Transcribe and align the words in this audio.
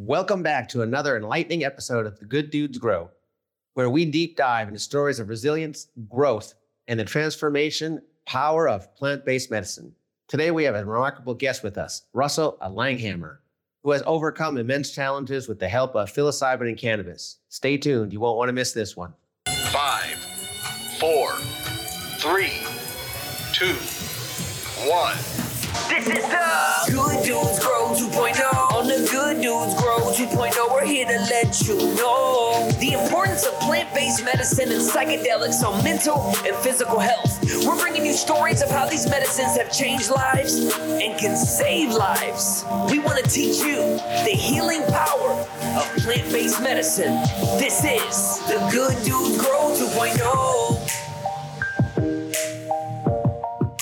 Welcome 0.00 0.44
back 0.44 0.68
to 0.68 0.82
another 0.82 1.16
enlightening 1.16 1.64
episode 1.64 2.06
of 2.06 2.20
The 2.20 2.24
Good 2.24 2.50
Dudes 2.50 2.78
Grow, 2.78 3.10
where 3.74 3.90
we 3.90 4.04
deep 4.04 4.36
dive 4.36 4.68
into 4.68 4.78
stories 4.78 5.18
of 5.18 5.28
resilience, 5.28 5.88
growth, 6.08 6.54
and 6.86 7.00
the 7.00 7.04
transformation 7.04 8.02
power 8.24 8.68
of 8.68 8.94
plant 8.94 9.24
based 9.24 9.50
medicine. 9.50 9.96
Today, 10.28 10.52
we 10.52 10.62
have 10.62 10.76
a 10.76 10.84
remarkable 10.84 11.34
guest 11.34 11.64
with 11.64 11.76
us, 11.76 12.02
Russell 12.12 12.58
Langhammer, 12.62 13.38
who 13.82 13.90
has 13.90 14.04
overcome 14.06 14.56
immense 14.56 14.92
challenges 14.92 15.48
with 15.48 15.58
the 15.58 15.68
help 15.68 15.96
of 15.96 16.12
psilocybin 16.12 16.68
and 16.68 16.78
cannabis. 16.78 17.38
Stay 17.48 17.76
tuned, 17.76 18.12
you 18.12 18.20
won't 18.20 18.38
want 18.38 18.50
to 18.50 18.52
miss 18.52 18.70
this 18.70 18.96
one. 18.96 19.14
Five, 19.72 20.14
four, 21.00 21.32
three, 22.18 22.62
two, 23.52 23.74
one. 24.88 25.16
This 25.88 26.06
is 26.06 26.22
the 26.22 26.77
know 31.78 32.70
the 32.80 32.92
importance 32.92 33.46
of 33.46 33.52
plant 33.60 33.92
based 33.94 34.24
medicine 34.24 34.70
and 34.70 34.80
psychedelics 34.80 35.62
on 35.62 35.82
mental 35.84 36.32
and 36.46 36.54
physical 36.56 36.98
health. 36.98 37.38
We're 37.64 37.78
bringing 37.78 38.06
you 38.06 38.12
stories 38.12 38.62
of 38.62 38.70
how 38.70 38.86
these 38.88 39.08
medicines 39.08 39.56
have 39.56 39.72
changed 39.72 40.10
lives 40.10 40.54
and 40.54 41.18
can 41.18 41.36
save 41.36 41.90
lives. 41.90 42.64
We 42.90 42.98
want 42.98 43.18
to 43.24 43.30
teach 43.30 43.58
you 43.58 43.76
the 44.24 44.34
healing 44.36 44.82
power 44.88 45.30
of 45.76 45.96
plant 46.02 46.30
based 46.32 46.62
medicine. 46.62 47.14
This 47.58 47.84
is 47.84 48.38
the 48.46 48.58
Good 48.70 48.96
Dudes 49.04 49.38
Grow 49.38 49.72
2.0. 49.74 51.08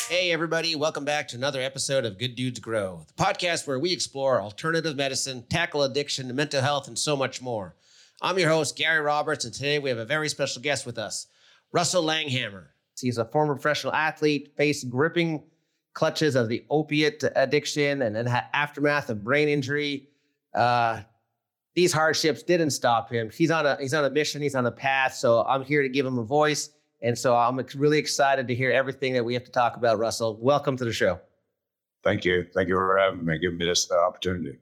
Hey, 0.09 0.33
everybody, 0.33 0.75
welcome 0.75 1.05
back 1.05 1.29
to 1.29 1.37
another 1.37 1.61
episode 1.61 2.05
of 2.05 2.19
Good 2.19 2.37
Dudes 2.37 2.59
Grow, 2.59 3.05
the 3.07 3.23
podcast 3.23 3.67
where 3.67 3.79
we 3.79 3.93
explore 3.93 4.41
alternative 4.41 4.97
medicine, 4.97 5.45
tackle 5.49 5.83
addiction, 5.83 6.35
mental 6.35 6.63
health, 6.63 6.89
and 6.89 6.99
so 6.99 7.17
much 7.17 7.43
more. 7.43 7.75
I'm 8.23 8.39
your 8.39 8.49
host, 8.49 8.77
Gary 8.77 9.01
Roberts, 9.01 9.45
and 9.45 9.53
today 9.53 9.79
we 9.79 9.91
have 9.91 9.99
a 9.99 10.05
very 10.07 10.31
special 10.31 10.63
guest 10.63 10.87
with 10.87 10.97
us, 10.97 11.27
Russell 11.73 12.03
Langhammer. 12.03 12.69
He's 12.99 13.19
a 13.19 13.27
former 13.27 13.55
professional 13.55 13.93
athlete, 13.93 14.55
faced 14.57 14.89
gripping 14.89 15.43
clutches 15.93 16.35
of 16.35 16.49
the 16.49 16.65
opiate 16.71 17.23
addiction 17.35 18.01
and 18.01 18.17
had 18.27 18.45
aftermath 18.55 19.11
of 19.11 19.23
brain 19.23 19.51
injury. 19.51 20.09
Uh, 20.55 21.03
these 21.75 21.93
hardships 21.93 22.43
didn't 22.43 22.71
stop 22.71 23.13
him. 23.13 23.31
He's 23.31 23.51
on 23.51 23.67
a 23.67 23.77
he's 23.79 23.93
on 23.93 24.03
a 24.03 24.11
mission. 24.11 24.41
He's 24.41 24.55
on 24.55 24.65
a 24.65 24.73
path. 24.73 25.13
So 25.15 25.45
I'm 25.45 25.63
here 25.63 25.83
to 25.83 25.89
give 25.91 26.07
him 26.07 26.19
a 26.19 26.25
voice. 26.25 26.71
And 27.03 27.19
so 27.19 27.37
I'm 27.37 27.61
really 27.75 27.99
excited 27.99 28.49
to 28.49 28.55
hear 28.55 28.71
everything 28.71 29.13
that 29.13 29.25
we 29.25 29.35
have 29.35 29.45
to 29.45 29.51
talk 29.51 29.77
about, 29.77 29.99
Russell. 29.99 30.39
Welcome 30.41 30.79
to 30.79 30.87
the 30.87 30.93
show. 30.93 31.21
Thank 32.03 32.25
you. 32.25 32.47
Thank 32.55 32.69
you 32.69 32.77
for 32.77 32.97
having 32.97 33.27
me, 33.27 33.39
giving 33.39 33.59
me 33.59 33.67
this 33.67 33.91
uh, 33.91 33.99
opportunity. 33.99 34.57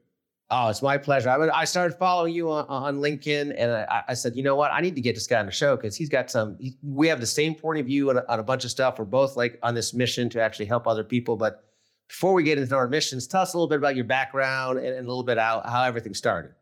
Oh, 0.50 0.68
it's 0.68 0.82
my 0.82 0.98
pleasure. 0.98 1.30
I, 1.30 1.60
I 1.60 1.64
started 1.64 1.96
following 1.96 2.34
you 2.34 2.50
on, 2.50 2.66
on 2.68 2.96
LinkedIn, 2.98 3.54
and 3.56 3.72
I, 3.72 4.04
I, 4.08 4.14
said, 4.14 4.36
you 4.36 4.42
know 4.42 4.54
what? 4.54 4.72
I 4.72 4.80
need 4.80 4.94
to 4.94 5.00
get 5.00 5.14
this 5.14 5.26
guy 5.26 5.40
on 5.40 5.46
the 5.46 5.52
show 5.52 5.74
because 5.74 5.96
he's 5.96 6.10
got 6.10 6.30
some. 6.30 6.56
He, 6.60 6.76
we 6.82 7.08
have 7.08 7.20
the 7.20 7.26
same 7.26 7.54
point 7.54 7.80
of 7.80 7.86
view 7.86 8.10
on 8.10 8.18
a, 8.18 8.24
on 8.28 8.40
a 8.40 8.42
bunch 8.42 8.64
of 8.64 8.70
stuff. 8.70 8.98
We're 8.98 9.06
both 9.06 9.36
like 9.36 9.58
on 9.62 9.74
this 9.74 9.94
mission 9.94 10.28
to 10.30 10.42
actually 10.42 10.66
help 10.66 10.86
other 10.86 11.02
people. 11.02 11.36
But 11.36 11.64
before 12.08 12.34
we 12.34 12.42
get 12.42 12.58
into 12.58 12.76
our 12.76 12.88
missions, 12.88 13.26
tell 13.26 13.40
us 13.40 13.54
a 13.54 13.56
little 13.56 13.68
bit 13.68 13.78
about 13.78 13.96
your 13.96 14.04
background 14.04 14.78
and, 14.78 14.88
and 14.88 15.06
a 15.06 15.08
little 15.08 15.24
bit 15.24 15.38
how, 15.38 15.62
how 15.64 15.82
everything 15.84 16.12
started. 16.12 16.52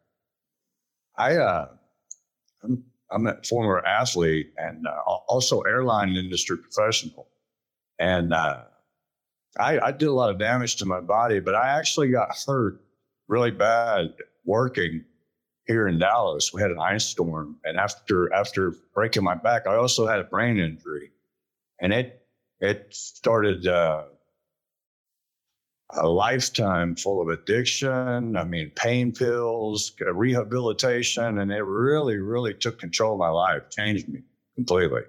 I 1.18 1.36
uh, 1.36 1.68
I'm 2.62 2.84
I'm 3.10 3.26
a 3.26 3.36
former 3.42 3.84
athlete 3.84 4.52
and 4.56 4.86
uh, 4.86 5.12
also 5.28 5.60
airline 5.62 6.10
industry 6.10 6.56
professional. 6.56 7.28
And 7.98 8.32
uh, 8.32 8.62
I, 9.58 9.78
I, 9.78 9.92
did 9.92 10.08
a 10.08 10.12
lot 10.12 10.30
of 10.30 10.38
damage 10.38 10.76
to 10.76 10.86
my 10.86 11.00
body, 11.00 11.38
but 11.40 11.54
I 11.54 11.78
actually 11.78 12.08
got 12.08 12.34
hurt 12.46 12.80
really 13.32 13.50
bad 13.50 14.12
working 14.44 15.04
here 15.66 15.88
in 15.88 15.98
Dallas. 15.98 16.52
We 16.52 16.60
had 16.60 16.70
an 16.70 16.78
ice 16.78 17.06
storm, 17.06 17.56
and 17.64 17.78
after 17.78 18.32
after 18.32 18.74
breaking 18.94 19.24
my 19.24 19.34
back, 19.34 19.66
I 19.66 19.76
also 19.76 20.06
had 20.06 20.20
a 20.20 20.24
brain 20.24 20.58
injury, 20.58 21.10
and 21.80 21.92
it 21.94 22.22
it 22.60 22.88
started 22.90 23.66
uh, 23.66 24.04
a 25.94 26.06
lifetime 26.06 26.94
full 26.94 27.22
of 27.22 27.28
addiction. 27.28 28.36
I 28.36 28.44
mean, 28.44 28.70
pain 28.76 29.12
pills, 29.12 29.92
rehabilitation, 30.00 31.38
and 31.38 31.50
it 31.50 31.64
really, 31.64 32.18
really 32.18 32.54
took 32.54 32.78
control 32.78 33.14
of 33.14 33.18
my 33.18 33.30
life, 33.30 33.62
changed 33.70 34.08
me 34.08 34.22
completely. 34.54 35.02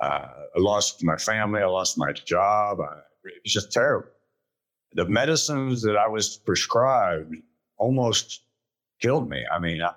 Uh, 0.00 0.28
I 0.56 0.58
lost 0.58 1.02
my 1.02 1.16
family, 1.16 1.60
I 1.60 1.66
lost 1.66 1.98
my 1.98 2.12
job. 2.12 2.78
I, 2.80 2.98
it 3.24 3.42
was 3.44 3.52
just 3.52 3.72
terrible. 3.72 4.08
The 4.92 5.04
medicines 5.04 5.82
that 5.82 5.96
I 5.96 6.08
was 6.08 6.38
prescribed 6.38 7.34
almost 7.78 8.42
killed 9.00 9.28
me. 9.28 9.44
I 9.50 9.58
mean, 9.58 9.82
I, 9.82 9.92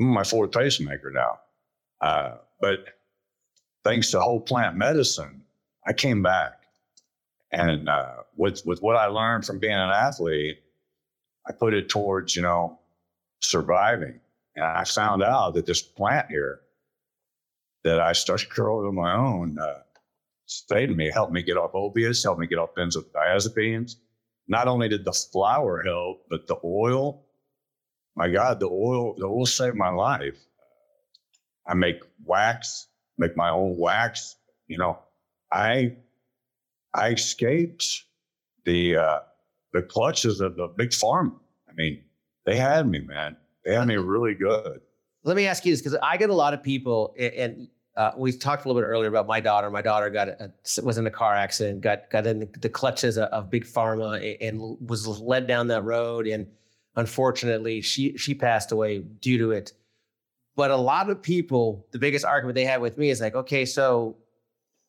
am 0.00 0.06
my 0.06 0.24
fourth 0.24 0.52
pacemaker 0.52 1.10
now. 1.10 1.38
Uh, 2.00 2.36
but 2.60 2.84
thanks 3.84 4.10
to 4.10 4.20
whole 4.20 4.40
plant 4.40 4.76
medicine, 4.76 5.42
I 5.86 5.92
came 5.92 6.22
back. 6.22 6.52
And 7.50 7.88
uh, 7.88 8.16
with 8.36 8.64
with 8.66 8.82
what 8.82 8.96
I 8.96 9.06
learned 9.06 9.46
from 9.46 9.58
being 9.58 9.72
an 9.72 9.90
athlete, 9.90 10.58
I 11.46 11.52
put 11.52 11.72
it 11.72 11.88
towards 11.88 12.36
you 12.36 12.42
know 12.42 12.78
surviving. 13.40 14.20
And 14.54 14.64
I 14.64 14.84
found 14.84 15.22
out 15.22 15.54
that 15.54 15.66
this 15.66 15.80
plant 15.80 16.28
here 16.28 16.60
that 17.84 18.00
I 18.00 18.12
started 18.12 18.50
growing 18.50 18.86
on 18.86 18.94
my 18.94 19.14
own 19.14 19.58
uh, 19.58 19.82
saved 20.46 20.96
me, 20.96 21.10
helped 21.10 21.32
me 21.32 21.42
get 21.42 21.56
off 21.56 21.74
opiates, 21.74 22.22
helped 22.22 22.40
me 22.40 22.46
get 22.46 22.58
off 22.58 22.74
benzodiazepines. 22.74 23.96
Not 24.48 24.66
only 24.66 24.88
did 24.88 25.04
the 25.04 25.12
flour 25.12 25.82
help, 25.82 26.24
but 26.30 26.46
the 26.46 26.56
oil. 26.64 27.22
My 28.16 28.28
God, 28.28 28.58
the 28.58 28.66
oil, 28.66 29.14
the 29.16 29.26
oil 29.26 29.46
saved 29.46 29.76
my 29.76 29.90
life. 29.90 30.38
I 31.66 31.74
make 31.74 32.00
wax, 32.24 32.88
make 33.18 33.36
my 33.36 33.50
own 33.50 33.76
wax. 33.78 34.36
You 34.66 34.78
know, 34.78 34.98
I 35.52 35.96
I 36.94 37.10
escaped 37.10 38.04
the 38.64 38.96
uh, 38.96 39.18
the 39.72 39.82
clutches 39.82 40.40
of 40.40 40.56
the 40.56 40.66
big 40.68 40.94
farm. 40.94 41.38
I 41.68 41.72
mean, 41.74 42.02
they 42.46 42.56
had 42.56 42.88
me, 42.88 43.00
man. 43.00 43.36
They 43.64 43.74
had 43.74 43.86
me 43.86 43.96
really 43.96 44.34
good. 44.34 44.80
Let 45.24 45.36
me 45.36 45.46
ask 45.46 45.66
you 45.66 45.72
this 45.72 45.82
because 45.82 45.98
I 46.02 46.16
get 46.16 46.30
a 46.30 46.34
lot 46.34 46.54
of 46.54 46.62
people, 46.62 47.14
and 47.18 47.68
uh, 47.98 48.12
we 48.16 48.30
talked 48.30 48.64
a 48.64 48.68
little 48.68 48.80
bit 48.80 48.86
earlier 48.86 49.08
about 49.08 49.26
my 49.26 49.40
daughter. 49.40 49.68
My 49.70 49.82
daughter 49.82 50.08
got 50.08 50.28
a, 50.28 50.52
was 50.84 50.98
in 50.98 51.06
a 51.08 51.10
car 51.10 51.34
accident, 51.34 51.80
got 51.80 52.08
got 52.10 52.28
in 52.28 52.48
the 52.60 52.68
clutches 52.68 53.18
of, 53.18 53.24
of 53.30 53.50
big 53.50 53.64
pharma, 53.64 54.36
and 54.40 54.78
was 54.88 55.06
led 55.06 55.48
down 55.48 55.66
that 55.66 55.82
road. 55.82 56.28
And 56.28 56.46
unfortunately, 56.94 57.80
she 57.80 58.16
she 58.16 58.34
passed 58.34 58.70
away 58.70 59.00
due 59.00 59.36
to 59.38 59.50
it. 59.50 59.72
But 60.54 60.70
a 60.70 60.76
lot 60.76 61.10
of 61.10 61.20
people, 61.20 61.86
the 61.90 61.98
biggest 61.98 62.24
argument 62.24 62.54
they 62.54 62.64
had 62.64 62.80
with 62.80 62.98
me 62.98 63.10
is 63.10 63.20
like, 63.20 63.34
okay, 63.34 63.64
so 63.64 64.16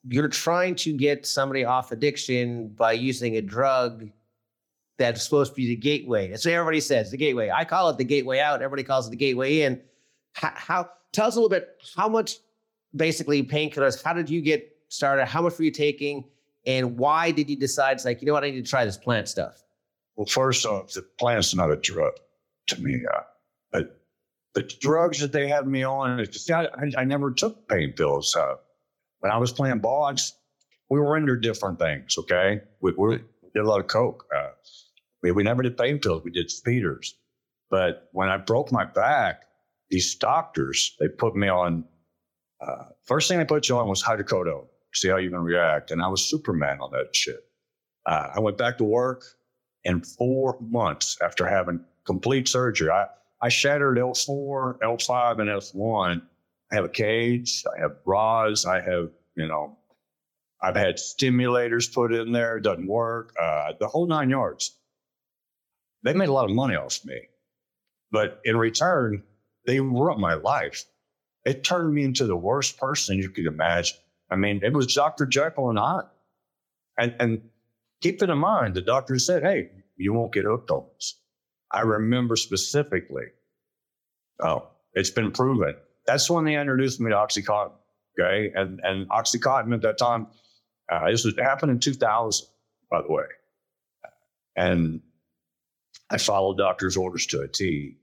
you're 0.08 0.28
trying 0.28 0.76
to 0.76 0.94
get 0.94 1.26
somebody 1.26 1.66
off 1.66 1.91
addiction 1.91 2.68
by 2.70 2.91
using 2.91 3.38
a 3.38 3.41
drug 3.41 4.08
that's 5.00 5.24
supposed 5.24 5.53
to 5.53 5.56
be 5.56 5.66
the 5.66 5.76
gateway. 5.76 6.30
That's 6.30 6.46
what 6.46 6.53
everybody 6.53 6.80
says, 6.80 7.09
the 7.09 7.18
gateway. 7.18 7.50
I 7.50 7.66
call 7.66 7.90
it 7.90 7.97
the 7.97 8.03
gateway 8.03 8.40
out. 8.40 8.62
Everybody 8.62 8.84
calls 8.84 9.08
it 9.08 9.09
the 9.09 9.16
gateway 9.16 9.62
in. 9.62 9.81
How, 10.34 10.52
how 10.53 10.90
tell 11.12 11.28
us 11.28 11.36
a 11.36 11.40
little 11.40 11.50
bit 11.50 11.70
how 11.96 12.08
much 12.08 12.38
basically 12.95 13.44
painkillers, 13.44 14.03
how 14.03 14.13
did 14.13 14.29
you 14.29 14.41
get 14.41 14.75
started? 14.89 15.25
How 15.25 15.41
much 15.41 15.57
were 15.57 15.66
you 15.66 15.72
taking? 15.72 16.25
And 16.66 16.97
why 16.97 17.31
did 17.31 17.50
you 17.50 17.55
decide 17.55 17.94
it's 17.94 18.05
like, 18.05 18.22
you 18.22 18.27
know 18.27 18.33
what, 18.33 18.44
I 18.44 18.51
need 18.51 18.63
to 18.63 18.69
try 18.69 18.85
this 18.85 18.97
plant 18.97 19.27
stuff? 19.27 19.63
Well, 20.16 20.25
first 20.25 20.66
off, 20.66 20.91
the 20.94 21.01
plant's 21.17 21.55
not 21.55 21.72
a 21.72 21.78
drug 21.78 22.13
to 22.67 22.81
me. 22.81 23.01
Uh, 23.11 23.22
but 23.72 24.01
the 24.53 24.63
drugs 24.63 25.19
that 25.19 25.31
they 25.31 25.47
had 25.47 25.67
me 25.67 25.83
on, 25.83 26.23
just, 26.25 26.49
I, 26.51 26.67
I, 26.97 27.03
never 27.05 27.31
took 27.31 27.67
pain 27.69 27.94
pills. 27.94 28.35
Uh, 28.35 28.55
when 29.19 29.31
I 29.31 29.38
was 29.38 29.51
playing 29.51 29.79
ball, 29.79 30.11
just, 30.13 30.35
we 30.89 30.99
were 30.99 31.16
into 31.16 31.38
different 31.38 31.79
things. 31.79 32.17
Okay, 32.17 32.61
we, 32.81 32.91
we 32.97 33.19
did 33.53 33.63
a 33.63 33.67
lot 33.67 33.79
of 33.79 33.88
coke. 33.88 34.25
Uh, 34.35 34.49
we, 35.23 35.31
we 35.31 35.44
never 35.44 35.63
did 35.63 35.78
pain 35.78 35.99
pills. 35.99 36.23
We 36.23 36.31
did 36.31 36.51
speeders. 36.51 37.16
But 37.69 38.09
when 38.11 38.29
I 38.29 38.38
broke 38.38 38.72
my 38.72 38.85
back, 38.85 39.43
these 39.90 40.16
doctors 40.16 40.96
they 40.99 41.08
put 41.08 41.35
me 41.35 41.47
on. 41.47 41.85
Uh, 42.61 42.85
first 43.06 43.28
thing 43.29 43.38
they 43.40 43.46
put 43.46 43.70
you 43.70 43.78
on 43.78 43.88
was 43.88 44.03
hydrocodone. 44.03 44.67
See 44.94 45.09
how 45.09 45.17
you're 45.17 45.32
gonna 45.32 45.44
react. 45.44 45.91
And 45.91 46.02
I 46.02 46.08
was 46.08 46.26
Superman 46.26 46.79
on 46.82 46.91
that 46.91 47.16
shit. 47.16 47.46
Uh, 48.06 48.29
I 48.35 48.40
went 48.40 48.58
back 48.58 48.78
to 48.79 48.84
work, 48.84 49.23
and 49.85 50.06
four 50.06 50.58
months 50.61 51.17
after 51.22 51.47
having 51.47 51.84
complete 52.06 52.47
surgery, 52.47 52.90
I 52.90 53.08
I 53.41 53.50
shattered 53.50 53.97
L4, 53.97 54.79
L5, 54.79 55.40
and 55.40 55.50
L1 55.50 56.22
I 56.72 56.76
have 56.76 56.85
a 56.85 56.90
cage, 56.90 57.64
I 57.76 57.82
have 57.82 58.03
bras, 58.03 58.66
I 58.66 58.82
have, 58.82 59.09
you 59.35 59.47
know, 59.47 59.78
I've 60.62 60.76
had 60.76 60.97
stimulators 60.97 61.91
put 61.91 62.14
in 62.14 62.32
there, 62.32 62.58
it 62.58 62.64
doesn't 62.64 62.88
work, 62.88 63.34
uh, 63.40 63.73
the 63.79 63.88
whole 63.88 64.08
nine 64.08 64.29
yards. 64.29 64.78
They 66.03 66.14
made 66.14 66.29
a 66.29 66.34
lot 66.34 66.46
of 66.46 66.55
money 66.55 66.76
off 66.76 67.03
me. 67.05 67.22
But 68.12 68.40
in 68.44 68.55
return, 68.58 69.23
they 69.66 69.79
ruined 69.79 70.22
my 70.22 70.35
life. 70.35 70.85
It 71.46 71.64
turned 71.64 71.94
me 71.94 72.03
into 72.03 72.26
the 72.26 72.36
worst 72.36 72.78
person 72.78 73.18
you 73.18 73.30
could 73.30 73.46
imagine. 73.46 73.97
I 74.30 74.36
mean, 74.36 74.62
it 74.64 74.74
was 74.74 74.94
Dr. 74.94 75.26
Jekyll 75.26 75.70
and 75.70 75.80
Hyde. 75.80 76.03
And, 76.97 77.16
and 77.20 77.41
keep 78.02 78.22
it 78.22 78.30
in 78.30 78.38
mind, 78.38 78.76
the 78.76 78.82
doctor 78.82 79.18
said, 79.18 79.44
hey, 79.44 79.70
you 79.96 80.14
won't 80.14 80.34
get 80.34 80.46
hooked 80.46 80.70
on 80.70 80.86
this. 80.96 81.16
I 81.72 81.82
remember 81.82 82.36
specifically 82.36 83.28
Oh, 84.40 84.68
it's 84.94 85.09
been 85.09 85.32
proven. 85.32 85.76
That's 86.06 86.30
when 86.30 86.46
they 86.46 86.56
introduced 86.56 87.00
me 87.00 87.12
to 87.12 87.16
OxyContin. 87.16 87.74
Okay. 88.20 88.52
And, 88.56 88.80
and 88.84 89.08
OxyContin 89.09 89.74
at 89.74 89.82
that 89.82 89.97
time, 89.97 90.28
uh, 90.91 91.09
this 91.09 91.26
was 91.26 91.36
happened 91.38 91.72
in 91.72 91.80
2000, 91.80 92.47
by 92.90 93.02
the 93.02 93.12
way. 93.12 93.26
And 94.56 95.02
I 96.09 96.18
followed 96.18 96.58
doctor's 96.58 96.97
orders 96.97 97.26
to 97.28 97.41
a 97.41 97.47
T. 97.47 97.97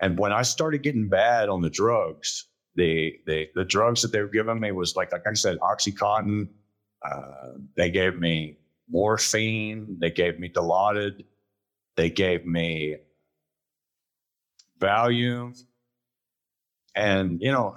And 0.00 0.18
when 0.18 0.32
I 0.32 0.42
started 0.42 0.82
getting 0.82 1.08
bad 1.08 1.48
on 1.48 1.60
the 1.60 1.70
drugs, 1.70 2.46
the 2.78 3.18
the 3.26 3.48
the 3.54 3.64
drugs 3.64 4.00
that 4.02 4.12
they 4.12 4.22
were 4.22 4.28
giving 4.28 4.60
me 4.60 4.72
was 4.72 4.96
like 4.96 5.12
like 5.12 5.26
I 5.26 5.34
said, 5.34 5.58
OxyContin. 5.58 6.48
Uh, 7.04 7.52
they 7.76 7.90
gave 7.90 8.18
me 8.18 8.56
morphine. 8.88 9.96
They 10.00 10.10
gave 10.10 10.38
me 10.38 10.48
Dilaudid. 10.48 11.24
They 11.96 12.08
gave 12.08 12.46
me 12.46 12.96
Valium. 14.78 15.60
And 16.94 17.42
you 17.42 17.52
know, 17.52 17.76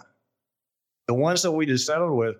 the 1.07 1.15
ones 1.15 1.41
that 1.41 1.51
we 1.51 1.65
just 1.65 1.87
settled 1.87 2.15
with 2.15 2.35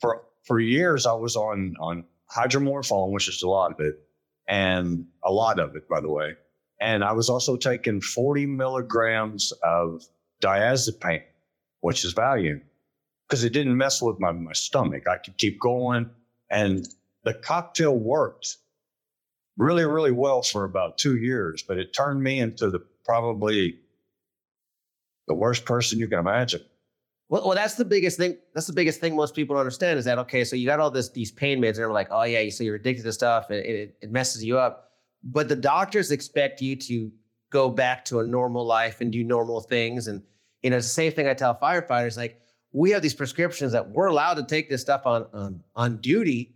for 0.00 0.22
for 0.44 0.60
years, 0.60 1.06
I 1.06 1.12
was 1.12 1.36
on 1.36 1.74
on 1.80 2.04
hydromorphone, 2.34 3.10
which 3.10 3.28
is 3.28 3.42
a 3.42 3.48
lot 3.48 3.72
of 3.72 3.80
it, 3.80 3.98
and 4.48 5.06
a 5.24 5.32
lot 5.32 5.58
of 5.58 5.74
it, 5.74 5.88
by 5.88 6.00
the 6.00 6.10
way. 6.10 6.34
And 6.80 7.02
I 7.02 7.12
was 7.12 7.28
also 7.30 7.56
taking 7.56 8.00
40 8.00 8.46
milligrams 8.46 9.52
of 9.62 10.02
diazepam, 10.42 11.22
which 11.84 12.04
is 12.04 12.14
Valium? 12.14 12.60
because 13.28 13.44
it 13.44 13.52
didn't 13.52 13.76
mess 13.76 14.02
with 14.02 14.20
my, 14.20 14.32
my 14.32 14.52
stomach. 14.52 15.08
I 15.08 15.16
could 15.16 15.36
keep 15.38 15.60
going. 15.60 16.10
And 16.50 16.86
the 17.24 17.34
cocktail 17.34 17.96
worked 17.96 18.58
really, 19.56 19.84
really 19.84 20.12
well 20.12 20.42
for 20.42 20.64
about 20.64 20.98
two 20.98 21.16
years, 21.16 21.62
but 21.66 21.78
it 21.78 21.92
turned 21.94 22.22
me 22.22 22.40
into 22.40 22.70
the 22.70 22.80
probably 23.04 23.78
the 25.26 25.34
worst 25.34 25.64
person 25.64 25.98
you 25.98 26.08
can 26.08 26.18
imagine. 26.18 26.60
Well, 27.30 27.46
well, 27.46 27.54
that's 27.54 27.74
the 27.74 27.84
biggest 27.84 28.18
thing. 28.18 28.36
That's 28.52 28.66
the 28.66 28.74
biggest 28.74 29.00
thing 29.00 29.16
most 29.16 29.34
people 29.34 29.54
don't 29.54 29.60
understand 29.60 29.98
is 29.98 30.04
that 30.04 30.18
okay, 30.18 30.44
so 30.44 30.56
you 30.56 30.66
got 30.66 30.78
all 30.78 30.90
this 30.90 31.08
these 31.08 31.32
pain 31.32 31.58
meds, 31.58 31.68
and 31.68 31.76
they're 31.76 31.92
like, 31.92 32.08
oh 32.10 32.24
yeah, 32.24 32.48
so 32.50 32.62
you're 32.62 32.74
addicted 32.74 33.02
to 33.04 33.12
stuff, 33.12 33.48
and 33.48 33.58
it, 33.60 33.96
it 34.02 34.12
messes 34.12 34.44
you 34.44 34.58
up. 34.58 34.90
But 35.22 35.48
the 35.48 35.56
doctors 35.56 36.10
expect 36.10 36.60
you 36.60 36.76
to 36.76 37.10
go 37.50 37.70
back 37.70 38.04
to 38.04 38.20
a 38.20 38.26
normal 38.26 38.66
life 38.66 39.00
and 39.00 39.10
do 39.10 39.24
normal 39.24 39.62
things. 39.62 40.06
And 40.06 40.22
you 40.64 40.70
know, 40.70 40.78
it's 40.78 40.86
the 40.86 40.92
same 40.92 41.12
thing 41.12 41.28
I 41.28 41.34
tell 41.34 41.54
firefighters. 41.54 42.16
Like, 42.16 42.40
we 42.72 42.90
have 42.90 43.02
these 43.02 43.14
prescriptions 43.14 43.70
that 43.72 43.90
we're 43.90 44.06
allowed 44.06 44.34
to 44.34 44.42
take 44.42 44.70
this 44.70 44.80
stuff 44.80 45.02
on 45.06 45.26
on, 45.34 45.62
on 45.76 45.98
duty, 45.98 46.54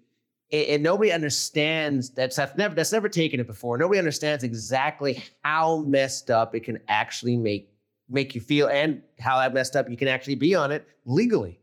and, 0.51 0.67
and 0.67 0.83
nobody 0.83 1.13
understands 1.13 2.11
that's 2.11 2.39
never 2.57 2.75
that's 2.75 2.91
never 2.91 3.09
taken 3.11 3.39
it 3.39 3.47
before. 3.47 3.77
Nobody 3.77 3.99
understands 3.99 4.43
exactly 4.43 5.23
how 5.45 5.83
messed 5.83 6.31
up 6.31 6.55
it 6.55 6.61
can 6.61 6.81
actually 6.89 7.37
make 7.37 7.71
make 8.09 8.35
you 8.35 8.41
feel 8.41 8.69
and 8.69 9.03
how 9.21 9.39
that 9.39 9.53
messed 9.53 9.77
up 9.77 9.91
you 9.91 9.97
can 9.97 10.09
actually 10.09 10.37
be 10.37 10.55
on 10.55 10.73
it 10.73 10.89
legally. 11.05 11.61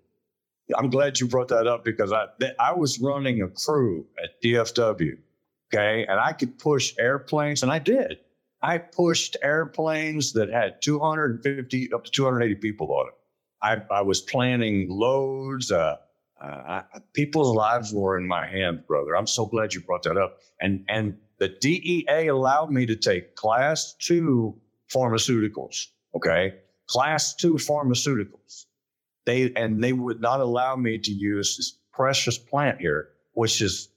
I'm 0.78 0.92
glad 0.92 1.20
you 1.20 1.28
brought 1.28 1.48
that 1.48 1.66
up 1.66 1.84
because 1.84 2.14
I 2.14 2.28
I 2.60 2.74
was 2.74 3.00
running 3.00 3.42
a 3.42 3.48
crew 3.48 4.06
at 4.24 4.40
DFW, 4.44 5.18
okay, 5.74 6.06
and 6.08 6.20
I 6.20 6.32
could 6.32 6.60
push 6.60 6.94
airplanes, 7.00 7.64
and 7.64 7.72
I 7.72 7.80
did. 7.80 8.20
I 8.66 8.80
pushed 8.80 9.38
airplanes 9.44 10.34
that 10.34 10.50
had 10.50 10.82
250 10.82 11.94
up 11.94 12.04
to 12.06 12.12
280 12.12 12.56
people 12.56 12.92
on 12.92 13.10
it. 13.10 13.14
I, 13.62 13.96
I 13.96 14.02
was 14.02 14.22
planning 14.22 14.88
loads. 14.90 15.72
Uh, 15.72 15.98
uh, 16.42 16.46
I, 16.48 16.84
people's 17.14 17.56
lives 17.56 17.94
were 17.94 18.18
in 18.18 18.26
my 18.28 18.48
hands, 18.48 18.82
brother. 18.88 19.16
I'm 19.16 19.28
so 19.28 19.46
glad 19.46 19.76
you 19.76 19.82
brought 19.82 20.02
that 20.04 20.18
up. 20.18 20.40
And 20.60 20.84
and 20.90 21.16
the 21.38 21.50
DEA 21.50 22.28
allowed 22.28 22.72
me 22.72 22.88
to 22.88 22.96
take 22.96 23.36
class 23.36 23.94
two 24.00 24.60
pharmaceuticals. 24.92 25.90
Okay, 26.16 26.56
class 26.88 27.36
two 27.36 27.54
pharmaceuticals. 27.54 28.66
They 29.28 29.54
and 29.54 29.84
they 29.84 29.94
would 29.94 30.22
not 30.22 30.40
allow 30.40 30.76
me 30.76 30.98
to 30.98 31.12
use 31.12 31.58
this 31.58 31.78
precious 31.94 32.40
plant 32.40 32.82
here, 32.82 33.10
which 33.34 33.62
is 33.62 33.90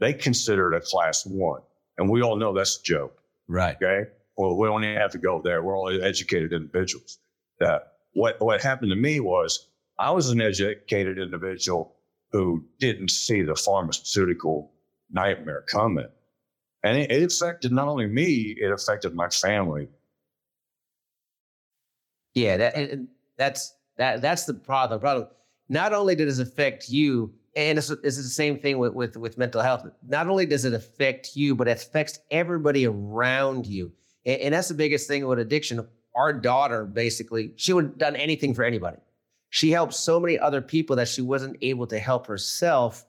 they 0.00 0.12
consider 0.12 0.72
it 0.72 0.76
a 0.76 0.80
class 0.80 1.24
one, 1.24 1.60
and 1.96 2.10
we 2.10 2.22
all 2.22 2.34
know 2.34 2.52
that's 2.52 2.80
a 2.80 2.82
joke. 2.82 3.22
Right. 3.48 3.76
Okay. 3.76 4.10
Well, 4.36 4.56
we 4.56 4.66
don't 4.66 4.84
even 4.84 4.96
have 4.96 5.12
to 5.12 5.18
go 5.18 5.40
there. 5.42 5.62
We're 5.62 5.76
all 5.76 5.88
educated 6.02 6.52
individuals. 6.52 7.18
That 7.58 7.94
what 8.12 8.40
what 8.40 8.60
happened 8.60 8.90
to 8.90 8.96
me 8.96 9.20
was 9.20 9.68
I 9.98 10.10
was 10.10 10.30
an 10.30 10.40
educated 10.40 11.18
individual 11.18 11.96
who 12.32 12.64
didn't 12.78 13.10
see 13.10 13.42
the 13.42 13.54
pharmaceutical 13.54 14.72
nightmare 15.10 15.64
coming. 15.68 16.08
And 16.82 16.98
it, 16.98 17.10
it 17.10 17.32
affected 17.32 17.72
not 17.72 17.88
only 17.88 18.06
me, 18.06 18.56
it 18.58 18.70
affected 18.70 19.14
my 19.14 19.28
family. 19.28 19.88
Yeah, 22.34 22.58
that 22.58 22.98
that's 23.38 23.74
that 23.96 24.20
that's 24.20 24.44
the 24.44 24.54
problem. 24.54 24.98
The 24.98 25.02
problem. 25.02 25.28
Not 25.68 25.92
only 25.92 26.14
does 26.14 26.38
it 26.38 26.46
affect 26.46 26.88
you, 26.88 27.32
and 27.56 27.78
it's, 27.78 27.90
it's 27.90 28.16
the 28.16 28.22
same 28.22 28.58
thing 28.58 28.78
with, 28.78 28.92
with 28.92 29.16
with 29.16 29.38
mental 29.38 29.62
health. 29.62 29.86
Not 30.06 30.28
only 30.28 30.44
does 30.44 30.64
it 30.64 30.74
affect 30.74 31.34
you, 31.34 31.54
but 31.54 31.66
it 31.66 31.78
affects 31.78 32.18
everybody 32.30 32.86
around 32.86 33.66
you. 33.66 33.90
And, 34.26 34.40
and 34.40 34.54
that's 34.54 34.68
the 34.68 34.74
biggest 34.74 35.08
thing 35.08 35.26
with 35.26 35.38
addiction. 35.38 35.86
Our 36.14 36.32
daughter, 36.32 36.84
basically, 36.84 37.52
she 37.56 37.72
would 37.72 37.84
have 37.84 37.98
done 37.98 38.16
anything 38.16 38.52
for 38.52 38.64
anybody. 38.64 38.98
She 39.50 39.70
helped 39.70 39.94
so 39.94 40.20
many 40.20 40.38
other 40.38 40.60
people 40.60 40.96
that 40.96 41.08
she 41.08 41.22
wasn't 41.22 41.56
able 41.62 41.86
to 41.86 41.98
help 41.98 42.26
herself, 42.26 43.06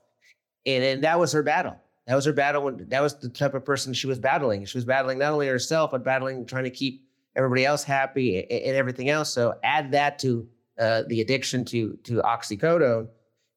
and, 0.64 0.84
and 0.84 1.04
that 1.04 1.18
was 1.18 1.32
her 1.32 1.42
battle. 1.42 1.76
That 2.06 2.14
was 2.14 2.24
her 2.24 2.32
battle. 2.32 2.62
When, 2.62 2.88
that 2.88 3.02
was 3.02 3.18
the 3.18 3.28
type 3.28 3.54
of 3.54 3.64
person 3.64 3.92
she 3.92 4.06
was 4.06 4.18
battling. 4.18 4.64
She 4.64 4.78
was 4.78 4.84
battling 4.84 5.18
not 5.18 5.32
only 5.32 5.46
herself, 5.46 5.90
but 5.90 6.04
battling 6.04 6.46
trying 6.46 6.64
to 6.64 6.70
keep 6.70 7.06
everybody 7.36 7.66
else 7.66 7.84
happy 7.84 8.38
and, 8.38 8.50
and 8.50 8.76
everything 8.76 9.10
else. 9.10 9.30
So 9.30 9.54
add 9.62 9.92
that 9.92 10.18
to 10.20 10.48
uh, 10.78 11.02
the 11.08 11.20
addiction 11.20 11.64
to 11.66 11.98
to 12.04 12.22
oxycodone, 12.22 13.08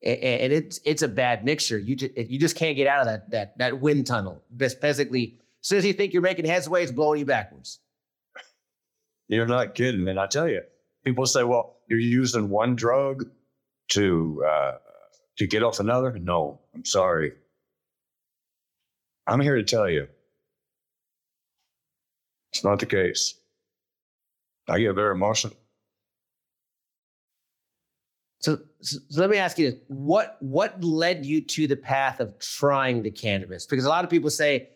and, 0.03 0.51
it's 0.51 0.79
it's 0.83 1.01
a 1.01 1.07
bad 1.07 1.45
mixture. 1.45 1.77
You 1.77 1.95
just 1.95 2.17
you 2.17 2.39
just 2.39 2.55
can't 2.55 2.75
get 2.75 2.87
out 2.87 3.01
of 3.01 3.05
that 3.05 3.29
that 3.29 3.57
that 3.59 3.79
wind 3.79 4.07
tunnel. 4.07 4.41
Basically, 4.57 5.37
as 5.61 5.67
soon 5.67 5.77
as 5.77 5.85
you 5.85 5.93
think 5.93 6.13
you're 6.13 6.21
making 6.23 6.45
headway, 6.45 6.83
it's 6.83 6.91
blowing 6.91 7.19
you 7.19 7.25
backwards. 7.25 7.79
You're 9.27 9.47
not 9.47 9.75
kidding, 9.75 10.07
and 10.07 10.19
I 10.19 10.27
tell 10.27 10.47
you, 10.47 10.61
people 11.05 11.25
say, 11.25 11.43
"Well, 11.43 11.77
you're 11.87 11.99
using 11.99 12.49
one 12.49 12.75
drug 12.75 13.29
to 13.91 14.43
uh, 14.45 14.77
to 15.37 15.47
get 15.47 15.63
off 15.63 15.79
another." 15.79 16.17
No, 16.19 16.59
I'm 16.73 16.83
sorry. 16.83 17.33
I'm 19.27 19.39
here 19.39 19.55
to 19.55 19.63
tell 19.63 19.89
you, 19.89 20.07
it's 22.51 22.63
not 22.63 22.79
the 22.79 22.87
case. 22.87 23.35
I 24.67 24.79
get 24.79 24.93
very 24.95 25.15
emotional. 25.15 25.53
So, 28.39 28.59
so, 28.81 28.97
let 29.11 29.29
me 29.29 29.37
ask 29.37 29.59
you 29.59 29.71
this: 29.71 29.79
what 29.87 30.37
what 30.41 30.83
led 30.83 31.25
you 31.25 31.39
to 31.41 31.67
the 31.67 31.77
path 31.77 32.19
of 32.19 32.37
trying 32.39 33.03
the 33.03 33.11
cannabis? 33.11 33.67
Because 33.67 33.85
a 33.85 33.89
lot 33.89 34.03
of 34.03 34.09
people 34.09 34.31
say 34.31 34.69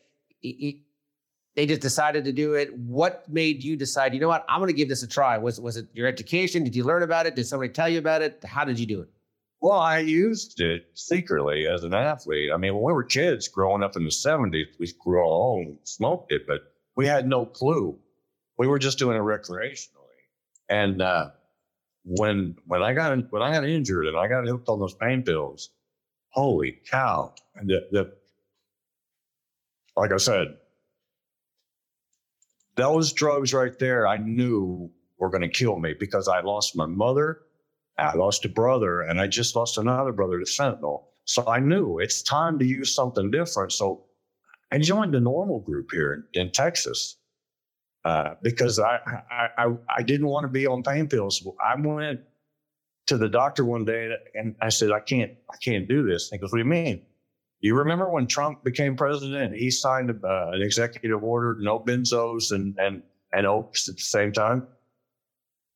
they 1.55 1.65
just 1.65 1.81
decided 1.81 2.25
to 2.25 2.31
do 2.31 2.53
it. 2.53 2.75
What 2.77 3.27
made 3.29 3.63
you 3.63 3.75
decide? 3.75 4.13
You 4.13 4.19
know 4.19 4.27
what? 4.27 4.45
I'm 4.49 4.59
going 4.59 4.69
to 4.69 4.73
give 4.73 4.89
this 4.89 5.03
a 5.03 5.07
try. 5.07 5.37
Was 5.37 5.59
was 5.59 5.77
it 5.77 5.87
your 5.93 6.07
education? 6.07 6.63
Did 6.63 6.75
you 6.75 6.83
learn 6.83 7.03
about 7.03 7.25
it? 7.25 7.35
Did 7.35 7.47
somebody 7.47 7.71
tell 7.71 7.89
you 7.89 7.99
about 7.99 8.21
it? 8.21 8.43
How 8.45 8.65
did 8.65 8.79
you 8.79 8.85
do 8.85 9.01
it? 9.01 9.09
Well, 9.61 9.79
I 9.79 9.99
used 9.99 10.59
it 10.59 10.87
secretly 10.93 11.65
as 11.65 11.83
an 11.83 11.93
athlete. 11.93 12.51
I 12.53 12.57
mean, 12.57 12.75
when 12.75 12.83
we 12.83 12.93
were 12.93 13.03
kids 13.03 13.47
growing 13.47 13.81
up 13.81 13.95
in 13.95 14.03
the 14.03 14.09
70s, 14.09 14.65
we 14.79 14.91
grew 14.99 15.25
own, 15.25 15.79
smoked 15.83 16.31
it, 16.31 16.45
but 16.45 16.73
we 16.95 17.07
had 17.07 17.27
no 17.27 17.45
clue 17.45 17.97
we 18.57 18.67
were 18.67 18.79
just 18.79 18.99
doing 18.99 19.17
it 19.17 19.21
recreationally. 19.21 19.89
And 20.69 21.01
uh, 21.01 21.29
when 22.03 22.55
when 22.65 22.81
I 22.81 22.93
got 22.93 23.31
when 23.31 23.41
I 23.41 23.53
got 23.53 23.65
injured 23.65 24.07
and 24.07 24.17
I 24.17 24.27
got 24.27 24.47
hooked 24.47 24.69
on 24.69 24.79
those 24.79 24.95
pain 24.95 25.23
pills, 25.23 25.69
holy 26.29 26.79
cow! 26.89 27.33
And 27.55 27.69
the, 27.69 27.87
the 27.91 28.13
like 29.95 30.11
I 30.11 30.17
said, 30.17 30.57
those 32.75 33.13
drugs 33.13 33.53
right 33.53 33.77
there, 33.79 34.07
I 34.07 34.17
knew 34.17 34.91
were 35.17 35.29
going 35.29 35.41
to 35.41 35.49
kill 35.49 35.79
me 35.79 35.93
because 35.97 36.27
I 36.27 36.41
lost 36.41 36.75
my 36.75 36.85
mother, 36.85 37.41
I 37.97 38.15
lost 38.15 38.43
a 38.45 38.49
brother, 38.49 39.01
and 39.01 39.19
I 39.19 39.27
just 39.27 39.55
lost 39.55 39.77
another 39.77 40.11
brother 40.11 40.39
to 40.39 40.45
fentanyl. 40.45 41.05
So 41.25 41.47
I 41.47 41.59
knew 41.59 41.99
it's 41.99 42.21
time 42.21 42.59
to 42.59 42.65
use 42.65 42.93
something 42.93 43.31
different. 43.31 43.71
So 43.71 44.05
I 44.71 44.79
joined 44.79 45.13
the 45.13 45.19
NORML 45.19 45.63
group 45.63 45.91
here 45.91 46.27
in, 46.33 46.41
in 46.41 46.51
Texas 46.51 47.17
uh, 48.03 48.35
because 48.41 48.77
I, 48.79 48.99
I, 49.31 49.49
I 49.57 49.73
I 49.89 50.03
didn't 50.03 50.27
want 50.27 50.43
to 50.43 50.47
be 50.47 50.67
on 50.67 50.83
pain 50.83 51.07
pills. 51.07 51.45
I 51.63 51.75
went 51.75 52.19
to 53.07 53.17
the 53.17 53.29
doctor 53.29 53.65
one 53.65 53.85
day 53.85 54.15
and 54.35 54.55
I 54.61 54.69
said, 54.69 54.91
I 54.91 54.99
can't 54.99 55.31
I 55.51 55.57
can't 55.57 55.87
do 55.87 56.05
this. 56.05 56.29
He 56.29 56.37
goes, 56.37 56.51
What 56.51 56.57
do 56.57 56.63
you 56.63 56.69
mean? 56.69 57.01
You 57.61 57.75
remember 57.75 58.09
when 58.09 58.27
Trump 58.27 58.63
became 58.63 58.95
president? 58.95 59.55
He 59.55 59.71
signed 59.71 60.11
uh, 60.11 60.51
an 60.51 60.61
executive 60.61 61.23
order, 61.23 61.57
no 61.59 61.79
benzos 61.79 62.51
and 62.51 62.77
and 62.77 63.01
and 63.33 63.47
oaks 63.47 63.89
at 63.89 63.95
the 63.95 64.01
same 64.01 64.31
time. 64.31 64.67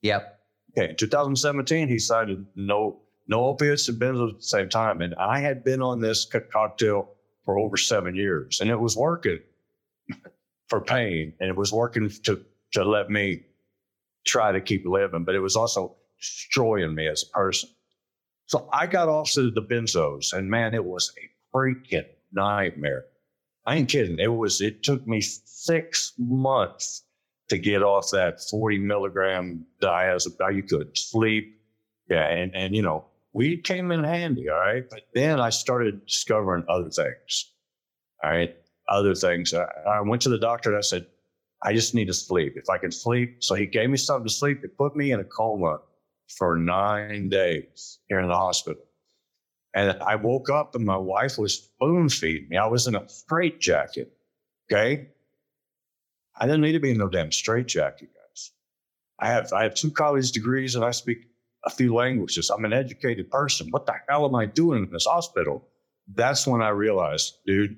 Yep. 0.02 0.40
Okay. 0.72 0.90
In 0.92 0.96
2017, 0.96 1.88
he 1.88 2.00
signed 2.00 2.46
no 2.56 3.00
no 3.28 3.46
opiates 3.46 3.88
and 3.90 4.00
benzos 4.00 4.32
at 4.32 4.38
the 4.38 4.44
same 4.44 4.70
time, 4.70 5.02
and 5.02 5.16
I 5.16 5.40
had 5.40 5.64
been 5.64 5.82
on 5.82 6.00
this 6.00 6.26
cocktail 6.52 7.12
for 7.46 7.60
over 7.60 7.78
seven 7.78 8.16
years, 8.16 8.62
and 8.62 8.70
it 8.70 8.80
was 8.80 8.96
working 8.96 9.40
for 10.68 10.82
pain, 10.82 11.34
and 11.40 11.50
it 11.50 11.56
was 11.56 11.72
working 11.72 12.10
to 12.24 12.44
to 12.74 12.84
let 12.84 13.10
me 13.10 13.44
try 14.26 14.52
to 14.52 14.62
keep 14.62 14.86
living, 14.86 15.24
but 15.24 15.36
it 15.36 15.40
was 15.40 15.56
also 15.56 15.96
destroying 16.20 16.94
me 16.94 17.08
as 17.08 17.24
a 17.24 17.38
person. 17.38 17.70
So 18.46 18.68
I 18.72 18.88
got 18.88 19.10
off 19.10 19.32
to 19.34 19.50
the 19.52 19.62
benzos, 19.62 20.34
and 20.34 20.50
man, 20.50 20.74
it 20.74 20.84
was 20.84 21.14
a 21.18 21.30
freaking 21.54 22.06
nightmare. 22.32 23.06
I 23.66 23.76
ain't 23.76 23.90
kidding. 23.90 24.20
It 24.20 24.28
was. 24.34 24.62
It 24.62 24.84
took 24.84 25.08
me 25.08 25.22
six 25.22 26.14
months 26.18 27.04
to 27.50 27.58
get 27.58 27.84
off 27.84 28.10
that 28.12 28.42
forty 28.50 28.80
milligram 28.80 29.66
diazepam. 29.82 30.56
You 30.56 30.64
could 30.64 30.98
sleep, 30.98 31.60
yeah, 32.10 32.28
and 32.28 32.56
and 32.56 32.76
you 32.76 32.82
know 32.82 33.06
weed 33.34 33.64
came 33.64 33.92
in 33.92 34.04
handy, 34.04 34.50
all 34.50 34.58
right. 34.60 34.90
But 34.90 35.02
then 35.14 35.40
I 35.40 35.50
started 35.50 36.06
discovering 36.06 36.64
other 36.68 36.90
things, 36.90 37.52
all 38.24 38.32
right, 38.32 38.56
other 38.88 39.16
things. 39.16 39.54
I, 39.54 39.66
I 39.88 40.02
went 40.02 40.22
to 40.24 40.30
the 40.30 40.40
doctor 40.40 40.70
and 40.70 40.78
I 40.78 40.82
said, 40.82 41.06
I 41.64 41.74
just 41.74 41.94
need 41.94 42.08
to 42.08 42.14
sleep. 42.14 42.54
If 42.56 42.70
I 42.70 42.78
can 42.78 42.92
sleep, 42.92 43.44
so 43.44 43.56
he 43.56 43.66
gave 43.66 43.90
me 43.90 43.98
something 43.98 44.28
to 44.28 44.34
sleep. 44.34 44.62
He 44.62 44.68
put 44.68 44.96
me 44.96 45.12
in 45.12 45.20
a 45.20 45.26
coma 45.26 45.80
for 46.38 46.58
nine 46.58 47.30
days 47.30 48.00
here 48.08 48.20
in 48.20 48.28
the 48.28 48.36
hospital. 48.36 48.82
And 49.74 50.02
I 50.02 50.16
woke 50.16 50.50
up 50.50 50.76
and 50.76 50.86
my 50.86 50.98
wife 50.98 51.38
was 51.38 51.56
spoon 51.56 52.10
feeding 52.10 52.50
me. 52.50 52.58
I 52.58 52.66
was 52.66 52.88
in 52.88 52.96
a 52.96 53.08
straitjacket. 53.08 54.12
Okay. 54.72 55.10
I 56.36 56.46
didn't 56.46 56.62
need 56.62 56.72
to 56.72 56.80
be 56.80 56.92
in 56.92 56.98
no 56.98 57.08
damn 57.08 57.32
straitjacket, 57.32 58.10
guys. 58.14 58.52
I 59.20 59.28
have 59.28 59.54
I 59.54 59.64
have 59.64 59.76
two 59.76 59.92
college 59.92 60.32
degrees 60.32 60.76
and 60.76 60.84
I 60.84 60.92
speak 60.92 61.28
a 61.66 61.70
few 61.70 61.94
languages. 61.94 62.50
I'm 62.50 62.66
an 62.66 62.74
educated 62.74 63.30
person. 63.30 63.68
What 63.70 63.86
the 63.86 63.96
hell 64.08 64.26
am 64.26 64.36
I 64.36 64.46
doing 64.46 64.86
in 64.86 64.92
this 64.92 65.06
hospital? 65.06 65.68
That's 66.16 66.48
when 66.48 66.62
I 66.62 66.70
realized, 66.70 67.38
dude, 67.46 67.78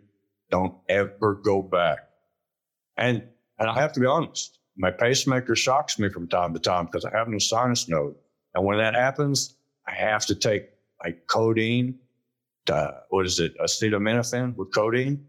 don't 0.50 0.76
ever 0.88 1.36
go 1.36 1.62
back. 1.62 2.00
And 2.98 3.24
and 3.60 3.70
I 3.70 3.74
have 3.80 3.94
to 3.94 4.00
be 4.00 4.06
honest, 4.06 4.60
my 4.78 4.92
pacemaker 4.92 5.56
shocks 5.56 6.00
me 6.00 6.10
from 6.10 6.28
time 6.28 6.54
to 6.54 6.60
time 6.60 6.86
because 6.86 7.06
I 7.06 7.12
have 7.18 7.28
no 7.28 7.40
sinus 7.40 7.90
node. 7.90 8.16
And 8.54 8.66
when 8.66 8.78
that 8.78 8.96
happens, 8.96 9.56
I 9.88 9.94
have 9.94 10.26
to 10.28 10.36
take 10.36 10.70
like 11.04 11.28
codeine, 11.28 12.00
uh, 12.70 12.92
what 13.10 13.26
is 13.26 13.40
it, 13.40 13.58
acetaminophen 13.60 14.56
with 14.56 14.74
codeine. 14.74 15.28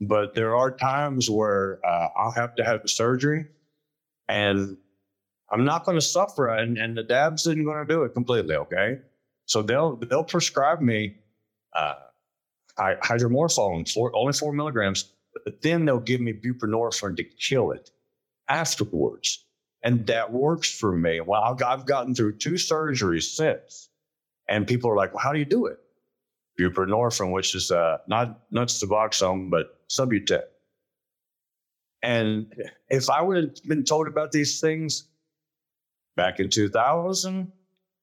But 0.00 0.34
there 0.34 0.54
are 0.54 0.70
times 0.70 1.30
where 1.30 1.80
uh, 1.84 2.08
I'll 2.16 2.32
have 2.32 2.54
to 2.56 2.64
have 2.64 2.88
surgery 2.88 3.46
and 4.28 4.76
I'm 5.50 5.64
not 5.64 5.84
going 5.84 5.96
to 5.96 6.04
suffer. 6.04 6.48
And, 6.48 6.76
and 6.76 6.96
the 6.96 7.02
dabs 7.02 7.46
isn't 7.46 7.64
going 7.64 7.86
to 7.86 7.92
do 7.92 8.02
it 8.02 8.10
completely. 8.10 8.56
Okay. 8.56 8.98
So 9.46 9.62
they'll, 9.62 9.96
they'll 9.96 10.24
prescribe 10.24 10.80
me 10.80 11.16
uh, 11.72 11.94
hydromorphone, 12.78 13.90
for 13.90 14.14
only 14.14 14.32
four 14.32 14.52
milligrams, 14.52 15.12
but 15.44 15.62
then 15.62 15.84
they'll 15.84 16.00
give 16.00 16.20
me 16.20 16.32
buprenorphine 16.32 17.16
to 17.16 17.24
kill 17.24 17.70
it 17.70 17.90
afterwards. 18.48 19.44
And 19.82 20.06
that 20.08 20.32
works 20.32 20.76
for 20.76 20.92
me. 20.92 21.20
Well, 21.20 21.42
I've 21.42 21.86
gotten 21.86 22.14
through 22.14 22.38
two 22.38 22.54
surgeries 22.54 23.34
since. 23.34 23.88
And 24.48 24.66
people 24.66 24.90
are 24.90 24.96
like, 24.96 25.12
well, 25.14 25.22
how 25.22 25.32
do 25.32 25.38
you 25.38 25.44
do 25.44 25.66
it? 25.66 25.78
Buprenorphine, 26.58 27.32
which 27.32 27.54
is 27.54 27.70
uh, 27.70 27.98
not, 28.06 28.40
not 28.50 28.68
Suboxone, 28.68 29.50
but 29.50 29.78
Subutex. 29.88 30.42
And 32.02 32.52
if 32.88 33.10
I 33.10 33.22
would 33.22 33.36
have 33.36 33.54
been 33.66 33.84
told 33.84 34.06
about 34.06 34.32
these 34.32 34.60
things 34.60 35.08
back 36.16 36.40
in 36.40 36.48
2000, 36.48 37.52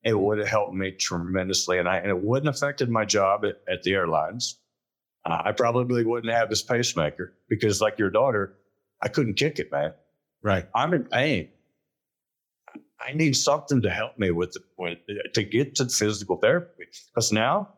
it 0.04 0.18
would 0.18 0.38
have 0.38 0.48
helped 0.48 0.74
me 0.74 0.92
tremendously. 0.92 1.78
And, 1.78 1.88
I, 1.88 1.96
and 1.98 2.08
it 2.08 2.22
wouldn't 2.22 2.46
have 2.46 2.54
affected 2.54 2.90
my 2.90 3.04
job 3.04 3.44
at, 3.44 3.60
at 3.66 3.82
the 3.82 3.94
airlines. 3.94 4.58
Uh, 5.24 5.40
I 5.46 5.52
probably 5.52 6.04
wouldn't 6.04 6.32
have 6.32 6.50
this 6.50 6.62
pacemaker 6.62 7.32
because, 7.48 7.80
like 7.80 7.98
your 7.98 8.10
daughter, 8.10 8.56
I 9.00 9.08
couldn't 9.08 9.34
kick 9.34 9.58
it, 9.58 9.72
man. 9.72 9.94
Right. 10.42 10.68
I'm 10.74 10.92
in 10.92 11.04
pain. 11.04 11.48
I 13.00 13.12
need 13.12 13.36
something 13.36 13.82
to 13.82 13.90
help 13.90 14.18
me 14.18 14.30
with, 14.30 14.56
with 14.78 14.98
to 15.34 15.42
get 15.42 15.74
to 15.76 15.88
physical 15.88 16.36
therapy. 16.36 16.86
Because 17.08 17.32
now, 17.32 17.68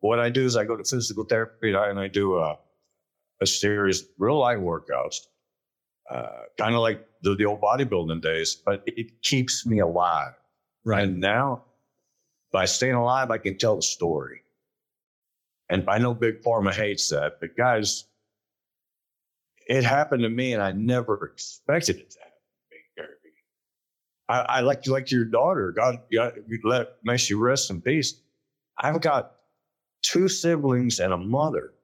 what 0.00 0.18
I 0.18 0.30
do 0.30 0.44
is 0.44 0.56
I 0.56 0.64
go 0.64 0.76
to 0.76 0.84
physical 0.84 1.24
therapy 1.24 1.72
and 1.72 1.98
I 1.98 2.08
do 2.08 2.36
a, 2.36 2.58
a 3.40 3.46
series 3.46 4.04
real 4.18 4.38
life 4.38 4.58
workouts, 4.58 5.20
uh, 6.10 6.42
kind 6.58 6.74
of 6.74 6.80
like 6.80 7.06
the, 7.22 7.34
the 7.34 7.46
old 7.46 7.60
bodybuilding 7.60 8.20
days, 8.20 8.54
but 8.54 8.82
it 8.86 9.22
keeps 9.22 9.64
me 9.64 9.78
alive. 9.78 10.34
Right. 10.84 11.04
And 11.04 11.20
now, 11.20 11.64
by 12.52 12.66
staying 12.66 12.94
alive, 12.94 13.30
I 13.30 13.38
can 13.38 13.56
tell 13.56 13.76
the 13.76 13.82
story. 13.82 14.42
And 15.70 15.88
I 15.88 15.98
know 15.98 16.12
Big 16.14 16.42
Pharma 16.42 16.72
hates 16.72 17.08
that, 17.08 17.40
but 17.40 17.56
guys, 17.56 18.04
it 19.66 19.82
happened 19.82 20.22
to 20.22 20.28
me, 20.28 20.52
and 20.52 20.62
I 20.62 20.72
never 20.72 21.24
expected 21.24 21.96
it 21.96 22.10
to 22.10 22.18
happen. 22.18 22.23
I, 24.28 24.38
I 24.40 24.60
like 24.60 24.86
like 24.86 25.10
your 25.10 25.24
daughter. 25.24 25.72
God, 25.72 26.00
God 26.12 26.34
let 26.64 26.88
may 27.04 27.16
she 27.16 27.34
rest 27.34 27.70
in 27.70 27.80
peace. 27.80 28.14
I've 28.78 29.00
got 29.00 29.32
two 30.02 30.28
siblings 30.28 30.98
and 30.98 31.12
a 31.12 31.16
mother 31.16 31.74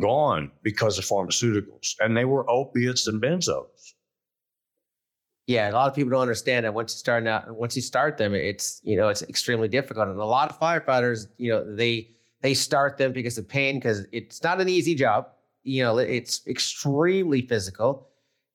gone 0.00 0.50
because 0.62 0.98
of 0.98 1.04
pharmaceuticals, 1.04 1.94
and 2.00 2.16
they 2.16 2.24
were 2.24 2.48
opiates 2.50 3.06
and 3.06 3.22
benzos. 3.22 3.94
Yeah, 5.46 5.70
a 5.70 5.72
lot 5.72 5.88
of 5.88 5.94
people 5.94 6.10
don't 6.10 6.20
understand 6.20 6.66
that 6.66 6.74
once 6.74 6.92
you 6.94 6.98
start 6.98 7.26
out, 7.26 7.50
once 7.56 7.74
you 7.74 7.82
start 7.82 8.18
them, 8.18 8.34
it's 8.34 8.80
you 8.84 8.96
know 8.96 9.08
it's 9.08 9.22
extremely 9.22 9.68
difficult, 9.68 10.08
and 10.08 10.18
a 10.18 10.24
lot 10.24 10.50
of 10.50 10.58
firefighters, 10.58 11.28
you 11.38 11.50
know, 11.50 11.64
they 11.74 12.10
they 12.42 12.54
start 12.54 12.98
them 12.98 13.12
because 13.12 13.38
of 13.38 13.48
pain 13.48 13.76
because 13.76 14.06
it's 14.12 14.42
not 14.42 14.60
an 14.60 14.68
easy 14.68 14.94
job. 14.94 15.28
You 15.62 15.84
know, 15.84 15.98
it's 15.98 16.46
extremely 16.46 17.42
physical 17.42 18.07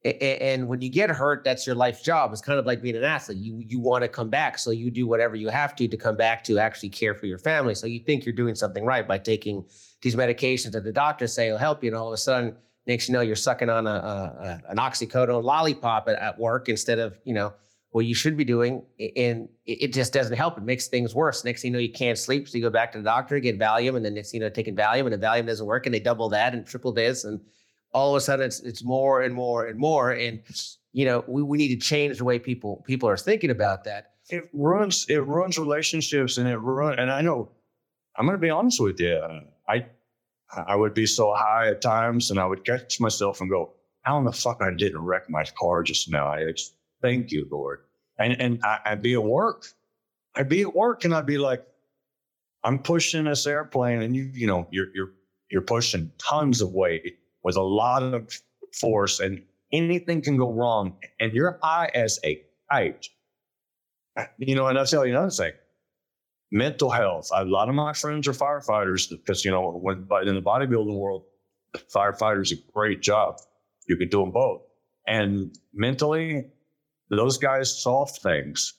and 0.05 0.67
when 0.67 0.81
you 0.81 0.89
get 0.89 1.09
hurt 1.09 1.43
that's 1.43 1.65
your 1.65 1.75
life 1.75 2.03
job. 2.03 2.31
It's 2.31 2.41
kind 2.41 2.59
of 2.59 2.65
like 2.65 2.81
being 2.81 2.95
an 2.95 3.03
athlete. 3.03 3.37
You 3.37 3.63
you 3.65 3.79
want 3.79 4.03
to 4.03 4.07
come 4.07 4.29
back 4.29 4.57
so 4.57 4.71
you 4.71 4.91
do 4.91 5.07
whatever 5.07 5.35
you 5.35 5.49
have 5.49 5.75
to 5.77 5.87
to 5.87 5.97
come 5.97 6.17
back 6.17 6.43
to 6.45 6.59
actually 6.59 6.89
care 6.89 7.13
for 7.13 7.25
your 7.25 7.37
family. 7.37 7.75
So 7.75 7.87
you 7.87 7.99
think 7.99 8.25
you're 8.25 8.35
doing 8.35 8.55
something 8.55 8.85
right 8.85 9.07
by 9.07 9.17
taking 9.17 9.65
these 10.01 10.15
medications 10.15 10.71
that 10.71 10.83
the 10.83 10.91
doctors 10.91 11.33
say 11.33 11.51
will 11.51 11.57
help 11.57 11.83
you 11.83 11.89
and 11.89 11.97
all 11.97 12.07
of 12.07 12.13
a 12.13 12.17
sudden 12.17 12.55
next 12.85 13.07
you 13.07 13.13
know 13.13 13.21
you're 13.21 13.35
sucking 13.37 13.69
on 13.69 13.87
a, 13.87 13.89
a 13.89 14.61
an 14.69 14.77
oxycodone 14.77 15.43
lollipop 15.43 16.09
at, 16.09 16.15
at, 16.15 16.37
work 16.37 16.67
instead 16.67 16.99
of 16.99 17.17
you 17.23 17.33
know 17.33 17.53
what 17.91 18.05
you 18.05 18.13
should 18.15 18.35
be 18.35 18.43
doing 18.43 18.83
and 19.15 19.47
it 19.65 19.93
just 19.93 20.11
doesn't 20.11 20.35
help. 20.35 20.57
It 20.57 20.63
makes 20.63 20.87
things 20.87 21.15
worse. 21.15 21.45
Next 21.45 21.61
thing 21.61 21.71
you 21.71 21.77
know 21.77 21.81
you 21.81 21.91
can't 21.91 22.17
sleep 22.17 22.49
so 22.49 22.57
you 22.57 22.63
go 22.63 22.69
back 22.69 22.91
to 22.91 22.97
the 22.97 23.03
doctor 23.05 23.39
get 23.39 23.57
valium 23.57 23.95
and 23.95 24.03
then 24.03 24.15
next 24.15 24.33
you 24.33 24.41
know 24.41 24.49
taking 24.49 24.75
valium 24.75 25.05
and 25.05 25.13
the 25.13 25.25
valium 25.25 25.45
doesn't 25.45 25.65
work 25.65 25.85
and 25.85 25.95
they 25.95 25.99
double 26.01 26.27
that 26.29 26.53
and 26.53 26.65
triple 26.65 26.91
this 26.91 27.23
and 27.23 27.39
all 27.93 28.15
of 28.15 28.17
a 28.17 28.21
sudden 28.21 28.45
it's 28.45 28.59
it's 28.61 28.83
more 28.83 29.21
and 29.21 29.33
more 29.33 29.67
and 29.67 29.79
more. 29.79 30.11
And 30.11 30.41
you 30.91 31.05
know, 31.05 31.23
we, 31.27 31.41
we 31.43 31.57
need 31.57 31.69
to 31.69 31.77
change 31.77 32.17
the 32.17 32.23
way 32.23 32.39
people 32.39 32.83
people 32.85 33.07
are 33.07 33.17
thinking 33.17 33.49
about 33.49 33.83
that. 33.85 34.11
It 34.29 34.49
ruins 34.53 35.05
it 35.09 35.25
ruins 35.25 35.57
relationships 35.57 36.37
and 36.37 36.47
it 36.47 36.57
ruins 36.57 36.97
and 36.99 37.11
I 37.11 37.21
know 37.21 37.51
I'm 38.15 38.25
gonna 38.25 38.37
be 38.37 38.49
honest 38.49 38.81
with 38.81 38.99
you. 38.99 39.21
I 39.67 39.85
I 40.55 40.75
would 40.75 40.93
be 40.93 41.05
so 41.05 41.33
high 41.33 41.69
at 41.69 41.81
times 41.81 42.29
and 42.31 42.39
I 42.39 42.45
would 42.45 42.65
catch 42.65 42.99
myself 42.99 43.41
and 43.41 43.49
go, 43.49 43.73
how 44.01 44.17
in 44.17 44.25
the 44.25 44.31
fuck 44.31 44.61
I 44.61 44.71
didn't 44.71 45.01
wreck 45.01 45.29
my 45.29 45.43
car 45.57 45.83
just 45.83 46.11
now? 46.11 46.27
I 46.27 46.51
just 46.51 46.75
thank 47.01 47.31
you, 47.31 47.47
Lord. 47.49 47.81
And 48.17 48.39
and 48.39 48.59
I, 48.63 48.79
I'd 48.85 49.01
be 49.01 49.13
at 49.13 49.23
work. 49.23 49.65
I'd 50.35 50.49
be 50.49 50.61
at 50.61 50.75
work 50.75 51.05
and 51.05 51.13
I'd 51.13 51.25
be 51.25 51.37
like, 51.37 51.65
I'm 52.63 52.79
pushing 52.79 53.25
this 53.25 53.45
airplane 53.45 54.01
and 54.01 54.15
you, 54.15 54.23
you 54.33 54.47
know, 54.47 54.67
you're 54.71 54.87
you're 54.93 55.11
you're 55.49 55.61
pushing 55.61 56.11
tons 56.17 56.61
of 56.61 56.71
weight 56.71 57.17
with 57.43 57.55
a 57.55 57.61
lot 57.61 58.03
of 58.03 58.29
force 58.79 59.19
and 59.19 59.41
anything 59.71 60.21
can 60.21 60.37
go 60.37 60.51
wrong 60.51 60.95
and 61.19 61.33
you're 61.33 61.59
high 61.61 61.89
as 61.93 62.19
a 62.23 62.41
kite. 62.71 63.07
You 64.37 64.55
know, 64.55 64.67
and 64.67 64.77
I'll 64.77 64.85
tell 64.85 65.05
you 65.05 65.13
another 65.13 65.31
thing. 65.31 65.53
Mental 66.51 66.91
health. 66.91 67.29
A 67.33 67.45
lot 67.45 67.67
of 67.67 67.73
my 67.73 67.93
friends 67.93 68.27
are 68.27 68.33
firefighters 68.33 69.09
because, 69.09 69.43
you 69.43 69.49
know, 69.49 69.71
when 69.71 70.07
in 70.25 70.35
the 70.35 70.41
bodybuilding 70.41 70.95
world, 70.95 71.23
firefighters 71.93 72.51
a 72.51 72.71
great 72.71 73.01
job. 73.01 73.39
You 73.87 73.97
can 73.97 74.09
do 74.09 74.19
them 74.19 74.31
both. 74.31 74.61
And 75.07 75.57
mentally, 75.73 76.45
those 77.09 77.37
guys 77.37 77.81
solve 77.81 78.15
things. 78.17 78.73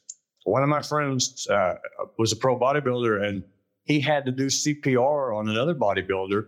One 0.44 0.62
of 0.62 0.68
my 0.68 0.82
friends 0.82 1.46
uh, 1.50 1.74
was 2.18 2.32
a 2.32 2.36
pro 2.36 2.58
bodybuilder 2.58 3.26
and 3.26 3.42
he 3.84 4.00
had 4.00 4.24
to 4.26 4.32
do 4.32 4.46
CPR 4.46 5.36
on 5.36 5.48
another 5.48 5.74
bodybuilder 5.74 6.46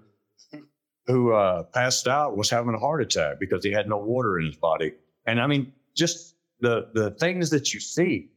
who 1.07 1.33
uh, 1.33 1.63
passed 1.65 2.09
out 2.09 2.37
was 2.37 2.51
having 2.51 2.75
a 2.75 2.79
heart 2.79 3.01
attack 3.01 3.39
because 3.39 3.65
he 3.65 3.73
had 3.73 3.89
no 3.89 3.99
water 3.99 4.39
in 4.39 4.47
his 4.47 4.57
body. 4.57 4.93
And 5.27 5.41
I 5.41 5.47
mean, 5.47 5.73
just 5.95 6.35
the 6.61 6.89
the 6.95 7.13
things 7.13 7.51
that 7.51 7.73
you 7.73 7.81
see, 7.81 8.31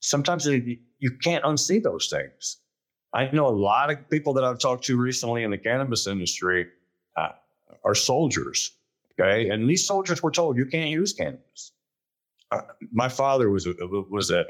sometimes 0.00 0.46
you 0.46 1.10
can't 1.22 1.44
unsee 1.44 1.82
those 1.82 2.08
things. 2.08 2.58
I 3.12 3.28
know 3.32 3.46
a 3.46 3.50
lot 3.50 3.90
of 3.90 4.08
people 4.08 4.32
that 4.34 4.44
I've 4.44 4.58
talked 4.58 4.84
to 4.84 4.96
recently 4.96 5.42
in 5.42 5.50
the 5.50 5.58
cannabis 5.58 6.06
industry 6.06 6.68
uh, 7.16 7.30
are 7.84 7.94
soldiers. 7.94 8.72
Okay, 9.18 9.50
and 9.50 9.68
these 9.68 9.86
soldiers 9.86 10.22
were 10.22 10.30
told 10.30 10.56
you 10.56 10.66
can't 10.66 10.90
use 10.90 11.12
cannabis. 11.12 11.72
Uh, 12.50 12.62
my 12.90 13.08
father 13.08 13.50
was 13.50 13.66
a, 13.66 13.74
was 14.08 14.30
a, 14.30 14.44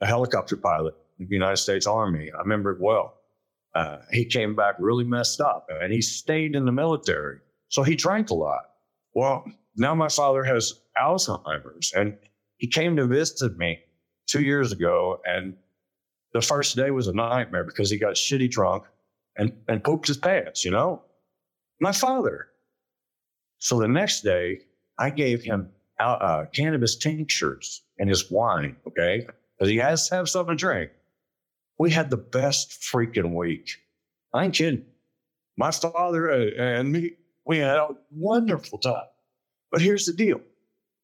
a 0.00 0.06
helicopter 0.06 0.56
pilot 0.56 0.94
in 1.18 1.28
the 1.28 1.34
United 1.34 1.56
States 1.56 1.86
Army. 1.86 2.30
I 2.32 2.38
remember 2.40 2.72
it 2.72 2.80
well 2.80 3.15
uh, 3.76 3.98
he 4.10 4.24
came 4.24 4.56
back 4.56 4.74
really 4.78 5.04
messed 5.04 5.40
up 5.40 5.68
and 5.68 5.92
he 5.92 6.00
stayed 6.00 6.54
in 6.54 6.64
the 6.64 6.72
military. 6.72 7.38
So 7.68 7.82
he 7.82 7.94
drank 7.94 8.30
a 8.30 8.34
lot. 8.34 8.62
Well, 9.14 9.44
now 9.76 9.94
my 9.94 10.08
father 10.08 10.42
has 10.44 10.80
Alzheimer's 10.96 11.92
and 11.94 12.16
he 12.56 12.68
came 12.68 12.96
to 12.96 13.06
visit 13.06 13.56
me 13.58 13.80
two 14.26 14.40
years 14.40 14.72
ago, 14.72 15.20
and 15.26 15.54
the 16.32 16.40
first 16.40 16.74
day 16.74 16.90
was 16.90 17.06
a 17.06 17.12
nightmare 17.12 17.64
because 17.64 17.90
he 17.90 17.98
got 17.98 18.14
shitty 18.14 18.50
drunk 18.50 18.84
and, 19.36 19.52
and 19.68 19.84
pooped 19.84 20.08
his 20.08 20.16
pants, 20.16 20.64
you 20.64 20.70
know? 20.70 21.02
My 21.80 21.92
father. 21.92 22.48
So 23.58 23.78
the 23.78 23.88
next 23.88 24.22
day, 24.22 24.60
I 24.98 25.10
gave 25.10 25.42
him 25.42 25.68
uh, 26.00 26.04
uh, 26.04 26.46
cannabis 26.46 26.96
tinctures 26.96 27.82
and 27.98 28.08
his 28.08 28.30
wine, 28.30 28.76
okay? 28.88 29.26
Because 29.58 29.70
he 29.70 29.76
has 29.76 30.08
to 30.08 30.14
have 30.16 30.28
something 30.28 30.56
to 30.56 30.60
drink. 30.60 30.90
We 31.78 31.90
had 31.90 32.10
the 32.10 32.16
best 32.16 32.80
freaking 32.82 33.34
week. 33.34 33.70
I 34.32 34.44
ain't 34.44 34.54
kidding. 34.54 34.84
My 35.56 35.70
father 35.70 36.30
uh, 36.30 36.50
and 36.58 36.92
me, 36.92 37.12
we 37.44 37.58
had 37.58 37.76
a 37.76 37.88
wonderful 38.10 38.78
time. 38.78 39.06
But 39.70 39.80
here's 39.80 40.06
the 40.06 40.12
deal 40.12 40.40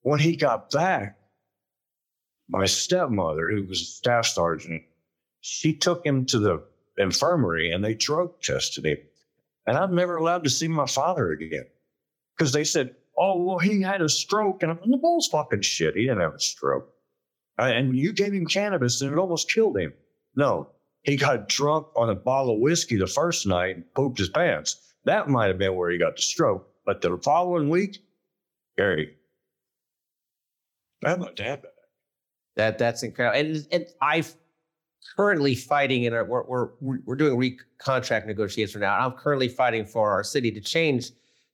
when 0.02 0.18
he 0.18 0.36
got 0.36 0.70
back, 0.70 1.18
my 2.48 2.66
stepmother, 2.66 3.48
who 3.50 3.64
was 3.64 3.80
a 3.80 3.84
staff 3.84 4.26
sergeant, 4.26 4.82
she 5.40 5.74
took 5.74 6.04
him 6.04 6.26
to 6.26 6.38
the 6.38 6.62
infirmary 6.98 7.72
and 7.72 7.84
they 7.84 7.94
drug 7.94 8.40
tested 8.42 8.84
him. 8.84 8.98
And 9.66 9.76
I'm 9.76 9.94
never 9.94 10.16
allowed 10.16 10.44
to 10.44 10.50
see 10.50 10.68
my 10.68 10.86
father 10.86 11.30
again 11.30 11.66
because 12.36 12.52
they 12.52 12.64
said, 12.64 12.94
oh, 13.16 13.42
well, 13.42 13.58
he 13.58 13.80
had 13.80 14.02
a 14.02 14.08
stroke. 14.08 14.62
And 14.62 14.72
I'm 14.72 14.90
the 14.90 14.96
bull's 14.96 15.28
fucking 15.28 15.62
shit. 15.62 15.94
He 15.94 16.02
didn't 16.02 16.20
have 16.20 16.34
a 16.34 16.40
stroke. 16.40 16.92
And 17.58 17.96
you 17.96 18.12
gave 18.12 18.32
him 18.32 18.46
cannabis 18.46 19.00
and 19.00 19.12
it 19.12 19.18
almost 19.18 19.50
killed 19.50 19.78
him. 19.78 19.92
No, 20.34 20.70
he 21.02 21.16
got 21.16 21.48
drunk 21.48 21.86
on 21.96 22.10
a 22.10 22.14
bottle 22.14 22.54
of 22.54 22.60
whiskey 22.60 22.96
the 22.96 23.06
first 23.06 23.46
night 23.46 23.76
and 23.76 23.94
pooped 23.94 24.18
his 24.18 24.28
pants. 24.28 24.94
That 25.04 25.28
might 25.28 25.48
have 25.48 25.58
been 25.58 25.74
where 25.74 25.90
he 25.90 25.98
got 25.98 26.16
the 26.16 26.22
stroke. 26.22 26.68
But 26.84 27.00
the 27.00 27.18
following 27.18 27.68
week, 27.68 27.98
Gary, 28.76 29.16
I 31.04 31.10
had 31.10 31.20
my 31.20 31.32
dad. 31.32 31.62
That 32.56 32.78
that's 32.78 33.02
incredible. 33.02 33.38
And 33.38 33.66
and 33.72 33.86
I 34.00 34.24
currently 35.16 35.54
fighting 35.54 36.04
in 36.04 36.12
our 36.12 36.24
we're 36.24 36.44
we're 36.80 36.98
we're 37.04 37.16
doing 37.16 37.36
re-contract 37.36 38.26
negotiations 38.26 38.80
now. 38.80 38.98
I'm 38.98 39.12
currently 39.12 39.48
fighting 39.48 39.86
for 39.86 40.10
our 40.10 40.22
city 40.22 40.50
to 40.52 40.60
change 40.60 41.10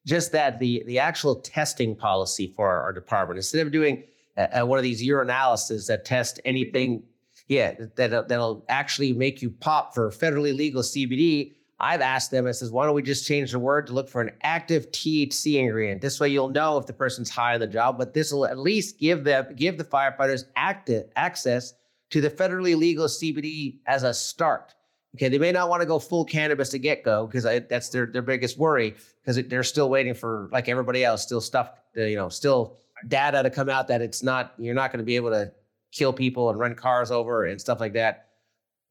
just 0.07 0.33
that 0.33 0.59
the 0.59 0.83
the 0.87 0.99
actual 0.99 1.37
testing 1.37 1.95
policy 1.95 2.53
for 2.57 2.67
our, 2.67 2.83
our 2.83 2.93
department 2.93 3.39
instead 3.39 3.67
of 3.67 3.73
doing 3.73 4.05
uh, 4.37 4.65
one 4.65 4.79
of 4.79 4.83
these 4.83 5.07
urinalysis 5.07 5.87
that 5.89 6.05
test 6.05 6.41
anything, 6.45 7.03
yeah, 7.49 7.75
that 7.97 8.12
uh, 8.12 8.23
that'll 8.23 8.64
actually 8.69 9.12
make 9.12 9.40
you 9.43 9.50
pop 9.50 9.95
for 9.95 10.11
federally 10.11 10.55
legal 10.57 10.83
CBD. 10.83 11.55
I've 11.81 12.00
asked 12.00 12.31
them, 12.31 12.47
I 12.47 12.50
says, 12.50 12.71
why 12.71 12.87
don't 12.87 12.95
we 12.95 13.02
just 13.02 13.26
change 13.26 13.52
the 13.52 13.59
word 13.59 13.87
to 13.87 13.93
look 13.93 14.09
for 14.09 14.21
an 14.21 14.33
active 14.43 14.90
THC 14.90 15.55
ingredient? 15.55 16.00
This 16.00 16.19
way 16.19 16.28
you'll 16.28 16.49
know 16.49 16.76
if 16.76 16.87
the 16.87 16.93
person's 16.93 17.31
high 17.31 17.55
on 17.55 17.61
the 17.61 17.69
job, 17.69 17.97
but 17.97 18.12
this 18.12 18.33
will 18.33 18.47
at 18.47 18.59
least 18.59 18.99
give 18.99 19.25
them 19.25 19.47
give 19.57 19.78
the 19.78 19.85
firefighters 19.85 20.45
active 20.57 21.07
access 21.17 21.75
to 22.11 22.21
the 22.21 22.31
federally 22.31 22.76
legal 22.76 23.07
CBD 23.07 23.78
as 23.87 24.02
a 24.02 24.12
start. 24.12 24.75
Okay, 25.14 25.28
they 25.28 25.38
may 25.38 25.52
not 25.52 25.71
want 25.71 25.81
to 25.81 25.87
go 25.87 25.99
full 25.99 26.25
cannabis 26.25 26.69
to 26.71 26.78
get 26.78 27.02
go 27.02 27.26
because 27.26 27.45
that's 27.45 27.88
their 27.88 28.07
their 28.07 28.23
biggest 28.23 28.59
worry 28.59 28.95
because 29.23 29.43
they're 29.47 29.62
still 29.62 29.88
waiting 29.88 30.14
for 30.14 30.50
like 30.52 30.69
everybody 30.69 31.02
else, 31.02 31.23
still 31.23 31.40
stuff, 31.40 31.71
you 31.95 32.17
know, 32.17 32.28
still 32.28 32.76
data 33.07 33.43
to 33.43 33.50
come 33.50 33.69
out 33.69 33.88
that 33.88 34.02
it's 34.02 34.23
not 34.23 34.52
you're 34.59 34.75
not 34.75 34.93
going 34.93 34.99
to 34.99 35.05
be 35.05 35.17
able 35.17 35.31
to 35.31 35.50
kill 35.92 36.12
people 36.12 36.50
and 36.50 36.59
run 36.59 36.75
cars 36.75 37.11
over 37.11 37.45
and 37.45 37.61
stuff 37.61 37.80
like 37.80 37.95
that. 37.95 38.28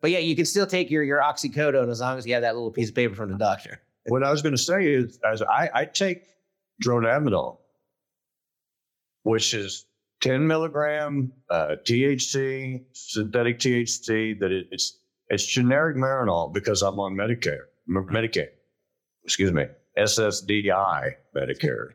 But 0.02 0.12
yeah, 0.12 0.20
you 0.20 0.36
can 0.36 0.46
still 0.46 0.68
take 0.68 0.92
your 0.92 1.04
your 1.04 1.22
oxycodone 1.22 1.90
as 1.90 2.00
long 2.00 2.18
as 2.18 2.26
you 2.26 2.34
have 2.34 2.44
that 2.44 2.56
little 2.56 2.72
piece 2.72 2.90
of 2.90 2.96
paper 2.96 3.16
from 3.16 3.32
the 3.32 3.38
doctor. 3.38 3.82
What 4.10 4.24
I 4.24 4.32
was 4.32 4.42
going 4.42 4.56
to 4.56 4.62
say 4.62 4.88
is, 4.88 5.20
as 5.30 5.42
I, 5.42 5.70
I 5.74 5.84
take 5.84 6.28
dronabinol, 6.82 7.58
which 9.24 9.54
is 9.54 9.86
10 10.22 10.48
milligram 10.48 11.34
uh, 11.50 11.76
THC, 11.86 12.86
synthetic 12.94 13.60
THC, 13.60 14.40
that 14.40 14.52
it, 14.52 14.68
it's 14.72 15.00
it's 15.30 15.46
generic 15.46 15.98
Marinol 15.98 16.54
because 16.54 16.82
I'm 16.82 17.00
on 17.00 17.16
Medicare, 17.16 17.66
Medicaid, 17.90 18.48
excuse 19.26 19.52
me, 19.52 19.66
SSDI 19.98 21.12
Medicare. 21.36 21.90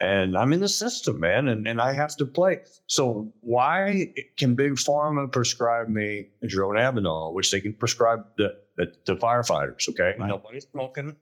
And 0.00 0.36
I'm 0.36 0.54
in 0.54 0.60
the 0.60 0.68
system, 0.68 1.20
man, 1.20 1.48
and, 1.48 1.68
and 1.68 1.78
I 1.78 1.92
have 1.92 2.16
to 2.16 2.24
play. 2.24 2.60
So 2.86 3.30
why 3.40 4.14
can 4.38 4.54
Big 4.54 4.72
Pharma 4.72 5.30
prescribe 5.30 5.88
me 5.88 6.28
dronabinol, 6.42 7.34
which 7.34 7.50
they 7.50 7.60
can 7.60 7.74
prescribe 7.74 8.24
the, 8.38 8.56
the, 8.78 8.94
the 9.04 9.16
firefighters, 9.16 9.88
okay? 9.90 10.14
Right. 10.18 10.28
Nobody's 10.28 10.66
smoking. 10.70 11.16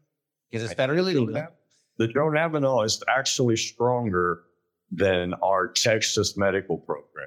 Because 0.50 0.70
it's 0.70 0.80
federally 0.80 1.14
legal. 1.14 1.48
The 1.98 2.06
dronabinol 2.06 2.86
is 2.86 3.02
actually 3.08 3.56
stronger 3.56 4.44
than 4.92 5.34
our 5.42 5.66
Texas 5.68 6.36
medical 6.36 6.78
program. 6.78 7.26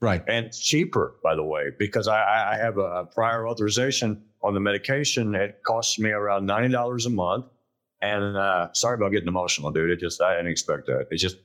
Right. 0.00 0.22
And 0.26 0.52
cheaper, 0.52 1.16
by 1.22 1.34
the 1.34 1.44
way, 1.44 1.70
because 1.78 2.08
I, 2.08 2.52
I 2.52 2.56
have 2.56 2.78
a 2.78 3.04
prior 3.14 3.46
authorization 3.46 4.22
on 4.42 4.54
the 4.54 4.60
medication. 4.60 5.34
It 5.34 5.62
costs 5.66 5.98
me 5.98 6.10
around 6.10 6.48
$90 6.48 7.06
a 7.06 7.10
month. 7.10 7.46
And 8.06 8.36
uh, 8.36 8.72
sorry 8.72 8.94
about 8.94 9.12
getting 9.12 9.28
emotional, 9.28 9.70
dude. 9.70 9.90
It 9.90 10.00
just, 10.00 10.20
I 10.20 10.36
didn't 10.36 10.50
expect 10.50 10.86
that. 10.86 11.08
It's 11.10 11.22
just, 11.22 11.38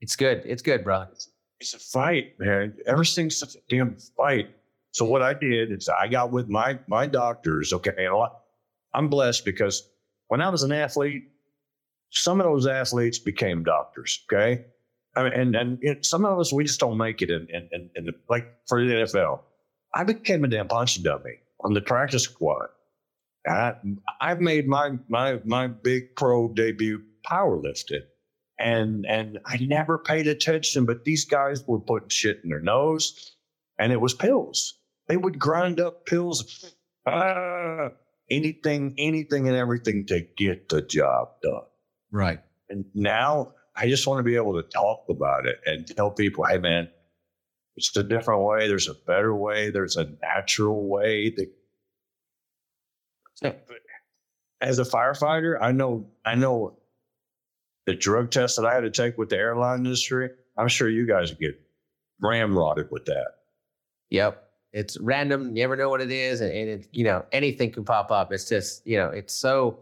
it's 0.00 0.16
good. 0.16 0.42
It's 0.44 0.62
good, 0.62 0.84
bro. 0.84 1.06
It's, 1.12 1.30
it's 1.60 1.74
a 1.74 1.78
fight, 1.78 2.38
man. 2.38 2.74
Everything's 2.86 3.36
such 3.36 3.54
a 3.54 3.58
damn 3.68 3.96
fight. 4.16 4.50
So 4.96 5.04
what 5.04 5.22
I 5.22 5.34
did 5.34 5.72
is 5.72 5.88
I 5.88 6.08
got 6.08 6.32
with 6.32 6.48
my 6.48 6.78
my 6.86 7.06
doctors. 7.06 7.72
Okay, 7.72 7.92
and 7.98 8.28
I'm 8.94 9.08
blessed 9.08 9.44
because 9.44 9.90
when 10.28 10.40
I 10.40 10.48
was 10.48 10.62
an 10.62 10.72
athlete, 10.72 11.24
some 12.10 12.40
of 12.40 12.46
those 12.46 12.66
athletes 12.66 13.18
became 13.18 13.62
doctors. 13.62 14.24
Okay, 14.24 14.64
I 15.14 15.24
mean, 15.24 15.54
and 15.54 15.54
and 15.82 16.04
some 16.04 16.24
of 16.24 16.38
us 16.38 16.50
we 16.50 16.64
just 16.64 16.80
don't 16.80 16.96
make 16.96 17.20
it 17.20 17.30
in 17.30 17.46
in, 17.50 17.68
in, 17.72 17.90
in 17.94 18.04
the, 18.06 18.14
like 18.30 18.46
for 18.66 18.82
the 18.82 18.90
NFL. 18.90 19.40
I 19.92 20.04
became 20.04 20.44
a 20.44 20.48
damn 20.48 20.68
punching 20.68 21.02
dummy 21.02 21.40
on 21.60 21.74
the 21.74 21.82
practice 21.82 22.24
squad. 22.24 22.68
I, 23.46 23.74
I've 24.20 24.40
made 24.40 24.66
my 24.66 24.98
my 25.08 25.40
my 25.44 25.66
big 25.68 26.16
pro 26.16 26.48
debut 26.48 27.02
powerlifting, 27.26 28.02
and 28.58 29.06
and 29.06 29.38
I 29.46 29.58
never 29.58 29.98
paid 29.98 30.26
attention. 30.26 30.84
But 30.86 31.04
these 31.04 31.24
guys 31.24 31.66
were 31.66 31.80
putting 31.80 32.08
shit 32.08 32.40
in 32.42 32.50
their 32.50 32.60
nose, 32.60 33.36
and 33.78 33.92
it 33.92 34.00
was 34.00 34.14
pills. 34.14 34.74
They 35.08 35.16
would 35.16 35.38
grind 35.38 35.80
up 35.80 36.06
pills, 36.06 36.72
ah, 37.06 37.90
anything, 38.30 38.94
anything, 38.98 39.48
and 39.48 39.56
everything 39.56 40.06
to 40.06 40.26
get 40.36 40.68
the 40.68 40.82
job 40.82 41.28
done. 41.42 41.62
Right. 42.10 42.40
And 42.68 42.84
now 42.94 43.54
I 43.76 43.88
just 43.88 44.06
want 44.06 44.18
to 44.18 44.24
be 44.24 44.36
able 44.36 44.60
to 44.60 44.68
talk 44.68 45.04
about 45.08 45.46
it 45.46 45.60
and 45.66 45.86
tell 45.86 46.10
people, 46.10 46.44
hey, 46.44 46.58
man, 46.58 46.88
it's 47.76 47.96
a 47.96 48.02
different 48.02 48.42
way. 48.42 48.68
There's 48.68 48.88
a 48.88 48.94
better 48.94 49.34
way. 49.34 49.70
There's 49.70 49.96
a 49.96 50.08
natural 50.22 50.88
way. 50.88 51.30
That, 51.30 51.52
as 54.60 54.78
a 54.78 54.84
firefighter, 54.84 55.58
I 55.60 55.72
know, 55.72 56.06
I 56.24 56.34
know 56.34 56.78
the 57.86 57.94
drug 57.94 58.30
test 58.30 58.56
that 58.56 58.66
I 58.66 58.74
had 58.74 58.80
to 58.80 58.90
take 58.90 59.18
with 59.18 59.28
the 59.28 59.36
airline 59.36 59.84
industry. 59.84 60.30
I'm 60.56 60.68
sure 60.68 60.88
you 60.88 61.06
guys 61.06 61.32
get 61.32 61.60
ramrodded 62.22 62.90
with 62.90 63.04
that. 63.06 63.26
Yep. 64.10 64.42
It's 64.72 64.98
random. 65.00 65.56
You 65.56 65.62
never 65.62 65.76
know 65.76 65.88
what 65.88 66.00
it 66.00 66.10
is. 66.10 66.40
And, 66.40 66.52
and 66.52 66.68
it, 66.68 66.88
you 66.92 67.04
know, 67.04 67.24
anything 67.32 67.70
can 67.70 67.84
pop 67.84 68.10
up. 68.10 68.32
It's 68.32 68.48
just, 68.48 68.86
you 68.86 68.96
know, 68.96 69.08
it's 69.08 69.34
so. 69.34 69.80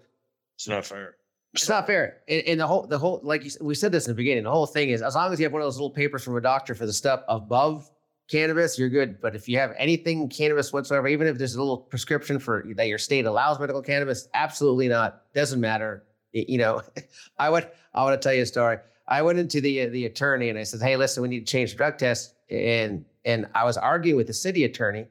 It's 0.56 0.68
not 0.68 0.84
fair. 0.84 1.16
It's 1.52 1.68
not 1.68 1.86
fair. 1.86 2.18
And, 2.28 2.42
and, 2.46 2.60
the 2.60 2.66
whole, 2.66 2.86
the 2.86 2.98
whole, 2.98 3.20
like 3.22 3.44
you, 3.44 3.50
we 3.60 3.74
said 3.74 3.92
this 3.92 4.06
in 4.06 4.12
the 4.12 4.16
beginning, 4.16 4.44
the 4.44 4.50
whole 4.50 4.66
thing 4.66 4.90
is 4.90 5.02
as 5.02 5.14
long 5.14 5.32
as 5.32 5.38
you 5.38 5.44
have 5.44 5.52
one 5.52 5.62
of 5.62 5.66
those 5.66 5.76
little 5.76 5.90
papers 5.90 6.24
from 6.24 6.36
a 6.36 6.40
doctor 6.40 6.74
for 6.74 6.86
the 6.86 6.92
stuff 6.92 7.22
above 7.28 7.90
cannabis, 8.30 8.78
you're 8.78 8.88
good. 8.88 9.20
But 9.20 9.34
if 9.34 9.48
you 9.48 9.58
have 9.58 9.72
anything 9.76 10.28
cannabis 10.28 10.72
whatsoever, 10.72 11.08
even 11.08 11.26
if 11.26 11.38
there's 11.38 11.54
a 11.54 11.60
little 11.60 11.78
prescription 11.78 12.38
for 12.38 12.64
that 12.76 12.88
your 12.88 12.98
state 12.98 13.26
allows 13.26 13.58
medical 13.58 13.82
cannabis, 13.82 14.28
absolutely 14.34 14.88
not. 14.88 15.32
Doesn't 15.34 15.60
matter. 15.60 16.04
You 16.32 16.58
know, 16.58 16.82
I 17.38 17.50
would, 17.50 17.68
I 17.94 18.02
want 18.02 18.20
to 18.20 18.26
tell 18.26 18.34
you 18.34 18.42
a 18.42 18.46
story. 18.46 18.78
I 19.06 19.22
went 19.22 19.38
into 19.38 19.60
the 19.60 19.86
the 19.86 20.06
attorney 20.06 20.48
and 20.48 20.58
I 20.58 20.62
said, 20.62 20.80
"Hey, 20.80 20.96
listen, 20.96 21.22
we 21.22 21.28
need 21.28 21.46
to 21.46 21.52
change 21.52 21.72
the 21.72 21.76
drug 21.76 21.98
test." 21.98 22.34
And 22.50 23.04
and 23.24 23.46
I 23.54 23.64
was 23.64 23.76
arguing 23.76 24.16
with 24.16 24.26
the 24.26 24.32
city 24.32 24.64
attorney 24.64 25.06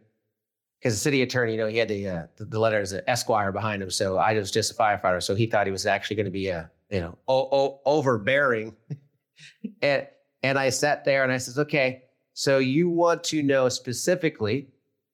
because 0.84 0.96
the 0.96 1.00
city 1.00 1.22
attorney, 1.22 1.54
you 1.54 1.58
know, 1.58 1.68
he 1.68 1.78
had 1.78 1.88
the, 1.88 2.06
uh, 2.10 2.24
the, 2.36 2.44
the 2.44 2.60
letter 2.60 2.78
as 2.82 2.92
an 2.92 3.02
Esquire 3.08 3.54
behind 3.54 3.82
him. 3.82 3.90
So 3.90 4.18
I 4.18 4.34
was 4.34 4.52
just 4.52 4.74
a 4.74 4.76
firefighter. 4.76 5.24
So 5.24 5.34
he 5.34 5.46
thought 5.46 5.66
he 5.66 5.72
was 5.72 5.86
actually 5.86 6.18
going 6.18 6.26
to 6.26 6.32
be 6.32 6.50
a, 6.50 6.70
you 6.90 7.00
know, 7.00 7.18
o- 7.30 7.48
o- 7.54 7.80
overbearing. 7.86 8.76
and, 9.82 10.06
and 10.44 10.60
I 10.60 10.68
sat 10.68 11.06
there 11.06 11.24
and 11.24 11.32
I 11.32 11.38
says, 11.38 11.58
okay, 11.58 12.04
so 12.34 12.58
you 12.58 12.90
want 12.90 13.24
to 13.26 13.44
know 13.44 13.70
specifically 13.70 14.68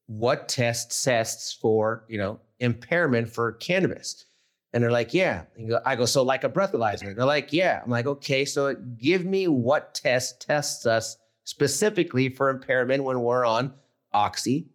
what 0.08 0.50
test 0.50 1.04
tests 1.04 1.54
for, 1.54 2.06
you 2.08 2.18
know, 2.18 2.40
impairment 2.60 3.30
for 3.30 3.54
cannabis. 3.54 4.26
And 4.74 4.84
they're 4.84 4.92
like, 4.92 5.14
yeah. 5.14 5.44
I 5.86 5.96
go, 5.96 6.06
so 6.06 6.24
like 6.24 6.44
a 6.44 6.50
breathalyzer. 6.50 7.16
They're 7.16 7.26
like, 7.26 7.52
yeah. 7.52 7.82
I'm 7.84 7.90
like, 7.90 8.06
okay, 8.06 8.46
so 8.46 8.76
give 8.98 9.26
me 9.26 9.48
what 9.48 9.94
test 9.94 10.42
tests 10.42 10.86
us 10.86 11.18
specifically 11.44 12.30
for 12.30 12.50
impairment 12.50 13.04
when 13.04 13.22
we're 13.22 13.46
on 13.46 13.74
oxy, 14.14 14.68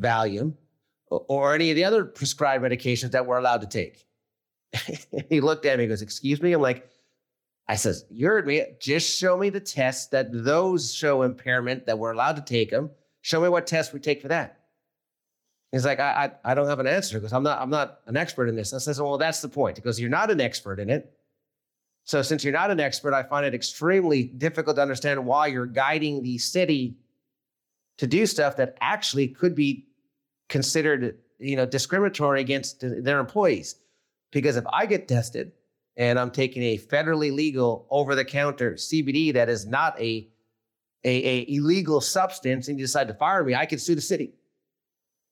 Valium, 0.00 0.54
or 1.08 1.54
any 1.54 1.70
of 1.70 1.76
the 1.76 1.84
other 1.84 2.04
prescribed 2.04 2.64
medications 2.64 3.10
that 3.12 3.26
we're 3.26 3.38
allowed 3.38 3.60
to 3.60 3.66
take. 3.66 4.06
he 5.28 5.40
looked 5.40 5.66
at 5.66 5.78
me 5.78 5.84
and 5.84 5.90
goes, 5.90 6.02
Excuse 6.02 6.42
me? 6.42 6.52
I'm 6.52 6.62
like, 6.62 6.90
I 7.66 7.76
says, 7.76 8.04
you're 8.10 8.42
me. 8.42 8.62
Just 8.78 9.18
show 9.18 9.36
me 9.36 9.48
the 9.48 9.60
tests 9.60 10.08
that 10.08 10.28
those 10.30 10.92
show 10.92 11.22
impairment 11.22 11.86
that 11.86 11.98
we're 11.98 12.12
allowed 12.12 12.36
to 12.36 12.42
take 12.42 12.70
them. 12.70 12.90
Show 13.22 13.40
me 13.40 13.48
what 13.48 13.66
tests 13.66 13.92
we 13.92 14.00
take 14.00 14.20
for 14.20 14.28
that. 14.28 14.60
He's 15.72 15.84
like, 15.84 15.98
I, 15.98 16.30
I, 16.44 16.52
I 16.52 16.54
don't 16.54 16.68
have 16.68 16.78
an 16.78 16.86
answer 16.86 17.18
because 17.18 17.32
I'm 17.32 17.42
not, 17.42 17.60
I'm 17.60 17.70
not 17.70 18.00
an 18.06 18.16
expert 18.16 18.48
in 18.48 18.54
this. 18.54 18.72
I 18.74 18.78
says, 18.78 19.00
well, 19.00 19.18
that's 19.18 19.40
the 19.40 19.48
point. 19.48 19.76
Because 19.76 19.98
you're 19.98 20.10
not 20.10 20.30
an 20.30 20.40
expert 20.40 20.78
in 20.78 20.90
it. 20.90 21.12
So 22.04 22.20
since 22.20 22.44
you're 22.44 22.52
not 22.52 22.70
an 22.70 22.80
expert, 22.80 23.14
I 23.14 23.22
find 23.22 23.46
it 23.46 23.54
extremely 23.54 24.24
difficult 24.24 24.76
to 24.76 24.82
understand 24.82 25.24
why 25.24 25.46
you're 25.46 25.66
guiding 25.66 26.22
the 26.22 26.36
city 26.36 26.96
to 27.96 28.06
do 28.06 28.26
stuff 28.26 28.56
that 28.56 28.76
actually 28.80 29.28
could 29.28 29.54
be 29.54 29.86
considered, 30.50 31.16
you 31.38 31.56
know, 31.56 31.64
discriminatory 31.64 32.42
against 32.42 32.80
their 32.80 33.18
employees. 33.18 33.76
Because 34.32 34.56
if 34.56 34.64
I 34.70 34.84
get 34.84 35.08
tested 35.08 35.52
and 35.96 36.18
I'm 36.18 36.30
taking 36.30 36.62
a 36.62 36.78
federally 36.78 37.32
legal 37.32 37.86
over-the-counter 37.90 38.72
CBD 38.72 39.32
that 39.34 39.48
is 39.48 39.66
not 39.66 39.98
a, 40.00 40.28
a, 41.04 41.28
a 41.28 41.44
illegal 41.48 42.00
substance 42.00 42.68
and 42.68 42.78
you 42.78 42.84
decide 42.84 43.08
to 43.08 43.14
fire 43.14 43.44
me, 43.44 43.54
I 43.54 43.66
can 43.66 43.78
sue 43.78 43.94
the 43.94 44.00
city. 44.00 44.34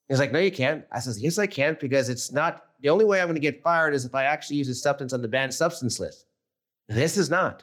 He's 0.09 0.19
like, 0.19 0.33
no, 0.33 0.39
you 0.39 0.53
can't. 0.53 0.85
I 0.93 1.01
says, 1.01 1.21
yes, 1.21 1.39
I 1.39 1.47
can 1.47 1.77
because 1.81 2.09
it's 2.09 2.33
not 2.33 2.65
the 2.81 2.91
only 2.91 3.05
way 3.05 3.21
I'm 3.21 3.27
going 3.27 3.35
to 3.35 3.41
get 3.41 3.63
fired 3.63 3.95
is 3.95 4.05
if 4.05 4.15
I 4.15 4.25
actually 4.25 4.57
use 4.57 4.69
a 4.69 4.75
substance 4.75 5.13
on 5.13 5.23
the 5.23 5.29
banned 5.29 5.55
substance 5.55 5.99
list. 5.99 6.27
This 6.89 7.17
is 7.17 7.31
not. 7.31 7.63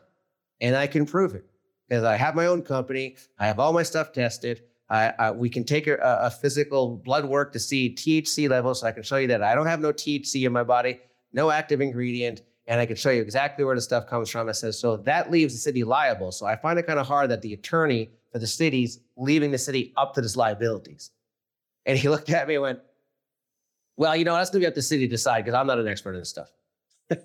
And 0.61 0.75
I 0.75 0.87
can 0.87 1.05
prove 1.05 1.35
it 1.35 1.45
because 1.87 2.03
I 2.03 2.15
have 2.15 2.35
my 2.35 2.47
own 2.47 2.61
company. 2.61 3.17
I 3.37 3.47
have 3.47 3.59
all 3.59 3.73
my 3.73 3.83
stuff 3.83 4.11
tested. 4.13 4.63
I, 4.89 5.13
I, 5.19 5.31
we 5.31 5.49
can 5.49 5.63
take 5.63 5.87
a, 5.87 5.97
a, 5.97 6.31
physical 6.31 6.97
blood 6.97 7.25
work 7.25 7.53
to 7.53 7.59
see 7.59 7.93
THC 7.93 8.49
levels. 8.49 8.81
So 8.81 8.87
I 8.87 8.91
can 8.91 9.03
show 9.03 9.17
you 9.17 9.27
that 9.27 9.43
I 9.43 9.53
don't 9.53 9.67
have 9.67 9.79
no 9.79 9.93
THC 9.93 10.47
in 10.47 10.51
my 10.51 10.63
body, 10.63 10.99
no 11.31 11.51
active 11.51 11.79
ingredient, 11.79 12.41
and 12.69 12.79
I 12.79 12.85
can 12.85 12.95
show 12.95 13.09
you 13.09 13.21
exactly 13.21 13.65
where 13.65 13.75
the 13.75 13.81
stuff 13.81 14.05
comes 14.05 14.29
from. 14.29 14.47
It 14.47 14.53
says 14.53 14.79
so 14.79 14.95
that 14.97 15.31
leaves 15.31 15.53
the 15.53 15.59
city 15.59 15.83
liable. 15.83 16.31
So 16.31 16.45
I 16.45 16.55
find 16.55 16.77
it 16.77 16.85
kind 16.85 16.99
of 16.99 17.07
hard 17.07 17.31
that 17.31 17.41
the 17.41 17.53
attorney 17.53 18.11
for 18.31 18.37
the 18.37 18.47
city's 18.47 18.99
leaving 19.17 19.49
the 19.49 19.57
city 19.57 19.91
up 19.97 20.13
to 20.13 20.21
this 20.21 20.35
liabilities. 20.35 21.09
And 21.87 21.97
he 21.97 22.07
looked 22.13 22.29
at 22.29 22.47
me 22.47 22.55
and 22.55 22.61
went, 22.61 22.79
"Well, 23.97 24.15
you 24.15 24.23
know 24.23 24.35
that's 24.35 24.51
going 24.51 24.61
to 24.61 24.65
be 24.65 24.67
up 24.67 24.75
to 24.75 24.79
the 24.79 24.83
city 24.83 25.07
to 25.07 25.11
decide 25.11 25.43
because 25.43 25.55
I'm 25.55 25.67
not 25.67 25.79
an 25.79 25.87
expert 25.87 26.13
in 26.13 26.19
this 26.19 26.29
stuff." 26.29 26.49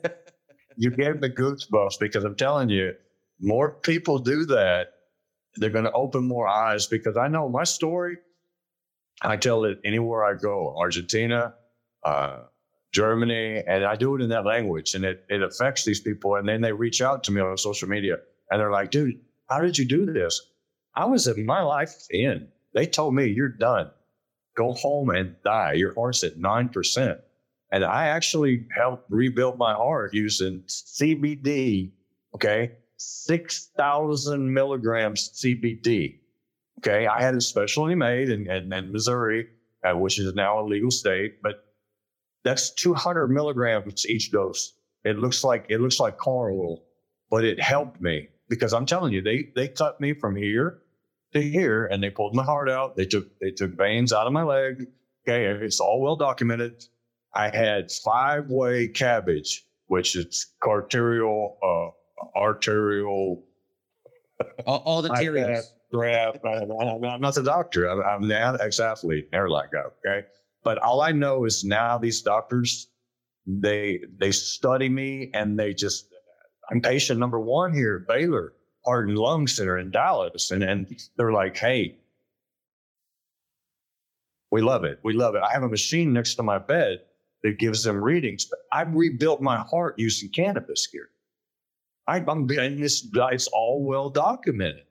you 0.77 0.91
gave 0.91 1.21
me 1.21 1.29
goosebumps 1.29 2.01
because 2.01 2.25
I'm 2.25 2.37
telling 2.37 2.71
you, 2.71 2.95
more 3.39 3.71
people 3.71 4.19
do 4.19 4.47
that, 4.47 4.89
they're 5.57 5.69
going 5.69 5.85
to 5.85 5.93
open 5.93 6.27
more 6.27 6.49
eyes 6.49 6.87
because 6.87 7.19
I 7.19 7.29
know 7.29 7.51
my 7.51 7.65
story. 7.65 8.17
I 9.21 9.37
tell 9.37 9.65
it 9.65 9.79
anywhere 9.85 10.25
I 10.25 10.35
go, 10.35 10.75
Argentina, 10.77 11.55
uh, 12.03 12.39
Germany, 12.95 13.63
and 13.67 13.85
I 13.85 13.97
do 13.97 14.15
it 14.15 14.23
in 14.23 14.29
that 14.31 14.47
language, 14.47 14.95
and 14.95 15.05
it 15.05 15.25
it 15.29 15.43
affects 15.43 15.85
these 15.85 16.01
people. 16.01 16.37
And 16.37 16.49
then 16.49 16.61
they 16.61 16.73
reach 16.73 17.03
out 17.03 17.25
to 17.25 17.33
me 17.33 17.41
on 17.41 17.57
social 17.59 17.89
media, 17.89 18.19
and 18.51 18.61
they're 18.61 18.71
like, 18.71 18.91
"Dude, 18.91 19.21
how 19.51 19.61
did 19.61 19.77
you 19.77 19.85
do 19.85 20.07
this?" 20.07 20.41
I 20.95 21.05
was 21.07 21.27
in 21.27 21.45
my 21.45 21.63
life 21.63 22.07
in. 22.11 22.49
They 22.73 22.87
told 22.87 23.15
me 23.15 23.27
you're 23.27 23.49
done. 23.49 23.91
Go 24.57 24.73
home 24.73 25.11
and 25.11 25.35
die. 25.43 25.73
Your 25.73 25.93
heart's 25.95 26.23
at 26.25 26.39
nine 26.39 26.69
percent. 26.69 27.21
And 27.73 27.85
I 27.85 28.07
actually 28.07 28.67
helped 28.71 29.11
rebuild 29.11 29.59
my 29.59 29.75
heart 29.75 30.15
using 30.15 30.63
CBD, 30.69 31.91
okay? 32.33 32.77
6,000 32.99 34.55
milligrams 34.55 35.31
CBD. 35.31 36.21
Okay. 36.79 37.09
I 37.09 37.21
had 37.21 37.35
it 37.35 37.41
specially 37.41 37.97
made 37.97 38.29
in, 38.29 38.49
in, 38.49 38.73
in 38.73 38.93
Missouri, 38.93 39.49
uh, 39.85 39.97
which 39.97 40.21
is 40.21 40.35
now 40.35 40.61
a 40.61 40.65
legal 40.65 40.93
state, 40.93 41.43
but 41.43 41.74
that's 42.45 42.71
200 42.71 43.29
milligrams 43.29 44.07
each 44.07 44.31
dose. 44.31 44.75
It 45.05 45.19
looks 45.19 45.43
like 45.43 45.67
it 45.69 45.81
looks 45.81 45.99
like 45.99 46.17
car 46.17 46.51
oil, 46.51 46.83
but 47.31 47.45
it 47.45 47.61
helped 47.61 48.01
me 48.01 48.29
because 48.49 48.73
I'm 48.73 48.87
telling 48.87 49.13
you, 49.13 49.23
they 49.23 49.51
they 49.55 49.69
cut 49.69 50.01
me 50.01 50.15
from 50.15 50.37
here 50.37 50.83
to 51.33 51.43
here, 51.43 51.87
and 51.87 52.03
they 52.03 52.11
pulled 52.11 52.35
my 52.35 52.45
heart 52.45 52.71
out. 52.71 52.97
They 52.97 53.07
took 53.07 53.27
they 53.41 53.51
took 53.51 53.77
veins 53.77 54.13
out 54.13 54.27
of 54.27 54.33
my 54.33 54.43
leg. 54.43 54.87
Okay, 55.27 55.47
it's 55.47 55.81
all 55.81 56.01
well 56.01 56.17
documented. 56.17 56.85
I 57.35 57.49
had 57.55 57.91
five 57.91 58.49
way 58.49 58.89
cabbage, 58.89 59.67
which 59.87 60.17
is 60.17 60.47
arterial, 60.67 61.59
uh, 61.63 62.39
arterial. 62.39 63.43
All, 64.67 64.83
all 64.85 65.03
the 65.03 65.11
arteries. 65.11 65.73
Graph. 65.93 66.37
I'm 66.45 67.21
not 67.21 67.35
the 67.35 67.43
doctor. 67.45 67.89
I'm, 67.89 68.03
I'm 68.03 68.29
the 68.29 68.59
ex 68.61 68.81
athlete, 68.81 69.29
airline 69.33 69.69
guy. 69.73 69.85
Okay. 70.07 70.27
But 70.65 70.79
all 70.79 71.03
I 71.03 71.13
know 71.13 71.45
is 71.45 71.63
now 71.63 71.99
these 71.99 72.23
doctors, 72.23 72.89
they 73.47 74.01
they 74.19 74.33
study 74.33 74.89
me 74.89 75.31
and 75.35 75.59
they 75.59 75.75
just, 75.75 76.07
I'm 76.71 76.81
patient 76.81 77.21
number 77.21 77.39
one 77.39 77.75
here 77.75 78.01
at 78.03 78.09
Baylor 78.09 78.55
Heart 78.85 79.09
and 79.11 79.19
Lung 79.19 79.47
Center 79.47 79.79
in 79.79 79.91
Dallas. 79.91 80.51
And, 80.51 80.63
and 80.63 80.99
they're 81.17 81.33
like, 81.33 81.57
hey, 81.57 81.99
we 84.51 84.63
love 84.63 84.85
it. 84.85 85.01
We 85.03 85.13
love 85.13 85.35
it. 85.35 85.43
I 85.43 85.53
have 85.53 85.63
a 85.63 85.69
machine 85.69 86.13
next 86.13 86.37
to 86.37 86.43
my 86.43 86.59
bed 86.59 87.01
that 87.43 87.59
gives 87.59 87.85
them 87.85 88.03
readings. 88.03 88.47
But 88.47 88.61
I 88.73 88.83
rebuilt 88.83 89.43
my 89.43 89.59
heart 89.59 89.99
using 89.99 90.31
cannabis 90.31 90.89
here. 90.91 91.11
I, 92.07 92.19
am 92.19 92.47
this 92.47 93.07
it's 93.13 93.47
all 93.49 93.83
well 93.85 94.11
documented. 94.11 94.85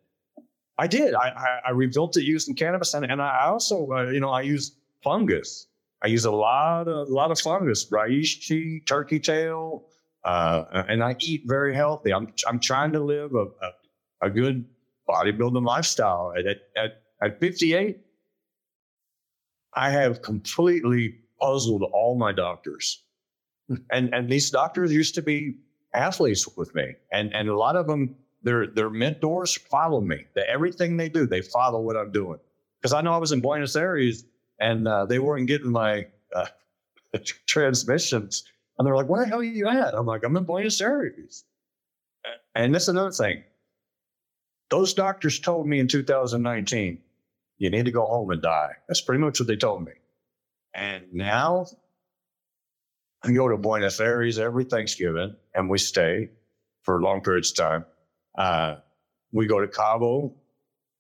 I 0.77 0.88
did. 0.88 1.13
I, 1.13 1.29
I, 1.29 1.59
I 1.67 1.71
rebuilt 1.71 2.17
it 2.17 2.23
using 2.23 2.55
cannabis, 2.55 2.93
and, 2.95 3.05
and 3.05 3.21
I 3.21 3.45
also, 3.45 3.91
uh, 3.91 4.09
you 4.09 4.19
know, 4.19 4.31
I 4.31 4.41
use 4.41 4.75
fungus. 5.03 5.67
I 6.03 6.07
use 6.07 6.25
a 6.25 6.31
lot 6.31 6.87
of 6.87 7.07
a 7.07 7.13
lot 7.13 7.31
of 7.31 7.39
fungus, 7.39 7.89
reishi, 7.89 8.85
turkey 8.85 9.19
tail, 9.19 9.85
uh, 10.23 10.83
and 10.89 11.03
I 11.03 11.15
eat 11.19 11.43
very 11.45 11.75
healthy. 11.75 12.13
I'm 12.13 12.27
I'm 12.47 12.59
trying 12.59 12.91
to 12.93 12.99
live 12.99 13.33
a, 13.33 13.45
a, 13.65 14.27
a 14.27 14.29
good 14.29 14.65
bodybuilding 15.07 15.65
lifestyle. 15.65 16.33
At, 16.37 16.45
at 16.75 17.03
at 17.21 17.39
58, 17.39 17.99
I 19.73 19.89
have 19.89 20.21
completely 20.21 21.15
puzzled 21.39 21.83
all 21.83 22.15
my 22.17 22.31
doctors. 22.31 23.03
and 23.91 24.13
and 24.13 24.29
these 24.29 24.49
doctors 24.49 24.91
used 24.91 25.15
to 25.15 25.21
be 25.21 25.55
athletes 25.93 26.47
with 26.57 26.73
me. 26.75 26.95
And 27.11 27.33
and 27.33 27.49
a 27.49 27.55
lot 27.55 27.75
of 27.75 27.87
them, 27.87 28.15
their 28.41 28.67
their 28.67 28.89
mentors 28.89 29.55
follow 29.55 30.01
me. 30.01 30.25
Everything 30.47 30.97
they 30.97 31.09
do, 31.09 31.25
they 31.25 31.41
follow 31.41 31.79
what 31.81 31.95
I'm 31.95 32.11
doing. 32.11 32.39
Because 32.81 32.93
I 32.93 33.01
know 33.01 33.13
I 33.13 33.17
was 33.17 33.31
in 33.31 33.39
Buenos 33.39 33.75
Aires 33.77 34.25
and 34.59 34.87
uh, 34.87 35.05
they 35.05 35.19
weren't 35.19 35.47
getting 35.47 35.71
my 35.71 36.07
uh, 36.35 36.47
transmissions. 37.45 38.43
And 38.77 38.87
they're 38.87 38.95
like, 38.95 39.07
where 39.07 39.21
the 39.23 39.29
hell 39.29 39.39
are 39.39 39.43
you 39.43 39.67
at? 39.67 39.93
I'm 39.93 40.05
like, 40.05 40.23
I'm 40.23 40.35
in 40.35 40.45
Buenos 40.45 40.81
Aires. 40.81 41.43
And 42.55 42.73
that's 42.73 42.87
another 42.87 43.11
thing. 43.11 43.43
Those 44.69 44.93
doctors 44.93 45.39
told 45.39 45.67
me 45.67 45.79
in 45.79 45.87
2019, 45.87 46.97
you 47.57 47.69
need 47.69 47.85
to 47.85 47.91
go 47.91 48.05
home 48.05 48.31
and 48.31 48.41
die. 48.41 48.73
That's 48.87 49.01
pretty 49.01 49.21
much 49.21 49.39
what 49.39 49.47
they 49.47 49.55
told 49.55 49.85
me. 49.85 49.91
And 50.73 51.03
now 51.13 51.67
I 53.23 53.31
go 53.31 53.47
to 53.47 53.57
Buenos 53.57 53.99
Aires 53.99 54.39
every 54.39 54.63
Thanksgiving 54.63 55.35
and 55.53 55.69
we 55.69 55.77
stay 55.77 56.29
for 56.81 57.01
long 57.01 57.21
periods 57.21 57.51
of 57.51 57.57
time. 57.57 57.85
Uh, 58.35 58.75
we 59.31 59.47
go 59.47 59.59
to 59.59 59.67
Cabo, 59.67 60.33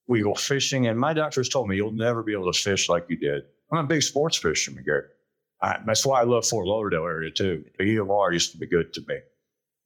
we 0.07 0.21
go 0.21 0.33
fishing, 0.33 0.87
and 0.87 0.99
my 0.99 1.13
doctors 1.13 1.49
told 1.49 1.69
me 1.69 1.75
you'll 1.75 1.91
never 1.91 2.23
be 2.23 2.33
able 2.33 2.51
to 2.51 2.57
fish 2.57 2.89
like 2.89 3.05
you 3.09 3.17
did. 3.17 3.43
I'm 3.71 3.85
a 3.85 3.87
big 3.87 4.03
sports 4.03 4.37
fisherman, 4.37 4.83
Gary. 4.83 5.07
I, 5.61 5.79
that's 5.85 6.05
why 6.05 6.21
I 6.21 6.23
love 6.25 6.45
Fort 6.45 6.67
Lauderdale 6.67 7.05
area 7.05 7.31
too. 7.31 7.63
The 7.77 7.85
EMR 7.85 8.33
used 8.33 8.51
to 8.51 8.57
be 8.57 8.67
good 8.67 8.93
to 8.93 9.01
me, 9.07 9.19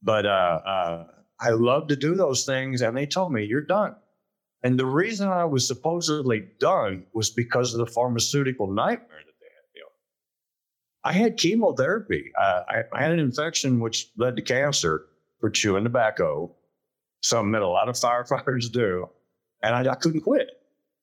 but 0.02 0.26
uh, 0.26 0.60
uh, 0.66 1.08
I 1.40 1.50
love 1.50 1.88
to 1.88 1.96
do 1.96 2.16
those 2.16 2.46
things, 2.46 2.82
and 2.82 2.98
they 2.98 3.06
told 3.06 3.32
me 3.32 3.46
you're 3.46 3.62
done. 3.62 3.96
And 4.64 4.80
the 4.80 4.86
reason 4.86 5.30
I 5.30 5.46
was 5.46 5.68
supposedly 5.68 6.48
done 6.60 7.06
was 7.14 7.30
because 7.30 7.74
of 7.74 7.80
the 7.80 7.92
pharmaceutical 7.92 8.68
nightmare 8.68 9.22
that 9.26 9.34
they 9.40 9.46
had. 9.46 9.76
You 9.76 9.82
know, 9.82 9.90
I 11.04 11.14
had 11.14 11.38
chemotherapy. 11.38 12.32
Uh, 12.38 12.64
I, 12.68 12.84
I, 12.92 13.04
had 13.04 13.12
an 13.12 13.20
infection 13.20 13.80
which 13.80 14.10
led 14.18 14.36
to 14.36 14.42
cancer 14.42 15.06
for 15.40 15.52
chewing 15.52 15.84
tobacco, 15.84 16.56
something 17.22 17.52
that 17.52 17.62
a 17.62 17.68
lot 17.68 17.88
of 17.88 17.96
firefighters 18.02 18.72
do. 18.72 19.10
And 19.62 19.76
I, 19.76 19.92
I 19.92 19.96
couldn't 19.96 20.22
quit. 20.22 20.50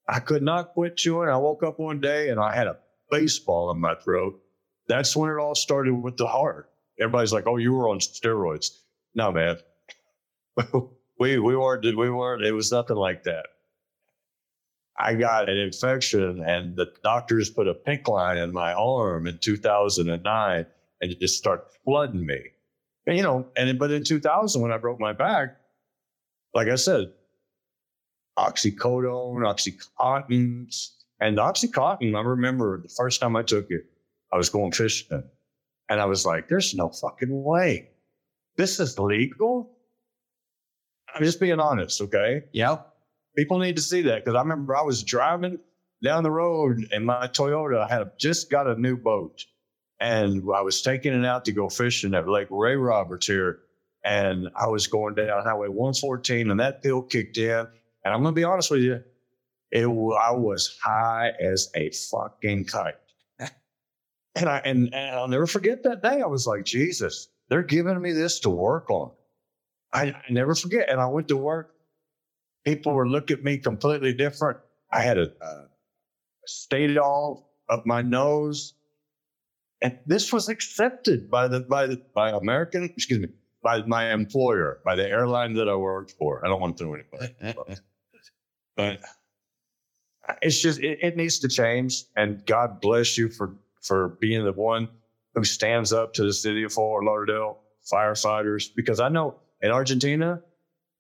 I 0.09 0.21
could 0.21 0.43
not 0.43 0.75
quit 0.75 0.97
chewing. 0.97 1.29
I 1.29 1.37
woke 1.37 1.63
up 1.63 1.79
one 1.79 2.01
day 2.01 2.29
and 2.29 2.39
I 2.39 2.55
had 2.55 2.67
a 2.67 2.79
baseball 3.11 3.71
in 3.71 3.81
my 3.81 3.95
throat. 3.95 4.41
That's 4.87 5.17
when 5.17 5.31
it 5.31 5.39
all 5.39 5.55
started 5.55 5.95
with 5.95 6.17
the 6.17 6.27
heart. 6.27 6.71
Everybody's 7.01 7.33
like, 7.33 7.47
"Oh, 7.47 7.57
you 7.57 7.73
were 7.73 7.89
on 7.89 7.99
steroids." 7.99 8.79
No, 9.15 9.33
man. 9.33 9.57
we 11.19 11.39
we 11.39 11.57
weren't. 11.57 11.85
We 11.85 12.11
weren't. 12.11 12.45
It 12.45 12.53
was 12.53 12.71
nothing 12.71 12.97
like 12.97 13.25
that. 13.25 13.47
I 14.97 15.15
got 15.15 15.49
an 15.49 15.57
infection 15.57 16.45
and 16.47 16.77
the 16.77 16.93
doctors 17.03 17.51
put 17.51 17.67
a 17.67 17.75
PICC 17.75 18.09
line 18.09 18.37
in 18.37 18.53
my 18.53 18.73
arm 18.73 19.27
in 19.27 19.39
2009 19.39 20.67
and 21.01 21.11
it 21.11 21.21
just 21.21 21.37
started 21.37 21.65
flooding 21.85 22.25
me. 22.25 22.41
And, 23.07 23.17
you 23.17 23.23
know, 23.23 23.47
and 23.57 23.77
but 23.79 23.91
in 23.91 24.05
2000 24.05 24.63
when 24.63 24.73
I 24.73 24.79
broke 24.79 25.01
my 25.01 25.13
back, 25.13 25.57
like 26.55 26.69
I 26.69 26.77
said, 26.77 27.13
oxycodone, 28.39 29.43
oxycontin, 29.43 30.91
and 31.21 31.39
the 31.39 31.43
oxycontin. 31.43 32.17
I 32.17 32.23
remember 32.23 32.81
the 32.81 32.89
first 32.89 33.21
time 33.21 33.37
I 33.37 33.43
took 33.43 33.71
it, 33.71 33.87
I 34.33 34.37
was 34.37 34.49
going 34.49 34.73
fishing, 34.73 35.23
and 35.89 36.01
I 36.01 36.05
was 36.07 36.27
like, 36.27 36.49
"There's 36.49 36.75
no 36.75 36.89
fucking 36.89 37.43
way, 37.43 37.91
this 38.57 38.81
is 38.81 38.99
legal." 38.99 39.71
I'm 41.15 41.23
just 41.23 41.39
being 41.39 41.61
honest, 41.61 42.01
okay? 42.01 42.43
Yeah. 42.53 42.79
People 43.37 43.59
need 43.59 43.77
to 43.77 43.83
see 43.83 44.03
that 44.03 44.25
because 44.25 44.37
I 44.37 44.41
remember 44.41 44.77
I 44.77 44.83
was 44.83 45.03
driving 45.05 45.59
down 46.03 46.23
the 46.23 46.31
road 46.31 46.87
in 46.93 47.05
my 47.05 47.27
Toyota 47.29 47.85
I 47.85 47.89
had 47.89 48.19
just 48.19 48.51
got 48.51 48.67
a 48.67 48.75
new 48.75 48.97
boat 48.97 49.45
and 50.01 50.43
I 50.55 50.61
was 50.61 50.83
taking 50.83 51.15
it 51.15 51.25
out 51.25 51.45
to 51.47 51.53
go 51.53 51.69
fishing 51.69 52.15
at 52.15 52.29
Lake 52.29 52.49
Ray 52.51 52.77
Roberts 52.77 53.27
here. 53.27 53.61
And 54.05 54.51
I 54.55 54.67
was 54.67 54.87
going 54.87 55.15
down 55.15 55.45
Highway 55.45 55.69
114 55.69 56.51
and 56.51 56.61
that 56.61 56.83
pill 56.83 57.01
kicked 57.01 57.39
in. 57.39 57.67
And 58.05 58.13
I'm 58.13 58.23
going 58.23 58.35
to 58.35 58.39
be 58.39 58.45
honest 58.45 58.71
with 58.71 58.81
you, 58.81 59.03
it, 59.71 59.87
I 59.87 60.31
was 60.33 60.79
high 60.83 61.33
as 61.41 61.71
a 61.75 61.91
fucking 61.91 62.67
kite. 62.67 62.95
and, 64.35 64.49
I, 64.49 64.59
and, 64.59 64.95
and 64.95 65.17
I'll 65.17 65.29
never 65.29 65.47
forget 65.47 65.83
that 65.85 66.03
day. 66.03 66.21
I 66.21 66.27
was 66.27 66.47
like, 66.47 66.65
Jesus, 66.65 67.29
they're 67.49 67.63
giving 67.63 68.01
me 68.01 68.13
this 68.13 68.41
to 68.41 68.51
work 68.51 68.91
on. 68.91 69.11
I, 69.93 70.07
I 70.07 70.25
never 70.31 70.55
forget. 70.55 70.91
And 70.91 71.01
I 71.01 71.07
went 71.07 71.29
to 71.29 71.37
work. 71.37 71.75
People 72.65 72.93
were 72.93 73.09
looking 73.09 73.39
at 73.39 73.45
me 73.45 73.59
completely 73.59 74.13
different. 74.13 74.59
I 74.91 75.01
had 75.01 75.19
a, 75.19 75.33
a 75.41 75.67
state 76.47 76.97
all 76.97 77.51
up 77.69 77.87
my 77.87 78.03
nose. 78.03 78.75
And 79.83 79.99
this 80.07 80.33
was 80.33 80.49
accepted 80.49 81.31
by 81.31 81.49
the 81.49 81.61
by 81.61 81.87
the 81.87 82.01
by 82.15 82.31
American, 82.31 82.85
excuse 82.85 83.21
me, 83.21 83.29
by 83.63 83.83
my 83.83 84.13
employer, 84.13 84.81
by 84.85 84.95
the 84.95 85.07
airline 85.07 85.55
that 85.55 85.69
I 85.69 85.75
worked 85.75 86.13
for. 86.13 86.45
I 86.45 86.49
don't 86.49 86.61
want 86.61 86.79
to 86.79 86.85
throw 86.85 86.95
anybody, 86.95 87.35
but 88.77 89.01
it's 90.43 90.61
just 90.61 90.81
it, 90.81 90.99
it 91.03 91.17
needs 91.17 91.39
to 91.41 91.49
change. 91.49 92.05
And 92.17 92.45
God 92.47 92.81
bless 92.81 93.19
you 93.19 93.29
for 93.29 93.55
for 93.81 94.11
being 94.21 94.45
the 94.45 94.53
one 94.53 94.89
who 95.35 95.45
stands 95.45 95.93
up 95.93 96.15
to 96.15 96.25
the 96.25 96.33
city 96.33 96.63
of 96.63 96.73
Fort 96.73 97.05
Lauderdale 97.05 97.59
firefighters, 97.91 98.75
because 98.75 99.01
I 99.01 99.09
know 99.09 99.37
in 99.61 99.71
Argentina, 99.71 100.41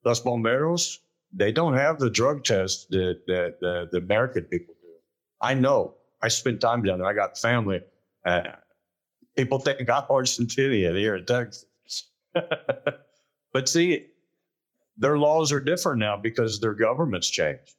Los 0.05 0.21
Bomberos, 0.21 0.99
they 1.33 1.51
don't 1.51 1.75
have 1.75 1.99
the 1.99 2.11
drug 2.11 2.45
test 2.45 2.91
that, 2.91 3.21
that, 3.27 3.61
that 3.61 3.89
the 3.91 3.99
American 3.99 4.45
people 4.45 4.75
do. 4.83 4.89
I 5.41 5.55
know. 5.55 5.95
I 6.23 6.29
spent 6.29 6.61
time 6.61 6.83
down 6.83 6.99
there. 6.99 7.09
I 7.09 7.13
got 7.13 7.39
family. 7.39 7.81
Uh, 8.25 8.43
people 9.37 9.59
think 9.59 9.81
I'm 9.89 10.03
Argentinian 10.05 10.97
here 10.97 11.17
in 11.17 11.27
Texas. 11.27 11.67
but 13.53 13.69
see, 13.69 14.07
their 14.97 15.19
laws 15.19 15.53
are 15.53 15.61
different 15.61 15.99
now 15.99 16.17
because 16.17 16.61
their 16.61 16.75
government's 16.75 17.29
changed. 17.29 17.75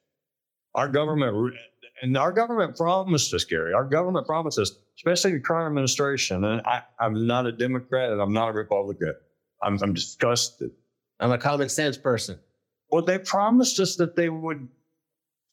Our 0.74 0.88
government, 0.88 1.54
and 2.02 2.16
our 2.16 2.32
government 2.32 2.76
promised 2.76 3.32
us, 3.32 3.44
Gary, 3.44 3.72
our 3.72 3.84
government 3.84 4.26
promised 4.26 4.58
us, 4.58 4.72
especially 4.96 5.32
the 5.32 5.40
current 5.40 5.66
administration. 5.66 6.44
And 6.44 6.60
I, 6.66 6.82
I'm 7.00 7.26
not 7.26 7.46
a 7.46 7.52
Democrat 7.52 8.12
and 8.12 8.20
I'm 8.20 8.32
not 8.32 8.48
a 8.48 8.52
Republican. 8.52 9.14
I'm, 9.62 9.78
I'm 9.82 9.94
disgusted. 9.94 10.70
I'm 11.20 11.32
a 11.32 11.38
common 11.38 11.68
sense 11.70 11.96
person. 11.96 12.38
Well, 12.90 13.02
they 13.02 13.18
promised 13.18 13.80
us 13.80 13.96
that 13.96 14.14
they 14.16 14.28
would, 14.28 14.68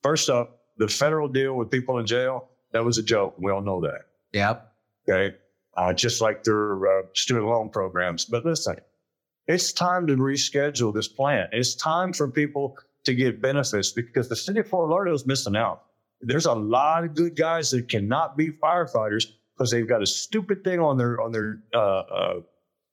first 0.02 0.30
up, 0.30 0.60
the 0.78 0.88
federal 0.88 1.28
deal 1.28 1.56
with 1.56 1.72
people 1.72 2.00
in 2.00 2.06
jail, 2.06 2.50
that 2.74 2.84
was 2.84 2.98
a 2.98 3.04
joke. 3.04 3.36
We 3.38 3.52
all 3.52 3.62
know 3.62 3.80
that. 3.82 4.02
Yep. 4.34 4.74
Okay. 5.08 5.36
Uh, 5.78 5.94
just 5.94 6.22
like 6.22 6.44
their 6.44 6.86
uh, 6.86 7.04
student 7.14 7.48
loan 7.48 7.70
programs. 7.70 8.26
But 8.26 8.46
listen, 8.46 8.76
it's 9.48 9.74
time 9.74 10.08
to 10.08 10.16
reschedule 10.16 10.94
this 10.94 11.08
plan. 11.08 11.48
It's 11.52 11.76
time 11.76 12.14
for 12.14 12.30
people 12.30 12.78
to 13.04 13.14
get 13.14 13.42
benefits 13.42 13.92
because 13.92 14.30
the 14.30 14.36
city 14.36 14.62
of 14.62 14.68
Fort 14.68 14.90
Lauderdale 14.90 15.16
is 15.16 15.26
missing 15.26 15.56
out. 15.56 15.84
There's 16.22 16.46
a 16.46 16.54
lot 16.54 17.04
of 17.04 17.16
good 17.16 17.36
guys 17.36 17.72
that 17.72 17.90
cannot 17.90 18.38
be 18.38 18.52
firefighters 18.52 19.26
because 19.58 19.72
they've 19.72 19.88
got 19.88 20.02
a 20.02 20.06
stupid 20.06 20.64
thing 20.64 20.80
on 20.80 20.98
their 20.98 21.20
on 21.20 21.32
their 21.32 21.60
uh, 21.74 21.78
uh, 21.78 22.34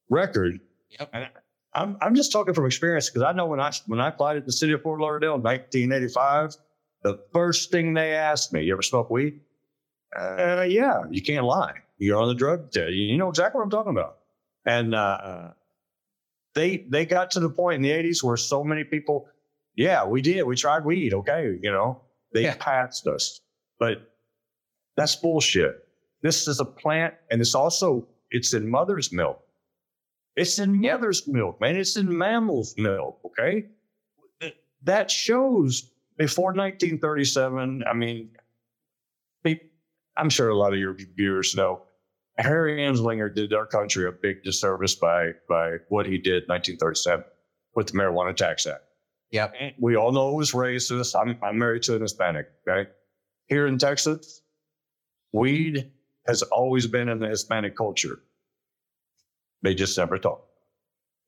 record. 0.09 0.59
Yep. 0.99 1.11
And 1.13 1.29
I'm 1.75 1.97
I'm 2.01 2.15
just 2.17 2.33
talking 2.33 2.55
from 2.55 2.67
experience 2.67 3.09
because 3.09 3.23
I 3.23 3.33
know 3.33 3.47
when 3.47 3.61
I 3.61 3.71
when 3.87 4.01
I 4.01 4.09
applied 4.09 4.37
at 4.37 4.47
the 4.47 4.53
city 4.53 4.73
of 4.73 4.83
Fort 4.83 5.01
Lauderdale 5.01 5.37
in 5.37 5.43
1985, 5.43 6.57
the 7.03 7.21
first 7.33 7.71
thing 7.71 7.95
they 7.95 8.15
asked 8.15 8.53
me, 8.53 8.65
"You 8.65 8.73
ever 8.73 8.83
smoke 8.83 9.11
weed?" 9.11 9.41
Uh, 10.17 10.67
yeah, 10.69 11.05
you 11.11 11.23
can't 11.23 11.45
lie. 11.45 11.75
You're 11.99 12.21
on 12.21 12.27
the 12.27 12.35
drug 12.35 12.73
test. 12.73 12.91
You 12.93 13.17
know 13.17 13.29
exactly 13.29 13.59
what 13.59 13.65
I'm 13.65 13.71
talking 13.71 13.93
about. 13.93 14.17
And 14.67 14.95
uh, 14.95 15.51
they 16.55 16.79
they 16.89 17.07
got 17.07 17.31
to 17.33 17.41
the 17.41 17.51
point 17.51 17.77
in 17.77 17.83
the 17.83 17.91
80s 17.91 18.23
where 18.23 18.37
so 18.37 18.65
many 18.65 18.85
people, 18.85 19.29
yeah, 19.77 20.05
we 20.05 20.21
did. 20.23 20.43
We 20.45 20.57
tried 20.57 20.85
weed. 20.85 21.15
Okay, 21.15 21.59
you 21.63 21.71
know, 21.71 22.03
they 22.33 22.43
Yeah. 22.45 22.57
passed 22.59 23.07
us, 23.07 23.41
but 23.79 24.13
that's 24.97 25.17
bullshit. 25.17 25.87
This 26.23 26.47
is 26.49 26.61
a 26.61 26.65
plant, 26.65 27.15
and 27.31 27.41
it's 27.41 27.55
also 27.55 28.07
it's 28.31 28.53
in 28.55 28.69
mother's 28.69 29.13
milk. 29.13 29.41
It's 30.37 30.59
in 30.59 30.81
mother's 30.81 31.27
milk, 31.27 31.61
man. 31.61 31.77
It's 31.77 31.97
in 31.97 32.07
mammal's 32.17 32.75
milk. 32.79 33.21
Okay, 33.25 33.67
that 34.83 35.11
shows 35.11 35.91
before 36.17 36.53
1937. 36.53 37.85
I 37.87 37.93
mean, 37.95 38.31
I'm 40.17 40.29
sure 40.29 40.51
a 40.51 40.57
lot 40.57 40.73
of 40.75 40.79
your 40.79 40.95
viewers 41.17 41.55
know 41.57 41.83
Harry 42.41 42.79
Anslinger 42.79 43.35
did 43.35 43.53
our 43.53 43.67
country 43.67 44.07
a 44.07 44.13
big 44.13 44.43
disservice 44.43 44.95
by 44.95 45.33
by 45.49 45.77
what 45.89 46.07
he 46.07 46.19
did 46.19 46.45
in 46.45 46.49
1937 46.49 47.25
with 47.75 47.89
the 47.89 47.93
Marijuana 47.93 48.35
Tax 48.35 48.67
Act. 48.67 48.83
Yep. 49.31 49.55
And 49.61 49.73
we 49.79 49.97
all 49.97 50.11
know 50.11 50.31
it 50.31 50.37
was 50.37 50.53
racist. 50.53 51.19
I'm, 51.21 51.39
I'm 51.43 51.59
married 51.59 51.83
to 51.85 51.95
an 51.95 52.03
Hispanic. 52.03 52.49
Okay, 52.69 52.91
here 53.47 53.67
in 53.67 53.79
Texas, 53.79 54.43
weed 55.33 55.91
has 56.27 56.43
always 56.43 56.87
been 56.87 57.09
in 57.09 57.19
the 57.19 57.29
Hispanic 57.29 57.77
culture. 57.77 58.21
They 59.63 59.75
just 59.75 59.97
never 59.99 60.19
talk. 60.19 60.47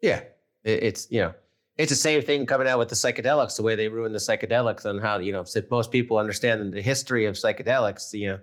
Yeah. 0.00 0.22
It, 0.64 0.82
it's, 0.82 1.10
you 1.10 1.20
know, 1.20 1.34
it's 1.76 1.90
the 1.90 1.96
same 1.96 2.22
thing 2.22 2.46
coming 2.46 2.68
out 2.68 2.78
with 2.78 2.88
the 2.88 2.94
psychedelics, 2.94 3.56
the 3.56 3.62
way 3.62 3.74
they 3.74 3.88
ruin 3.88 4.12
the 4.12 4.18
psychedelics 4.18 4.84
and 4.84 5.00
how, 5.00 5.18
you 5.18 5.32
know, 5.32 5.44
most 5.70 5.90
people 5.90 6.18
understand 6.18 6.72
the 6.72 6.82
history 6.82 7.26
of 7.26 7.34
psychedelics, 7.34 8.12
you 8.12 8.28
know, 8.28 8.38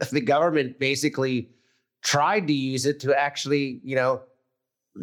the 0.12 0.20
government 0.20 0.78
basically 0.78 1.50
tried 2.02 2.46
to 2.46 2.52
use 2.52 2.86
it 2.86 3.00
to 3.00 3.18
actually, 3.18 3.80
you 3.84 3.96
know, 3.96 4.22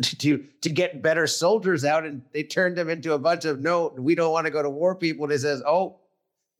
to 0.03 0.43
to 0.61 0.69
get 0.69 1.01
better 1.01 1.27
soldiers 1.27 1.85
out 1.85 2.05
and 2.05 2.21
they 2.33 2.43
turned 2.43 2.77
them 2.77 2.89
into 2.89 3.13
a 3.13 3.19
bunch 3.19 3.45
of 3.45 3.61
no, 3.61 3.93
we 3.97 4.15
don't 4.15 4.31
want 4.31 4.45
to 4.45 4.51
go 4.51 4.61
to 4.61 4.69
war 4.69 4.95
people. 4.95 5.25
And 5.25 5.33
it 5.33 5.39
says, 5.39 5.63
oh, 5.65 5.99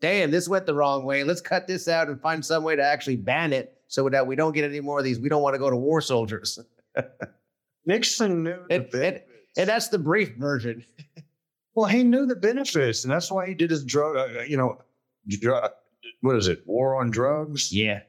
damn, 0.02 0.32
this 0.32 0.48
went 0.48 0.66
the 0.66 0.74
wrong 0.74 1.04
way. 1.04 1.24
Let's 1.24 1.42
cut 1.42 1.68
this 1.68 1.88
out 1.88 2.08
and 2.08 2.22
find 2.22 2.46
some 2.46 2.64
way 2.64 2.76
to 2.76 2.84
actually 2.84 3.18
ban 3.18 3.54
it 3.54 3.78
so 3.88 4.08
that 4.10 4.26
we 4.26 4.36
don't 4.36 4.54
get 4.54 4.64
any 4.64 4.80
more 4.80 5.00
of 5.00 5.06
these. 5.06 5.20
We 5.20 5.30
don't 5.30 5.42
want 5.42 5.56
to 5.56 5.60
go 5.60 5.70
to 5.70 5.76
war 5.76 6.02
soldiers. 6.02 6.60
Nixon 7.86 8.44
knew 8.44 8.60
the 8.70 8.76
And, 8.76 8.94
and, 8.96 9.22
and 9.58 9.70
that's 9.70 9.88
the 9.90 10.00
brief 10.00 10.36
version. 10.36 10.84
Well, 11.78 11.86
he 11.86 12.02
knew 12.04 12.26
the 12.26 12.36
benefits, 12.36 13.04
and 13.04 13.14
that's 13.14 13.32
why 13.32 13.46
he 13.46 13.54
did 13.54 13.70
his 13.70 13.86
drug. 13.86 14.18
Uh, 14.18 14.42
you 14.42 14.58
know, 14.58 14.82
drug, 15.28 15.70
what 16.22 16.36
is 16.36 16.48
it? 16.48 16.64
War 16.66 17.00
on 17.00 17.12
drugs. 17.12 17.72
Yeah. 17.72 18.02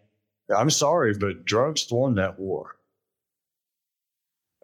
I'm 0.55 0.71
sorry, 0.71 1.15
but 1.15 1.45
drugs 1.45 1.87
won 1.91 2.15
that 2.17 2.39
war. 2.39 2.77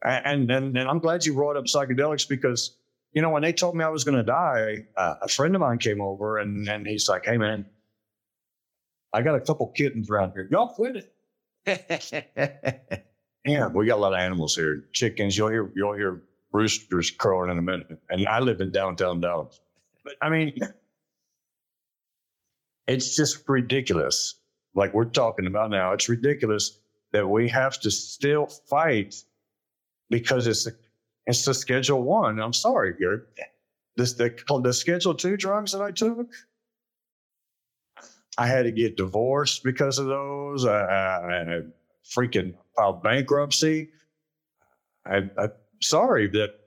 And 0.03 0.51
and 0.51 0.77
and 0.77 0.89
I'm 0.89 0.99
glad 0.99 1.25
you 1.25 1.35
brought 1.35 1.57
up 1.57 1.65
psychedelics 1.65 2.29
because 2.29 2.77
you 3.13 3.23
know 3.23 3.31
when 3.31 3.43
they 3.43 3.53
told 3.53 3.75
me 3.75 3.85
I 3.85 3.89
was 3.89 4.05
going 4.05 4.17
to 4.19 4.23
die, 4.23 4.87
uh, 4.97 5.15
a 5.23 5.29
friend 5.29 5.55
of 5.55 5.61
mine 5.61 5.79
came 5.79 6.01
over 6.01 6.39
and 6.39 6.69
and 6.69 6.87
he's 6.87 7.09
like, 7.09 7.25
"Hey 7.25 7.39
man, 7.39 7.65
I 9.13 9.23
got 9.23 9.35
a 9.35 9.41
couple 9.41 9.69
kittens 9.69 10.11
around 10.11 10.33
here. 10.33 10.49
Y'all 10.51 10.69
quit 10.75 11.07
it." 11.67 13.05
Yeah, 13.45 13.67
we 13.67 13.87
got 13.87 13.97
a 13.97 14.01
lot 14.01 14.15
of 14.15 14.19
animals 14.19 14.55
here. 14.55 14.85
Chickens. 14.93 15.37
You'll 15.37 15.51
hear 15.51 15.71
you'll 15.75 15.95
hear 15.95 16.23
roosters 16.53 17.11
crowing 17.11 17.51
in 17.51 17.59
a 17.59 17.63
minute. 17.63 17.99
And 18.09 18.27
I 18.27 18.41
live 18.41 18.61
in 18.61 18.71
downtown 18.71 19.21
Dallas. 19.21 19.61
But 20.03 20.15
I 20.23 20.31
mean, 20.31 20.59
it's 22.87 23.17
just 23.17 23.47
ridiculous. 23.49 24.37
Like 24.75 24.93
we're 24.95 25.05
talking 25.05 25.47
about 25.47 25.71
now, 25.71 25.93
it's 25.93 26.09
ridiculous 26.09 26.79
that 27.13 27.29
we 27.29 27.49
have 27.49 27.79
to 27.81 27.91
still 27.91 28.47
fight 28.47 29.15
because 30.11 30.47
it's 30.47 30.69
it's 31.27 31.45
the 31.45 31.55
Schedule 31.55 32.03
One. 32.03 32.41
I'm 32.41 32.53
sorry, 32.53 32.95
Gary. 32.99 33.21
This 33.97 34.15
the 34.15 34.35
the 34.63 34.73
Schedule 34.73 35.15
Two 35.15 35.37
drugs 35.37 35.73
that 35.73 35.83
I 35.83 35.91
took. 35.91 36.33
I 38.37 38.49
had 38.49 38.65
to 38.65 38.73
get 38.73 38.97
divorced 38.97 39.63
because 39.63 39.99
of 39.99 40.07
those. 40.07 40.67
I, 40.67 40.81
I, 40.81 41.57
I 41.57 41.61
freaking 42.05 42.55
filed 42.77 43.03
bankruptcy. 43.03 43.91
I, 45.07 45.31
I'm 45.39 45.53
sorry 45.81 46.27
that 46.29 46.59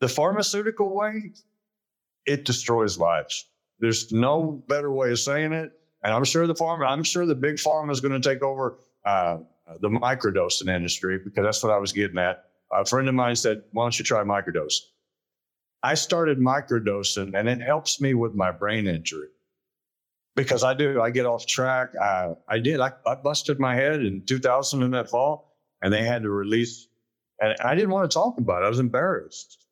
the 0.00 0.08
pharmaceutical 0.08 0.94
way 0.94 1.32
it 2.26 2.44
destroys 2.44 2.98
lives. 2.98 3.46
There's 3.78 4.12
no 4.12 4.62
better 4.68 4.92
way 4.92 5.12
of 5.12 5.18
saying 5.18 5.52
it. 5.52 5.72
And 6.02 6.12
I'm 6.12 6.24
sure 6.24 6.46
the 6.46 6.54
farm, 6.54 6.82
I'm 6.82 7.04
sure 7.04 7.26
the 7.26 7.34
big 7.34 7.60
farm 7.60 7.90
is 7.90 8.00
going 8.00 8.20
to 8.20 8.28
take 8.28 8.42
over 8.42 8.78
uh, 9.04 9.38
the 9.80 9.88
microdosing 9.88 10.74
industry 10.74 11.18
because 11.18 11.44
that's 11.44 11.62
what 11.62 11.72
I 11.72 11.78
was 11.78 11.92
getting 11.92 12.18
at. 12.18 12.44
A 12.72 12.84
friend 12.84 13.08
of 13.08 13.14
mine 13.14 13.36
said, 13.36 13.62
"Why 13.72 13.84
don't 13.84 13.98
you 13.98 14.04
try 14.04 14.22
microdose?" 14.22 14.80
I 15.82 15.94
started 15.94 16.38
microdosing, 16.38 17.38
and 17.38 17.48
it 17.48 17.60
helps 17.60 18.00
me 18.00 18.14
with 18.14 18.34
my 18.34 18.50
brain 18.50 18.86
injury 18.86 19.28
because 20.36 20.64
I 20.64 20.74
do. 20.74 21.00
I 21.00 21.10
get 21.10 21.26
off 21.26 21.46
track. 21.46 21.90
I, 22.00 22.34
I 22.48 22.58
did. 22.58 22.80
I, 22.80 22.92
I 23.06 23.14
busted 23.16 23.58
my 23.58 23.74
head 23.74 24.00
in 24.00 24.24
2000 24.24 24.82
in 24.82 24.90
that 24.92 25.10
fall, 25.10 25.54
and 25.82 25.92
they 25.92 26.04
had 26.04 26.22
to 26.22 26.30
release. 26.30 26.88
And 27.40 27.54
I 27.60 27.74
didn't 27.74 27.90
want 27.90 28.10
to 28.10 28.14
talk 28.14 28.38
about 28.38 28.62
it. 28.62 28.66
I 28.66 28.68
was 28.68 28.78
embarrassed. 28.78 29.66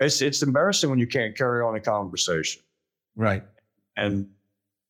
It's 0.00 0.22
it's 0.22 0.42
embarrassing 0.42 0.90
when 0.90 0.98
you 0.98 1.06
can't 1.06 1.36
carry 1.36 1.62
on 1.62 1.74
a 1.74 1.80
conversation. 1.80 2.62
Right. 3.16 3.44
And 3.96 4.30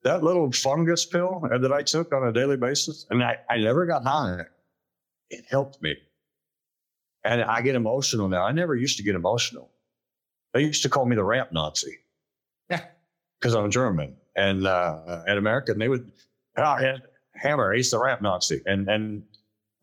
that 0.04 0.22
little 0.22 0.50
fungus 0.50 1.06
pill 1.06 1.42
that 1.50 1.72
I 1.72 1.82
took 1.82 2.12
on 2.12 2.26
a 2.26 2.32
daily 2.32 2.56
basis, 2.56 3.06
and 3.10 3.22
I, 3.22 3.38
I 3.48 3.58
never 3.58 3.86
got 3.86 4.04
high. 4.04 4.40
It 5.30 5.44
helped 5.48 5.80
me. 5.82 5.96
And 7.24 7.42
I 7.42 7.62
get 7.62 7.76
emotional 7.76 8.28
now. 8.28 8.44
I 8.44 8.52
never 8.52 8.74
used 8.74 8.96
to 8.96 9.02
get 9.02 9.14
emotional. 9.14 9.70
They 10.52 10.62
used 10.62 10.82
to 10.82 10.88
call 10.88 11.06
me 11.06 11.16
the 11.16 11.24
ramp 11.24 11.52
Nazi. 11.52 11.98
Yeah. 12.68 12.84
Because 13.40 13.54
I'm 13.54 13.70
German 13.70 14.16
and 14.36 14.66
uh, 14.66 15.22
and 15.26 15.38
American. 15.38 15.78
They 15.78 15.88
would, 15.88 16.10
oh, 16.56 16.78
yeah, 16.80 16.98
Hammer, 17.34 17.72
he's 17.72 17.90
the 17.90 17.98
ramp 17.98 18.22
Nazi. 18.22 18.60
And 18.66 18.88
and 18.88 19.22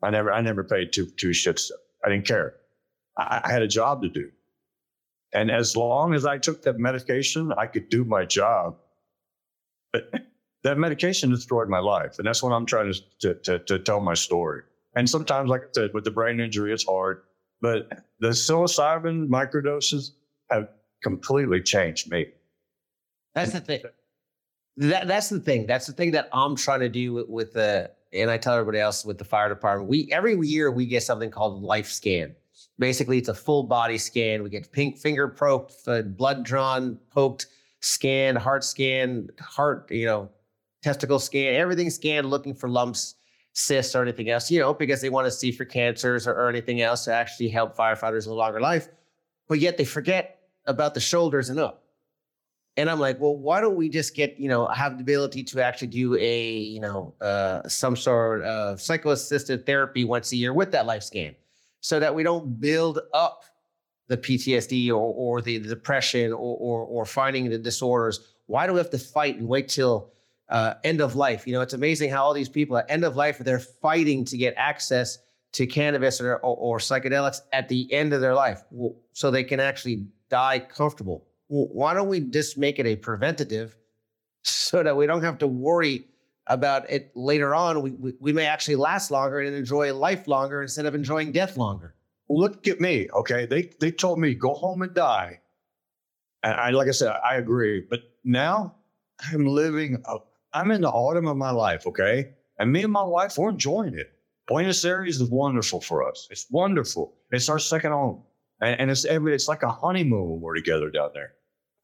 I 0.02 0.10
never 0.10 0.32
I 0.32 0.40
never 0.42 0.64
paid 0.64 0.92
two 0.92 1.06
two 1.06 1.30
shits. 1.30 1.70
I 2.04 2.10
didn't 2.10 2.26
care. 2.26 2.56
I, 3.16 3.40
I 3.44 3.52
had 3.52 3.62
a 3.62 3.68
job 3.68 4.02
to 4.02 4.08
do. 4.08 4.30
And 5.32 5.50
as 5.50 5.76
long 5.76 6.14
as 6.14 6.26
I 6.26 6.38
took 6.38 6.62
that 6.62 6.78
medication, 6.78 7.52
I 7.52 7.66
could 7.66 7.88
do 7.88 8.04
my 8.04 8.24
job. 8.24 8.76
But 9.92 10.10
that 10.62 10.78
medication 10.78 11.30
destroyed 11.30 11.68
my 11.68 11.78
life. 11.78 12.18
And 12.18 12.26
that's 12.26 12.42
what 12.42 12.52
I'm 12.52 12.66
trying 12.66 12.92
to, 12.92 13.00
to, 13.20 13.34
to, 13.34 13.58
to 13.60 13.78
tell 13.78 14.00
my 14.00 14.14
story. 14.14 14.62
And 14.94 15.08
sometimes, 15.08 15.48
like 15.48 15.62
I 15.62 15.66
said, 15.74 15.90
with 15.94 16.04
the 16.04 16.10
brain 16.10 16.40
injury, 16.40 16.72
it's 16.72 16.84
hard. 16.84 17.22
But 17.60 17.88
the 18.20 18.28
psilocybin 18.28 19.28
microdoses 19.28 20.10
have 20.50 20.68
completely 21.02 21.60
changed 21.62 22.10
me. 22.10 22.26
That's 23.34 23.52
the 23.52 23.60
thing. 23.60 23.82
That 24.76 25.08
that's 25.08 25.28
the 25.28 25.40
thing. 25.40 25.66
That's 25.66 25.86
the 25.86 25.92
thing 25.92 26.12
that 26.12 26.28
I'm 26.32 26.56
trying 26.56 26.80
to 26.80 26.88
do 26.88 27.12
with, 27.12 27.28
with 27.28 27.52
the 27.52 27.90
and 28.12 28.30
I 28.30 28.38
tell 28.38 28.54
everybody 28.54 28.80
else 28.80 29.04
with 29.04 29.18
the 29.18 29.24
fire 29.24 29.48
department. 29.48 29.88
We 29.88 30.10
every 30.10 30.38
year 30.46 30.70
we 30.70 30.86
get 30.86 31.02
something 31.02 31.30
called 31.30 31.62
life 31.62 31.88
scan. 31.88 32.34
Basically, 32.78 33.18
it's 33.18 33.28
a 33.28 33.34
full 33.34 33.64
body 33.64 33.98
scan. 33.98 34.42
We 34.42 34.50
get 34.50 34.72
pink 34.72 34.98
finger 34.98 35.36
uh, 35.86 36.02
blood 36.02 36.44
drawn, 36.44 36.98
poked, 37.10 37.46
scanned, 37.80 38.38
heart 38.38 38.64
scan, 38.64 39.28
heart, 39.40 39.90
you 39.90 40.06
know, 40.06 40.30
testicle 40.82 41.18
scan, 41.18 41.54
everything 41.54 41.90
scanned, 41.90 42.30
looking 42.30 42.54
for 42.54 42.68
lumps, 42.68 43.16
cysts, 43.52 43.94
or 43.94 44.02
anything 44.02 44.30
else. 44.30 44.50
You 44.50 44.60
know, 44.60 44.72
because 44.72 45.00
they 45.00 45.10
want 45.10 45.26
to 45.26 45.30
see 45.30 45.52
for 45.52 45.64
cancers 45.64 46.26
or, 46.26 46.32
or 46.32 46.48
anything 46.48 46.80
else 46.80 47.04
to 47.04 47.12
actually 47.12 47.48
help 47.48 47.76
firefighters 47.76 48.26
live 48.26 48.28
a 48.28 48.34
longer 48.34 48.60
life. 48.60 48.88
But 49.48 49.58
yet 49.58 49.76
they 49.76 49.84
forget 49.84 50.40
about 50.66 50.94
the 50.94 51.00
shoulders 51.00 51.48
and 51.50 51.58
up. 51.58 51.84
And 52.76 52.88
I'm 52.88 53.00
like, 53.00 53.20
well, 53.20 53.36
why 53.36 53.60
don't 53.60 53.74
we 53.76 53.88
just 53.88 54.14
get, 54.14 54.38
you 54.38 54.48
know, 54.48 54.66
have 54.68 54.96
the 54.96 55.02
ability 55.02 55.42
to 55.42 55.62
actually 55.62 55.88
do 55.88 56.14
a, 56.16 56.52
you 56.52 56.80
know, 56.80 57.14
uh, 57.20 57.66
some 57.68 57.96
sort 57.96 58.42
of 58.42 58.80
psycho-assisted 58.80 59.66
therapy 59.66 60.04
once 60.04 60.32
a 60.32 60.36
year 60.36 60.54
with 60.54 60.70
that 60.72 60.86
life 60.86 61.02
scan 61.02 61.34
so 61.80 61.98
that 61.98 62.14
we 62.14 62.22
don't 62.22 62.60
build 62.60 63.00
up 63.12 63.44
the 64.10 64.18
PTSD 64.18 64.90
or, 64.90 64.94
or 64.96 65.40
the, 65.40 65.56
the 65.58 65.68
depression 65.68 66.32
or, 66.32 66.56
or, 66.58 66.80
or, 66.82 67.06
finding 67.06 67.48
the 67.48 67.56
disorders. 67.56 68.34
Why 68.46 68.66
do 68.66 68.74
we 68.74 68.78
have 68.78 68.90
to 68.90 68.98
fight 68.98 69.38
and 69.38 69.48
wait 69.48 69.68
till 69.68 70.12
uh, 70.50 70.74
end 70.84 71.00
of 71.00 71.16
life? 71.16 71.46
You 71.46 71.54
know, 71.54 71.62
it's 71.62 71.74
amazing 71.74 72.10
how 72.10 72.24
all 72.24 72.34
these 72.34 72.48
people 72.48 72.76
at 72.76 72.90
end 72.90 73.04
of 73.04 73.16
life, 73.16 73.38
they're 73.38 73.58
fighting 73.58 74.24
to 74.26 74.36
get 74.36 74.52
access 74.56 75.18
to 75.52 75.66
cannabis 75.66 76.20
or, 76.20 76.36
or, 76.36 76.78
psychedelics 76.78 77.40
at 77.52 77.68
the 77.68 77.90
end 77.92 78.12
of 78.12 78.20
their 78.20 78.34
life 78.34 78.62
so 79.14 79.30
they 79.30 79.44
can 79.44 79.58
actually 79.58 80.06
die 80.28 80.58
comfortable 80.58 81.24
why 81.50 81.94
don't 81.94 82.08
we 82.08 82.20
just 82.20 82.56
make 82.56 82.78
it 82.78 82.86
a 82.86 82.96
preventative 82.96 83.76
so 84.42 84.82
that 84.82 84.96
we 84.96 85.06
don't 85.06 85.22
have 85.22 85.38
to 85.38 85.46
worry 85.46 86.06
about 86.46 86.88
it 86.90 87.10
later 87.14 87.54
on? 87.54 87.82
We, 87.82 87.90
we, 87.90 88.14
we 88.20 88.32
may 88.32 88.46
actually 88.46 88.76
last 88.76 89.10
longer 89.10 89.40
and 89.40 89.54
enjoy 89.54 89.92
life 89.94 90.26
longer 90.28 90.62
instead 90.62 90.86
of 90.86 90.94
enjoying 90.94 91.32
death 91.32 91.56
longer. 91.56 91.94
Look 92.30 92.68
at 92.68 92.80
me, 92.80 93.08
okay? 93.12 93.44
They 93.44 93.72
they 93.80 93.90
told 93.90 94.20
me 94.20 94.34
go 94.34 94.54
home 94.54 94.82
and 94.82 94.94
die, 94.94 95.40
and 96.44 96.54
I 96.54 96.70
like 96.70 96.86
I 96.86 96.92
said 96.92 97.12
I 97.24 97.34
agree. 97.36 97.84
But 97.90 98.02
now 98.22 98.76
I'm 99.32 99.46
living. 99.46 100.02
I'm 100.52 100.70
in 100.70 100.82
the 100.82 100.90
autumn 100.90 101.26
of 101.26 101.36
my 101.36 101.50
life, 101.50 101.88
okay? 101.88 102.30
And 102.60 102.72
me 102.72 102.84
and 102.84 102.92
my 102.92 103.02
wife 103.02 103.36
we're 103.36 103.50
enjoying 103.50 103.94
it. 103.94 104.12
Buenos 104.46 104.84
Aires 104.84 105.20
is 105.20 105.28
wonderful 105.28 105.80
for 105.80 106.08
us. 106.08 106.28
It's 106.30 106.46
wonderful. 106.50 107.14
It's 107.32 107.48
our 107.48 107.58
second 107.58 107.90
home, 107.90 108.22
and, 108.60 108.80
and 108.80 108.90
it's 108.92 109.04
every. 109.04 109.34
It's 109.34 109.48
like 109.48 109.64
a 109.64 109.70
honeymoon 109.70 110.30
when 110.30 110.40
we're 110.40 110.54
together 110.54 110.88
down 110.88 111.10
there. 111.12 111.32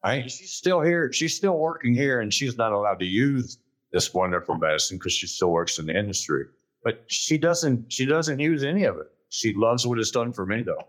Right? 0.01 0.31
She's 0.31 0.53
still 0.53 0.79
here. 0.79 1.11
She's 1.11 1.35
still 1.35 1.57
working 1.57 1.93
here, 1.93 2.21
and 2.21 2.33
she's 2.33 2.55
not 2.57 2.71
allowed 2.71 2.99
to 2.99 3.05
use 3.05 3.57
this 3.91 4.13
wonderful 4.13 4.55
medicine 4.55 4.97
because 4.97 5.11
she 5.11 5.27
still 5.27 5.51
works 5.51 5.77
in 5.77 5.87
the 5.87 5.97
industry. 5.97 6.45
But 6.85 7.03
she 7.07 7.37
doesn't. 7.37 7.91
She 7.91 8.05
doesn't 8.05 8.39
use 8.39 8.63
any 8.63 8.85
of 8.85 8.95
it. 8.95 9.07
She 9.29 9.53
loves 9.53 9.85
what 9.85 9.99
it's 9.99 10.11
done 10.11 10.33
for 10.33 10.45
me, 10.45 10.63
though. 10.63 10.87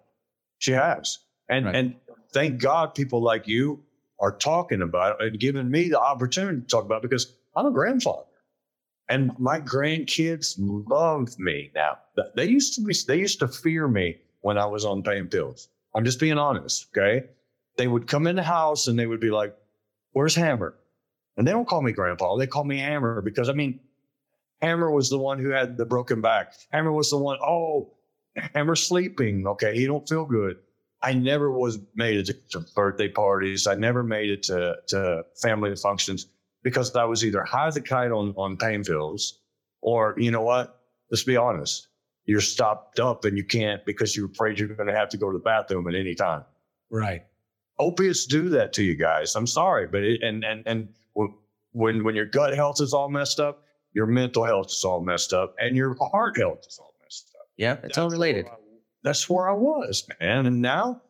She 0.59 0.73
has, 0.73 1.19
and 1.49 1.67
right. 1.67 1.75
and 1.75 1.97
thank 2.33 2.61
God 2.61 2.95
people 2.95 3.23
like 3.23 3.47
you 3.47 3.83
are 4.21 4.33
talking 4.33 4.83
about 4.83 5.21
it 5.21 5.27
and 5.29 5.41
giving 5.41 5.71
me 5.71 5.89
the 5.89 6.01
opportunity 6.01 6.61
to 6.61 6.67
talk 6.67 6.85
about 6.85 7.05
it 7.05 7.11
because 7.11 7.35
I'm 7.55 7.67
a 7.67 7.71
grandfather. 7.71 8.25
And 9.09 9.33
my 9.39 9.61
grandkids 9.61 10.57
love 10.59 11.39
me 11.39 11.71
now. 11.75 11.99
They 12.35 12.45
used 12.45 12.75
to 12.75 12.83
be, 12.83 12.95
they 13.07 13.19
used 13.19 13.39
to 13.39 13.49
fear 13.49 13.89
me 13.89 14.19
when 14.41 14.59
I 14.59 14.67
was 14.67 14.85
on 14.85 15.03
pain 15.03 15.29
pills. 15.29 15.69
I'm 15.95 16.05
just 16.05 16.21
being 16.21 16.37
honest. 16.37 16.89
Okay 16.91 17.25
they 17.79 17.89
would 17.89 18.07
come 18.07 18.27
in 18.27 18.37
the 18.37 18.43
house 18.43 18.89
and 18.89 18.99
they 18.99 19.07
would 19.07 19.21
be 19.21 19.31
like, 19.31 19.57
Where's 20.13 20.35
Hammer? 20.35 20.75
And 21.37 21.47
they 21.47 21.53
don't 21.53 21.69
call 21.69 21.81
me 21.81 21.93
grandpa, 21.93 22.37
they 22.37 22.47
call 22.47 22.65
me 22.65 22.79
Hammer 22.79 23.23
because 23.23 23.49
I 23.49 23.53
mean, 23.53 23.81
Hammer 24.61 24.91
was 24.91 25.09
the 25.09 25.19
one 25.19 25.39
who 25.39 25.51
had 25.51 25.77
the 25.79 25.87
broken 25.87 26.21
back. 26.21 26.53
Hammer 26.73 26.93
was 26.93 27.11
the 27.11 27.17
one, 27.17 27.39
oh, 27.41 27.95
Hammer 28.55 28.77
sleeping. 28.77 29.47
Okay, 29.47 29.75
he 29.75 29.87
don't 29.87 30.09
feel 30.09 30.25
good. 30.25 30.57
I 31.03 31.13
never 31.13 31.51
was 31.51 31.79
made 31.95 32.17
it 32.17 32.51
to, 32.51 32.61
birthday 32.75 33.09
parties. 33.09 33.67
I 33.67 33.75
never 33.75 34.03
made 34.03 34.31
it 34.31 34.43
to, 34.45 34.77
to 34.89 35.25
family 35.41 35.75
functions 35.77 36.27
because 36.63 36.95
I 36.97 37.05
was 37.05 37.25
either 37.25 37.45
high 37.45 37.69
as 37.69 37.77
a 37.77 37.81
kite 37.81 38.11
on, 38.11 38.35
on 38.37 38.57
pain 38.57 38.83
pills 38.83 39.39
or, 39.81 40.15
you 40.19 40.33
know 40.33 40.43
what? 40.43 40.81
Let's 41.11 41.23
be 41.23 41.37
honest. 41.37 41.87
You're 42.25 42.41
stopped 42.41 42.99
up 43.01 43.25
and 43.25 43.39
you 43.39 43.45
can't 43.45 43.85
because 43.87 44.17
you're 44.17 44.27
afraid 44.27 44.59
you're 44.59 44.69
going 44.69 44.89
to 44.89 44.95
have 44.95 45.09
to 45.11 45.17
go 45.17 45.31
to 45.31 45.39
the 45.39 45.43
bathroom 45.43 45.89
at 45.89 45.95
any 45.95 46.15
time. 46.15 46.45
Right 46.91 47.23
opiates 47.79 48.27
do 48.27 48.49
that 48.51 48.73
to 48.75 48.83
you 48.83 48.95
guys. 48.95 49.35
I'm 49.35 49.47
sorry, 49.47 49.87
but 49.87 50.03
it, 50.03 50.23
and 50.23 50.45
and 50.45 50.63
and 50.67 50.89
when 51.73 52.05
when 52.05 52.15
your 52.15 52.27
gut 52.27 52.55
health 52.55 52.81
is 52.81 52.93
all 52.93 53.09
messed 53.09 53.41
up, 53.41 53.65
your 53.93 54.07
mental 54.07 54.45
health 54.45 54.69
is 54.69 54.85
all 54.85 55.01
messed 55.01 55.33
up, 55.33 55.55
and 55.59 55.77
your 55.77 55.97
heart 56.13 56.39
health 56.39 56.65
is 56.67 56.79
all 56.79 56.87
messed 56.87 56.88
up. 56.88 56.88
Yeah, 57.59 57.75
it's 57.75 57.83
that's 57.83 57.99
all 57.99 58.09
related. 58.09 58.47
Where 58.47 58.55
I, 58.55 58.59
that's 59.03 59.29
where 59.29 59.49
I 59.49 59.53
was, 59.53 60.09
man. 60.21 60.47
And 60.47 60.63
now, 60.63 61.03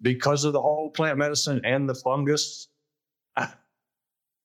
because 0.00 0.44
of 0.44 0.52
the 0.54 0.62
whole 0.62 0.90
plant 0.90 1.18
medicine 1.18 1.60
and 1.64 1.88
the 1.88 1.94
fungus, 1.94 2.68
I, 3.36 3.52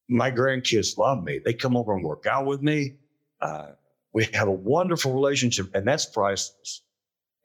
my 0.09 0.31
grandkids 0.31 0.97
love 0.97 1.23
me. 1.23 1.39
They 1.43 1.53
come 1.53 1.77
over 1.77 1.93
and 1.93 2.03
work 2.03 2.25
out 2.25 2.45
with 2.45 2.61
me. 2.61 2.97
Uh, 3.41 3.69
we 4.11 4.25
have 4.33 4.47
a 4.47 4.51
wonderful 4.51 5.13
relationship, 5.13 5.69
and 5.73 5.87
that's 5.87 6.05
priceless. 6.07 6.81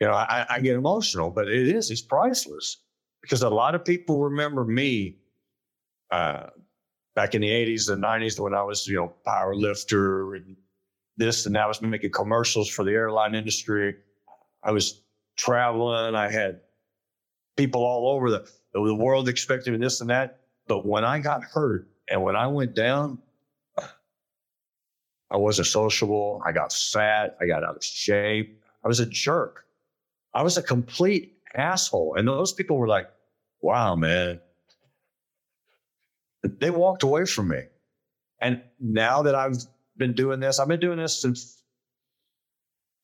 You 0.01 0.09
know, 0.09 0.15
I, 0.15 0.47
I 0.49 0.61
get 0.61 0.77
emotional, 0.77 1.31
but 1.31 1.49
it 1.49 1.69
is, 1.69 1.91
it's 1.91 2.03
priceless 2.03 2.79
because 3.23 3.43
a 3.43 3.51
lot 3.51 3.75
of 3.75 3.85
people 3.85 4.19
remember 4.21 4.65
me 4.65 5.19
uh, 6.11 6.49
back 7.15 7.35
in 7.35 7.43
the 7.43 7.49
80s 7.49 7.91
and 7.91 8.03
90s 8.03 8.41
when 8.41 8.55
I 8.55 8.63
was, 8.63 8.87
you 8.87 8.97
know, 8.97 9.15
power 9.25 9.55
lifter 9.55 10.35
and 10.35 10.57
this 11.17 11.47
and 11.47 11.55
that. 11.55 11.65
I 11.65 11.67
was 11.67 11.81
making 11.81 12.11
commercials 12.11 12.69
for 12.69 12.85
the 12.85 12.93
airline 12.93 13.35
industry. 13.35 13.97
I 14.63 14.73
was 14.73 15.01
traveling. 15.37 16.15
I 16.15 16.31
had 16.31 16.61
people 17.57 17.85
all 17.85 18.09
over 18.15 18.31
the, 18.31 18.49
the 18.73 18.95
world 18.95 19.29
expecting 19.29 19.73
me 19.73 19.79
this 19.79 20.01
and 20.01 20.11
that. 20.11 20.41
But 20.67 20.87
when 20.87 21.05
I 21.05 21.19
got 21.19 21.43
hurt 21.45 21.89
and 22.09 22.23
when 22.23 22.37
I 22.37 22.47
went 22.47 22.75
down, 22.75 23.19
I 25.31 25.37
wasn't 25.37 25.67
sociable. 25.67 26.43
I 26.47 26.53
got 26.53 26.73
fat. 26.73 27.37
I 27.41 27.47
got 27.47 27.65
out 27.65 27.77
of 27.77 27.85
shape. 27.85 28.63
I 28.85 28.89
was 28.89 29.01
a 29.01 29.07
jerk. 29.07 29.67
I 30.33 30.43
was 30.43 30.57
a 30.57 30.63
complete 30.63 31.39
asshole. 31.55 32.15
And 32.17 32.29
those 32.29 32.53
people 32.53 32.77
were 32.77 32.89
like, 32.89 33.11
wow, 33.61 33.97
man. 33.97 34.41
They 36.43 36.71
walked 36.71 37.03
away 37.03 37.25
from 37.25 37.49
me. 37.49 37.63
And 38.41 38.63
now 38.79 39.23
that 39.23 39.35
I've 39.35 39.57
been 39.97 40.13
doing 40.13 40.41
this, 40.41 40.59
I've 40.59 40.69
been 40.69 40.81
doing 40.81 40.99
this 40.99 41.21
since 41.21 41.63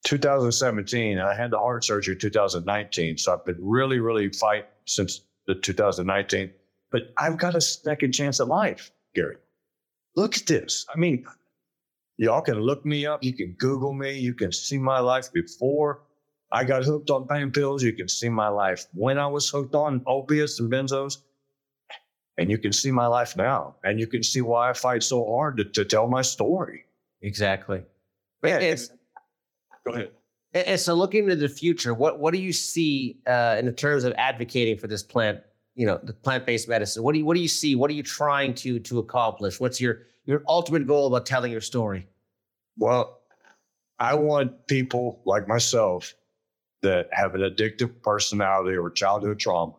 2017. 0.04 1.18
I 1.18 1.34
had 1.34 1.50
the 1.50 1.58
heart 1.58 1.84
surgery 1.84 2.16
2019. 2.16 3.18
So 3.18 3.34
I've 3.34 3.44
been 3.44 3.58
really, 3.60 3.98
really 4.00 4.30
fight 4.30 4.66
since 4.86 5.22
the 5.46 5.54
2019. 5.54 6.50
But 6.90 7.12
I've 7.16 7.38
got 7.38 7.54
a 7.54 7.60
second 7.60 8.12
chance 8.12 8.40
at 8.40 8.48
life, 8.48 8.90
Gary. 9.14 9.36
Look 10.16 10.36
at 10.36 10.46
this. 10.46 10.86
I 10.92 10.98
mean, 10.98 11.24
y'all 12.16 12.40
can 12.40 12.58
look 12.60 12.84
me 12.84 13.06
up. 13.06 13.22
You 13.22 13.32
can 13.32 13.54
Google 13.58 13.92
me. 13.92 14.18
You 14.18 14.34
can 14.34 14.52
see 14.52 14.78
my 14.78 14.98
life 14.98 15.32
before 15.32 16.02
I 16.52 16.64
got 16.64 16.84
hooked 16.84 17.10
on 17.10 17.28
pain 17.28 17.52
pills. 17.52 17.82
You 17.82 17.92
can 17.92 18.08
see 18.08 18.28
my 18.28 18.48
life 18.48 18.86
when 18.92 19.18
I 19.18 19.26
was 19.28 19.48
hooked 19.48 19.74
on 19.74 20.02
opiates 20.06 20.58
and 20.58 20.70
benzos. 20.70 21.18
And 22.40 22.50
you 22.50 22.56
can 22.56 22.72
see 22.72 22.90
my 22.90 23.06
life 23.06 23.36
now. 23.36 23.76
And 23.84 24.00
you 24.00 24.06
can 24.06 24.22
see 24.22 24.40
why 24.40 24.70
I 24.70 24.72
fight 24.72 25.02
so 25.02 25.26
hard 25.26 25.58
to, 25.58 25.64
to 25.64 25.84
tell 25.84 26.08
my 26.08 26.22
story. 26.22 26.84
Exactly. 27.20 27.82
Yeah, 28.42 28.58
it's, 28.58 28.90
go 29.86 29.92
ahead. 29.92 30.10
And 30.54 30.80
so, 30.80 30.94
looking 30.94 31.24
into 31.24 31.36
the 31.36 31.48
future, 31.48 31.92
what 31.92 32.18
what 32.18 32.32
do 32.32 32.40
you 32.40 32.52
see 32.52 33.18
uh, 33.26 33.56
in 33.60 33.72
terms 33.74 34.04
of 34.04 34.14
advocating 34.16 34.78
for 34.78 34.86
this 34.86 35.02
plant 35.02 35.40
you 35.74 35.86
know 35.86 36.00
the 36.02 36.12
plant-based 36.12 36.68
medicine? 36.68 37.02
What 37.02 37.12
do 37.12 37.18
you 37.18 37.24
what 37.24 37.34
do 37.34 37.40
you 37.40 37.48
see? 37.48 37.76
What 37.76 37.90
are 37.90 37.94
you 37.94 38.02
trying 38.02 38.54
to 38.54 38.80
to 38.80 38.98
accomplish? 38.98 39.60
What's 39.60 39.80
your 39.80 40.02
your 40.24 40.42
ultimate 40.48 40.86
goal 40.86 41.06
about 41.06 41.26
telling 41.26 41.52
your 41.52 41.60
story? 41.60 42.08
Well, 42.78 43.20
I 43.98 44.14
want 44.14 44.66
people 44.66 45.20
like 45.26 45.46
myself 45.46 46.14
that 46.82 47.08
have 47.12 47.34
an 47.34 47.42
addictive 47.42 48.02
personality 48.02 48.76
or 48.76 48.90
childhood 48.90 49.38
trauma, 49.38 49.74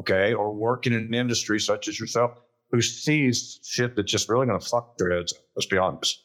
okay, 0.00 0.34
or 0.34 0.52
work 0.54 0.86
in 0.86 0.92
an 0.92 1.14
industry 1.14 1.60
such 1.60 1.88
as 1.88 1.98
yourself 1.98 2.32
who 2.70 2.80
sees 2.80 3.60
shit 3.62 3.94
that's 3.94 4.10
just 4.10 4.28
really 4.28 4.46
going 4.46 4.58
to 4.58 4.66
fuck 4.66 4.96
their 4.96 5.12
heads. 5.12 5.34
Let's 5.54 5.66
be 5.66 5.76
honest. 5.76 6.24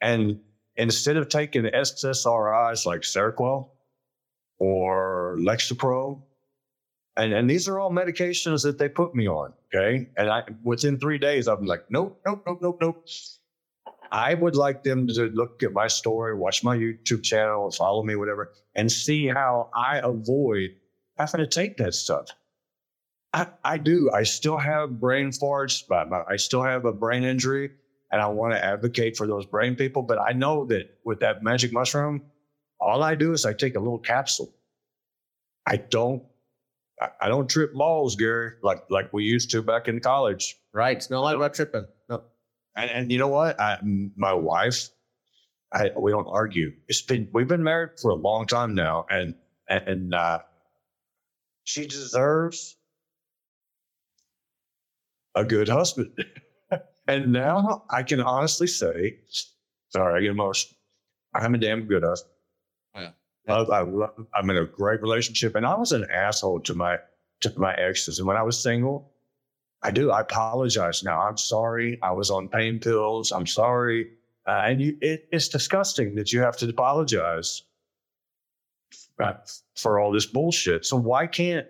And 0.00 0.40
instead 0.76 1.16
of 1.16 1.28
taking 1.28 1.62
SSRIs 1.64 2.86
like 2.86 3.02
Seroquel 3.02 3.68
or 4.58 5.36
Lexapro, 5.38 6.22
and, 7.16 7.32
and 7.32 7.48
these 7.48 7.68
are 7.68 7.78
all 7.78 7.90
medications 7.90 8.62
that 8.62 8.78
they 8.78 8.88
put 8.88 9.14
me 9.14 9.28
on. 9.28 9.52
Okay. 9.72 10.08
And 10.16 10.28
I 10.28 10.42
within 10.64 10.98
three 10.98 11.18
days, 11.18 11.46
I'm 11.46 11.64
like, 11.64 11.84
nope, 11.90 12.20
nope, 12.26 12.42
nope, 12.46 12.58
nope, 12.60 12.78
nope. 12.80 13.06
I 14.12 14.34
would 14.34 14.56
like 14.56 14.82
them 14.82 15.06
to 15.06 15.26
look 15.26 15.62
at 15.62 15.72
my 15.72 15.86
story, 15.86 16.34
watch 16.34 16.64
my 16.64 16.76
YouTube 16.76 17.22
channel, 17.22 17.70
follow 17.70 18.02
me, 18.02 18.16
whatever, 18.16 18.52
and 18.74 18.90
see 18.90 19.28
how 19.28 19.70
I 19.72 19.98
avoid 19.98 20.70
having 21.16 21.40
to 21.40 21.46
take 21.46 21.76
that 21.76 21.94
stuff. 21.94 22.28
I, 23.32 23.46
I 23.64 23.78
do. 23.78 24.10
I 24.12 24.24
still 24.24 24.58
have 24.58 24.98
brain 24.98 25.30
farts, 25.30 25.82
but 25.86 26.08
I 26.28 26.36
still 26.36 26.62
have 26.62 26.84
a 26.84 26.92
brain 26.92 27.22
injury, 27.22 27.70
and 28.10 28.20
I 28.20 28.26
want 28.26 28.54
to 28.54 28.64
advocate 28.64 29.16
for 29.16 29.26
those 29.26 29.46
brain 29.46 29.76
people. 29.76 30.02
But 30.02 30.18
I 30.18 30.32
know 30.32 30.64
that 30.66 30.98
with 31.04 31.20
that 31.20 31.42
magic 31.42 31.72
mushroom, 31.72 32.22
all 32.80 33.02
I 33.02 33.14
do 33.14 33.32
is 33.32 33.46
I 33.46 33.52
take 33.52 33.76
a 33.76 33.78
little 33.78 33.98
capsule. 33.98 34.52
I 35.66 35.76
don't 35.76 36.24
I, 37.20 37.28
don't 37.28 37.48
trip 37.48 37.72
balls, 37.72 38.16
Gary, 38.16 38.52
like 38.62 38.82
like 38.90 39.12
we 39.12 39.24
used 39.24 39.50
to 39.52 39.62
back 39.62 39.88
in 39.88 40.00
college. 40.00 40.56
Right. 40.72 40.96
It's 40.96 41.10
not 41.10 41.20
like 41.20 41.36
about 41.36 41.54
tripping. 41.54 41.86
No. 42.08 42.22
And, 42.76 42.90
and 42.90 43.12
you 43.12 43.18
know 43.18 43.28
what? 43.28 43.58
I, 43.60 43.78
my 44.16 44.32
wife, 44.34 44.90
I 45.72 45.90
we 45.98 46.10
don't 46.10 46.28
argue. 46.28 46.72
It's 46.88 47.02
been 47.02 47.28
we've 47.32 47.48
been 47.48 47.62
married 47.62 48.00
for 48.00 48.10
a 48.10 48.14
long 48.14 48.46
time 48.46 48.74
now, 48.74 49.06
and 49.08 49.34
and 49.68 50.14
uh, 50.14 50.40
she 51.64 51.86
deserves 51.86 52.76
a 55.34 55.44
good 55.44 55.68
husband. 55.68 56.12
and 57.08 57.32
now 57.32 57.84
I 57.90 58.02
can 58.02 58.20
honestly 58.20 58.66
say, 58.66 59.18
sorry, 59.88 60.18
I 60.18 60.20
get 60.22 60.30
emotional. 60.30 60.76
I'm 61.34 61.54
a 61.54 61.58
damn 61.58 61.86
good 61.86 62.02
husband. 62.02 62.34
I, 63.48 63.54
I, 63.62 64.08
I'm 64.34 64.50
in 64.50 64.56
a 64.56 64.66
great 64.66 65.02
relationship, 65.02 65.54
and 65.54 65.66
I 65.66 65.74
was 65.74 65.92
an 65.92 66.06
asshole 66.10 66.60
to 66.60 66.74
my 66.74 66.98
to 67.40 67.52
my 67.58 67.74
exes. 67.74 68.18
And 68.18 68.28
when 68.28 68.36
I 68.36 68.42
was 68.42 68.62
single, 68.62 69.10
I 69.82 69.90
do. 69.90 70.10
I 70.10 70.20
apologize 70.20 71.02
now. 71.02 71.20
I'm 71.20 71.36
sorry. 71.36 71.98
I 72.02 72.12
was 72.12 72.30
on 72.30 72.48
pain 72.48 72.78
pills. 72.78 73.32
I'm 73.32 73.46
sorry. 73.46 74.10
Uh, 74.46 74.62
and 74.64 74.80
you, 74.80 74.98
it, 75.00 75.28
it's 75.32 75.48
disgusting 75.48 76.14
that 76.16 76.32
you 76.32 76.40
have 76.40 76.56
to 76.58 76.68
apologize 76.68 77.62
for 79.76 79.98
all 79.98 80.12
this 80.12 80.26
bullshit. 80.26 80.84
So 80.86 80.96
why 80.96 81.26
can't 81.26 81.66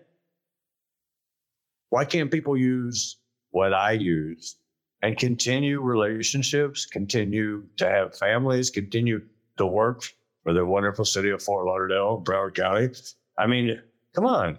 why 1.91 2.05
can't 2.05 2.31
people 2.31 2.57
use 2.57 3.17
what 3.51 3.73
I 3.73 3.93
use 3.93 4.57
and 5.03 5.17
continue 5.17 5.81
relationships, 5.81 6.87
continue 6.87 7.65
to 7.77 7.89
have 7.89 8.17
families, 8.17 8.71
continue 8.71 9.23
to 9.57 9.67
work 9.67 10.03
for 10.43 10.53
the 10.53 10.65
wonderful 10.65 11.05
city 11.05 11.31
of 11.31 11.43
Fort 11.43 11.67
Lauderdale, 11.67 12.23
Broward 12.25 12.55
County. 12.55 12.91
I 13.39 13.47
mean, 13.47 13.81
come 14.15 14.27
on. 14.27 14.59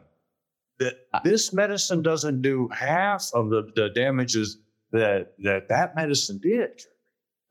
This 1.24 1.54
medicine 1.54 2.02
doesn't 2.02 2.42
do 2.42 2.68
half 2.70 3.30
of 3.36 3.50
the, 3.50 3.72
the 3.76 3.90
damages 3.90 4.58
that, 4.92 5.34
that 5.44 5.70
that 5.70 5.96
medicine 5.96 6.40
did. 6.40 6.82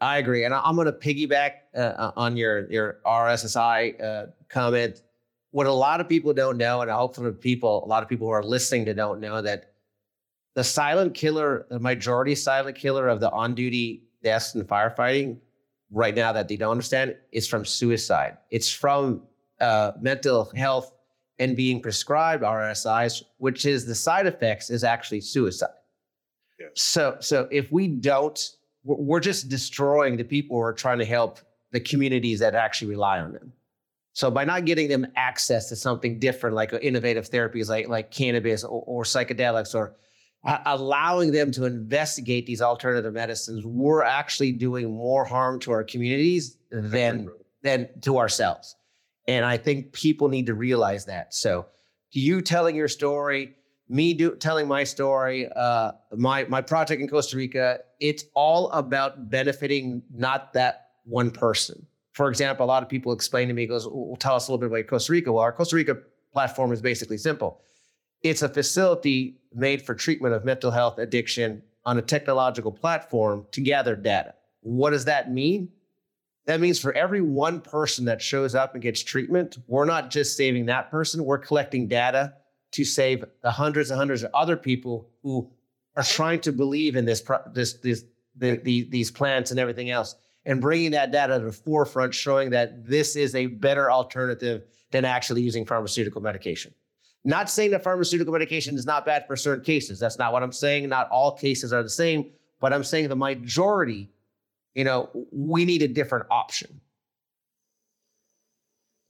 I 0.00 0.18
agree, 0.18 0.44
and 0.44 0.54
I'm 0.54 0.76
going 0.76 0.86
to 0.86 0.92
piggyback 0.92 1.52
uh, 1.76 2.12
on 2.16 2.36
your 2.36 2.70
your 2.70 2.98
RSSI 3.04 4.02
uh, 4.02 4.26
comment. 4.48 5.02
What 5.50 5.66
a 5.66 5.72
lot 5.72 6.00
of 6.00 6.08
people 6.08 6.32
don't 6.32 6.56
know, 6.56 6.80
and 6.80 6.90
hopefully 6.90 7.32
people, 7.32 7.84
a 7.84 7.88
lot 7.88 8.02
of 8.02 8.08
people 8.08 8.26
who 8.26 8.32
are 8.32 8.42
listening 8.42 8.86
to 8.86 8.94
don't 8.94 9.20
know 9.20 9.42
that 9.42 9.69
the 10.54 10.64
silent 10.64 11.14
killer, 11.14 11.66
the 11.70 11.78
majority 11.78 12.34
silent 12.34 12.76
killer 12.76 13.08
of 13.08 13.20
the 13.20 13.30
on-duty 13.30 14.04
deaths 14.22 14.54
in 14.54 14.64
firefighting 14.64 15.38
right 15.90 16.14
now 16.14 16.32
that 16.32 16.48
they 16.48 16.56
don't 16.56 16.70
understand 16.70 17.16
is 17.32 17.46
from 17.46 17.64
suicide. 17.64 18.36
It's 18.50 18.72
from 18.72 19.22
uh, 19.60 19.92
mental 20.00 20.50
health 20.54 20.92
and 21.38 21.56
being 21.56 21.80
prescribed 21.80 22.42
RSIs, 22.42 23.22
which 23.38 23.64
is 23.64 23.86
the 23.86 23.94
side 23.94 24.26
effects 24.26 24.70
is 24.70 24.84
actually 24.84 25.20
suicide. 25.22 25.70
Yes. 26.58 26.70
So, 26.74 27.16
so 27.20 27.48
if 27.50 27.72
we 27.72 27.88
don't, 27.88 28.38
we're 28.84 29.20
just 29.20 29.48
destroying 29.48 30.16
the 30.16 30.24
people 30.24 30.56
who 30.56 30.62
are 30.62 30.72
trying 30.72 30.98
to 30.98 31.04
help 31.04 31.38
the 31.72 31.80
communities 31.80 32.40
that 32.40 32.54
actually 32.54 32.90
rely 32.90 33.20
on 33.20 33.32
them. 33.32 33.52
So 34.12 34.30
by 34.30 34.44
not 34.44 34.64
getting 34.64 34.88
them 34.88 35.06
access 35.16 35.68
to 35.68 35.76
something 35.76 36.18
different, 36.18 36.56
like 36.56 36.72
innovative 36.82 37.30
therapies, 37.30 37.68
like 37.68 37.88
like 37.88 38.10
cannabis 38.10 38.64
or, 38.64 38.82
or 38.86 39.04
psychedelics 39.04 39.74
or 39.74 39.94
allowing 40.44 41.32
them 41.32 41.50
to 41.52 41.64
investigate 41.64 42.46
these 42.46 42.62
alternative 42.62 43.12
medicines, 43.12 43.64
we're 43.66 44.02
actually 44.02 44.52
doing 44.52 44.90
more 44.90 45.24
harm 45.24 45.60
to 45.60 45.72
our 45.72 45.84
communities 45.84 46.56
than 46.70 47.28
than 47.62 47.88
to 48.02 48.18
ourselves. 48.18 48.76
And 49.28 49.44
I 49.44 49.56
think 49.56 49.92
people 49.92 50.28
need 50.28 50.46
to 50.46 50.54
realize 50.54 51.04
that. 51.06 51.34
So, 51.34 51.66
you 52.12 52.40
telling 52.40 52.74
your 52.74 52.88
story, 52.88 53.54
me 53.88 54.14
do, 54.14 54.34
telling 54.34 54.66
my 54.66 54.84
story, 54.84 55.48
uh, 55.54 55.92
my 56.16 56.44
my 56.44 56.62
project 56.62 57.02
in 57.02 57.08
Costa 57.08 57.36
Rica, 57.36 57.80
it's 57.98 58.24
all 58.34 58.70
about 58.70 59.28
benefiting 59.28 60.02
not 60.14 60.52
that 60.54 60.88
one 61.04 61.30
person. 61.30 61.86
For 62.12 62.28
example, 62.28 62.64
a 62.64 62.68
lot 62.68 62.82
of 62.82 62.88
people 62.88 63.12
explain 63.12 63.48
to 63.48 63.54
me, 63.54 63.66
goes, 63.66 63.86
well, 63.86 64.16
tell 64.16 64.34
us 64.34 64.48
a 64.48 64.52
little 64.52 64.68
bit 64.68 64.74
about 64.74 64.88
Costa 64.88 65.12
Rica. 65.12 65.32
Well, 65.32 65.42
our 65.42 65.52
Costa 65.52 65.76
Rica 65.76 65.96
platform 66.32 66.72
is 66.72 66.80
basically 66.80 67.18
simple. 67.18 67.60
It's 68.22 68.42
a 68.42 68.48
facility 68.48 69.36
made 69.54 69.82
for 69.82 69.94
treatment 69.94 70.34
of 70.34 70.44
mental 70.44 70.70
health 70.70 70.98
addiction 70.98 71.62
on 71.84 71.98
a 71.98 72.02
technological 72.02 72.70
platform 72.70 73.46
to 73.52 73.60
gather 73.60 73.96
data. 73.96 74.34
What 74.60 74.90
does 74.90 75.06
that 75.06 75.32
mean? 75.32 75.70
That 76.46 76.60
means 76.60 76.80
for 76.80 76.92
every 76.92 77.20
one 77.20 77.60
person 77.60 78.04
that 78.06 78.20
shows 78.20 78.54
up 78.54 78.74
and 78.74 78.82
gets 78.82 79.02
treatment, 79.02 79.58
we're 79.66 79.84
not 79.84 80.10
just 80.10 80.36
saving 80.36 80.66
that 80.66 80.90
person, 80.90 81.24
we're 81.24 81.38
collecting 81.38 81.86
data 81.86 82.34
to 82.72 82.84
save 82.84 83.24
the 83.42 83.50
hundreds 83.50 83.90
and 83.90 83.98
hundreds 83.98 84.22
of 84.22 84.30
other 84.34 84.56
people 84.56 85.08
who 85.22 85.50
are 85.96 86.02
trying 86.02 86.40
to 86.40 86.52
believe 86.52 86.96
in 86.96 87.04
this, 87.04 87.22
this, 87.52 87.74
this 87.74 88.04
the, 88.36 88.56
the, 88.56 88.88
these 88.90 89.10
plants 89.10 89.50
and 89.50 89.60
everything 89.60 89.90
else, 89.90 90.14
and 90.46 90.60
bringing 90.60 90.92
that 90.92 91.12
data 91.12 91.38
to 91.38 91.44
the 91.46 91.52
forefront, 91.52 92.14
showing 92.14 92.50
that 92.50 92.86
this 92.86 93.16
is 93.16 93.34
a 93.34 93.46
better 93.46 93.90
alternative 93.90 94.62
than 94.90 95.04
actually 95.04 95.42
using 95.42 95.64
pharmaceutical 95.64 96.20
medication. 96.20 96.72
Not 97.24 97.50
saying 97.50 97.70
that 97.72 97.84
pharmaceutical 97.84 98.32
medication 98.32 98.76
is 98.76 98.86
not 98.86 99.04
bad 99.04 99.26
for 99.26 99.36
certain 99.36 99.64
cases. 99.64 99.98
That's 99.98 100.18
not 100.18 100.32
what 100.32 100.42
I'm 100.42 100.52
saying. 100.52 100.88
Not 100.88 101.08
all 101.10 101.36
cases 101.36 101.72
are 101.72 101.82
the 101.82 101.90
same, 101.90 102.30
but 102.60 102.72
I'm 102.72 102.84
saying 102.84 103.08
the 103.08 103.16
majority, 103.16 104.08
you 104.74 104.84
know, 104.84 105.10
we 105.30 105.64
need 105.64 105.82
a 105.82 105.88
different 105.88 106.26
option. 106.30 106.80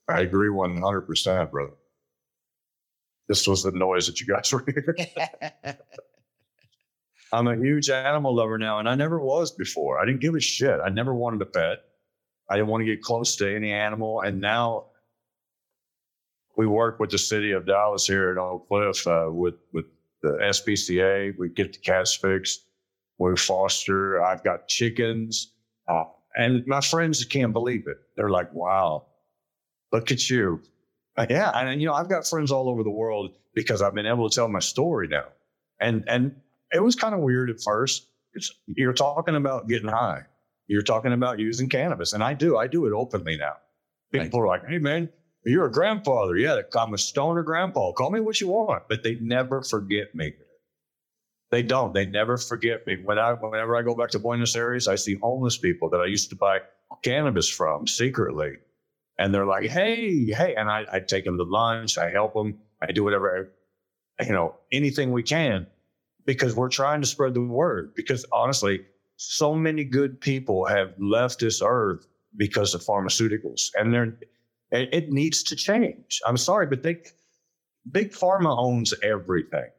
I 0.09 0.23
agree 0.23 0.49
100%, 0.49 1.51
brother. 1.53 1.73
This 3.29 3.47
was 3.47 3.63
the 3.63 3.71
noise 3.71 4.09
that 4.09 4.21
you 4.21 4.27
guys 4.27 4.53
were 4.53 4.65
hearing. 4.67 5.07
I'm 7.33 7.47
a 7.47 7.57
huge 7.57 7.91
animal 7.91 8.35
lover 8.35 8.59
now, 8.59 8.81
and 8.81 8.89
I 8.89 8.97
never 8.97 9.21
was 9.21 9.53
before. 9.53 10.01
I 10.01 10.05
didn't 10.05 10.21
give 10.21 10.35
a 10.35 10.41
shit. 10.41 10.81
I 10.85 10.89
never 10.89 11.15
wanted 11.15 11.41
a 11.43 11.47
pet. 11.47 11.85
I 12.49 12.57
didn't 12.57 12.69
want 12.69 12.81
to 12.81 12.87
get 12.87 13.03
close 13.03 13.37
to 13.37 13.55
any 13.55 13.71
animal. 13.71 14.23
And 14.23 14.41
now 14.41 14.87
we 16.57 16.67
work 16.67 17.01
with 17.01 17.11
the 17.11 17.19
city 17.19 17.53
of 17.53 17.67
Dallas 17.67 18.07
here 18.07 18.31
at 18.31 18.39
Oak 18.39 18.69
Cliff 18.69 19.07
uh, 19.07 19.29
with 19.31 19.55
with 19.73 19.87
the 20.23 20.39
SPCA. 20.43 21.37
We 21.39 21.49
get 21.49 21.73
the 21.73 21.79
cats 21.79 22.15
fixed. 22.15 22.67
We 23.19 23.37
foster. 23.37 24.23
I've 24.23 24.43
got 24.43 24.69
chickens, 24.69 25.53
uh, 25.89 26.05
and 26.35 26.67
my 26.67 26.81
friends 26.81 27.25
can't 27.25 27.53
believe 27.53 27.87
it. 27.87 27.99
They're 28.17 28.31
like, 28.31 28.53
"Wow, 28.53 29.07
look 29.93 30.11
at 30.11 30.29
you!" 30.29 30.63
Uh, 31.17 31.27
yeah, 31.31 31.51
and 31.51 31.81
you 31.81 31.87
know, 31.87 31.95
I've 31.95 32.09
got 32.09 32.27
friends 32.27 32.51
all 32.51 32.69
over 32.69 32.83
the 32.83 32.91
world 32.91 33.33
because 33.55 33.83
I've 33.83 33.95
been 33.95 34.07
able 34.07 34.29
to 34.29 34.35
tell 34.35 34.49
my 34.49 34.61
story 34.61 35.09
now. 35.09 35.27
And 35.81 36.05
and 36.09 36.35
it 36.73 36.83
was 36.83 36.95
kind 36.95 37.15
of 37.15 37.21
weird 37.21 37.51
at 37.51 37.61
first. 37.61 38.07
It's, 38.33 38.53
you're 38.67 38.93
talking 38.93 39.35
about 39.35 39.69
getting 39.69 39.89
high. 39.89 40.23
You're 40.67 40.83
talking 40.83 41.13
about 41.13 41.39
using 41.39 41.69
cannabis, 41.69 42.13
and 42.13 42.23
I 42.23 42.35
do. 42.35 42.57
I 42.57 42.67
do 42.67 42.87
it 42.87 42.93
openly 42.93 43.37
now. 43.37 43.57
People 44.13 44.41
are 44.41 44.47
like, 44.47 44.67
"Hey, 44.67 44.79
man, 44.79 45.09
you're 45.45 45.67
a 45.67 45.73
grandfather. 45.73 46.37
Yeah, 46.37 46.61
I'm 46.77 46.95
a 46.95 46.99
stoner 46.99 47.43
grandpa. 47.43 47.93
Call 47.93 48.11
me 48.11 48.21
what 48.21 48.41
you 48.41 48.49
want, 48.49 48.85
but 48.89 49.03
they 49.03 49.17
never 49.17 49.63
forget 49.63 50.15
me. 50.15 50.35
They 51.51 51.63
don't. 51.63 51.93
They 51.93 52.07
never 52.07 52.37
forget 52.37 52.87
me. 52.87 52.99
When 53.03 53.19
I, 53.19 53.33
whenever 53.33 53.77
I 53.77 53.83
go 53.83 53.95
back 53.95 54.11
to 54.11 54.19
Buenos 54.19 54.55
Aires, 54.55 54.87
I 54.87 54.95
see 54.95 55.17
homeless 55.17 55.57
people 55.57 55.91
that 55.91 56.01
I 56.01 56.07
used 56.07 56.31
to 56.31 56.37
buy 56.37 56.61
cannabis 57.03 57.49
from 57.49 57.87
secretly, 57.87 58.53
and 59.19 59.35
they're 59.35 59.47
like, 59.47 59.69
"Hey, 59.69 60.27
hey," 60.27 60.55
and 60.55 60.71
I, 60.71 60.85
I 60.93 61.01
take 61.01 61.25
them 61.25 61.39
to 61.39 61.45
lunch. 61.45 61.99
I 61.99 62.11
help 62.11 62.35
them. 62.35 62.59
I 62.81 62.93
do 62.93 63.03
whatever. 63.03 63.53
I, 64.21 64.25
you 64.25 64.33
know, 64.33 64.57
anything 64.71 65.11
we 65.11 65.23
can 65.23 65.67
because 66.25 66.55
we're 66.55 66.69
trying 66.69 67.01
to 67.01 67.07
spread 67.07 67.35
the 67.35 67.41
word. 67.41 67.95
Because 67.95 68.25
honestly, 68.33 68.83
so 69.17 69.55
many 69.55 69.83
good 69.85 70.21
people 70.21 70.67
have 70.67 70.95
left 70.99 71.41
this 71.41 71.63
earth 71.65 72.07
because 72.37 72.75
of 72.75 72.83
pharmaceuticals, 72.83 73.71
and 73.75 73.93
they're 73.93 74.17
it, 74.71 74.89
it 74.93 75.11
needs 75.11 75.43
to 75.45 75.57
change. 75.57 76.21
I'm 76.27 76.37
sorry, 76.37 76.67
but 76.67 76.83
they 76.83 76.99
big 77.91 78.13
pharma 78.13 78.57
owns 78.57 78.95
everything. 79.03 79.71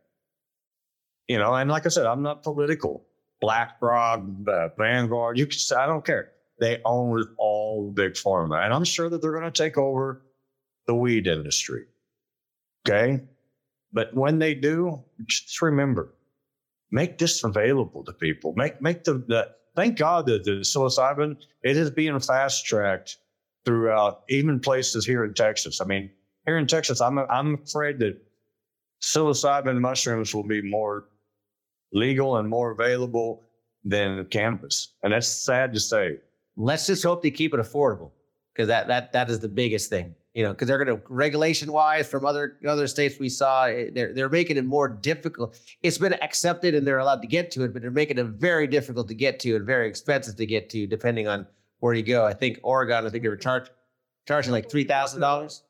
You 1.28 1.38
know, 1.38 1.54
and 1.54 1.70
like 1.70 1.86
I 1.86 1.90
said, 1.90 2.06
I'm 2.06 2.22
not 2.22 2.44
political. 2.44 3.06
BlackRock, 3.40 4.24
uh, 4.48 4.70
Vanguard, 4.78 5.38
you 5.38 5.46
can 5.46 5.58
say 5.58 5.76
I 5.76 5.88
don't 5.88 6.06
care. 6.06 6.32
They 6.60 6.80
own 6.86 7.26
all 7.38 7.92
big 7.92 8.14
pharma, 8.14 8.64
and 8.64 8.74
I'm 8.74 8.84
sure 8.84 9.10
that 9.10 9.22
they're 9.22 9.32
going 9.32 9.52
to 9.52 9.52
take 9.52 9.78
over 9.78 10.22
the 10.86 10.94
weed 10.94 11.26
industry. 11.26 11.86
Okay, 12.88 13.22
but 13.92 14.14
when 14.14 14.40
they 14.40 14.54
do, 14.54 15.04
just 15.26 15.62
remember, 15.62 16.14
make 16.92 17.18
this 17.18 17.44
available 17.44 18.04
to 18.04 18.14
people. 18.14 18.54
Make 18.56 18.82
make 18.82 19.04
the, 19.04 19.14
the 19.28 19.50
thank 19.76 19.98
God 19.98 20.28
that 20.28 20.44
the 20.44 20.62
psilocybin 20.62 21.38
it 21.64 21.78
is 21.78 21.90
being 21.90 22.20
fast 22.20 22.66
tracked 22.66 23.18
throughout 23.66 24.24
even 24.30 24.60
places 24.60 25.06
here 25.06 25.24
in 25.24 25.34
Texas. 25.34 25.82
I 25.82 25.86
mean, 25.86 26.10
here 26.46 26.58
in 26.58 26.68
Texas, 26.68 27.02
I'm 27.02 27.20
I'm 27.20 27.56
afraid 27.56 28.00
that 28.00 28.18
psilocybin 29.02 29.80
mushrooms 29.80 30.34
will 30.34 30.48
be 30.48 30.62
more 30.62 31.06
legal 31.94 32.38
and 32.38 32.50
more 32.50 32.72
available 32.72 33.44
than 33.84 34.26
cannabis, 34.26 34.94
and 35.04 35.14
that's 35.14 35.28
sad 35.28 35.74
to 35.74 35.80
say. 35.80 36.18
Let's 36.58 36.88
just 36.88 37.04
hope 37.04 37.24
they 37.24 37.32
keep 37.32 37.54
it 37.54 37.60
affordable 37.60 38.12
because 38.54 38.68
that 38.68 38.88
that 38.88 39.12
that 39.14 39.30
is 39.30 39.40
the 39.40 39.50
biggest 39.50 39.90
thing. 39.90 40.16
You 40.34 40.44
know, 40.44 40.54
because 40.54 40.70
they're 40.70 40.82
going 40.84 40.98
to 40.98 41.04
regulation 41.10 41.74
wise 41.74 42.08
from 42.08 42.26
other 42.26 42.58
other 42.66 42.88
states 42.88 43.20
we 43.20 43.28
saw, 43.28 43.66
eh, 43.66 43.90
they're 43.94 44.14
they're 44.14 44.30
making 44.30 44.58
it 44.58 44.66
more 44.66 44.88
difficult. 44.88 45.60
It's 45.84 45.98
been 45.98 46.14
accepted 46.14 46.74
and 46.74 46.88
they're 46.88 47.00
allowed 47.00 47.22
to 47.22 47.28
get 47.28 47.52
to 47.52 47.64
it, 47.64 47.74
but 47.74 47.82
they're 47.82 47.92
making 47.92 48.18
it 48.18 48.26
very 48.28 48.66
difficult 48.66 49.10
to 49.10 49.14
get 49.14 49.40
to 49.42 49.56
and 49.58 49.66
very 49.66 49.90
expensive 49.90 50.38
to 50.38 50.46
get 50.46 50.70
to, 50.70 50.88
depending 50.88 51.28
on 51.28 51.46
where 51.82 51.94
you 51.94 52.04
go. 52.04 52.26
I 52.26 52.34
think 52.34 52.60
Oregon, 52.64 53.06
I 53.06 53.10
think 53.10 53.24
they 53.24 53.30
were 53.30 53.36
charged 53.36 53.70
charging 54.28 54.54
like 54.54 54.70
three 54.72 54.86
thousand 54.86 55.20
dollars. 55.20 55.64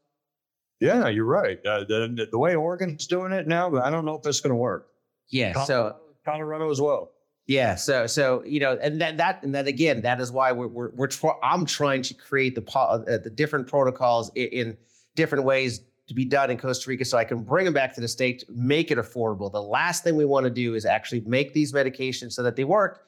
Yeah, 0.79 1.07
you're 1.09 1.25
right. 1.25 1.59
Uh, 1.65 1.79
the, 1.83 2.27
the 2.31 2.37
way 2.39 2.55
Oregon's 2.55 3.05
doing 3.07 3.31
it 3.31 3.47
now, 3.47 3.75
I 3.81 3.89
don't 3.91 4.03
know 4.05 4.15
if 4.17 4.25
it's 4.25 4.39
going 4.41 4.49
to 4.49 4.55
work. 4.55 4.87
Yeah. 5.29 5.53
Colorado, 5.53 5.67
So 5.67 5.95
Colorado 6.25 6.69
as 6.71 6.81
well. 6.81 7.11
yeah. 7.47 7.75
So 7.75 8.07
so 8.07 8.43
you 8.45 8.59
know, 8.59 8.77
and 8.81 8.99
then 8.99 9.17
that 9.17 9.41
and 9.43 9.53
then 9.55 9.67
again, 9.67 10.01
that 10.01 10.19
is 10.21 10.31
why 10.31 10.51
we're 10.51 10.67
we're, 10.67 10.91
we're 10.91 11.07
tr- 11.07 11.39
I'm 11.43 11.65
trying 11.65 12.01
to 12.03 12.13
create 12.13 12.55
the 12.55 12.61
po- 12.61 13.03
uh, 13.07 13.17
the 13.17 13.29
different 13.29 13.67
protocols 13.67 14.31
in, 14.35 14.47
in 14.47 14.77
different 15.15 15.43
ways 15.45 15.81
to 16.07 16.13
be 16.15 16.25
done 16.25 16.49
in 16.51 16.57
Costa 16.57 16.89
Rica, 16.89 17.05
so 17.05 17.17
I 17.17 17.23
can 17.23 17.41
bring 17.43 17.63
them 17.63 17.73
back 17.73 17.93
to 17.95 18.01
the 18.01 18.07
state, 18.07 18.43
make 18.49 18.91
it 18.91 18.97
affordable. 18.97 19.49
The 19.51 19.61
last 19.61 20.03
thing 20.03 20.15
we 20.17 20.25
want 20.25 20.43
to 20.45 20.49
do 20.49 20.73
is 20.75 20.83
actually 20.83 21.21
make 21.21 21.53
these 21.53 21.71
medications 21.73 22.33
so 22.33 22.43
that 22.43 22.55
they 22.57 22.65
work. 22.65 23.03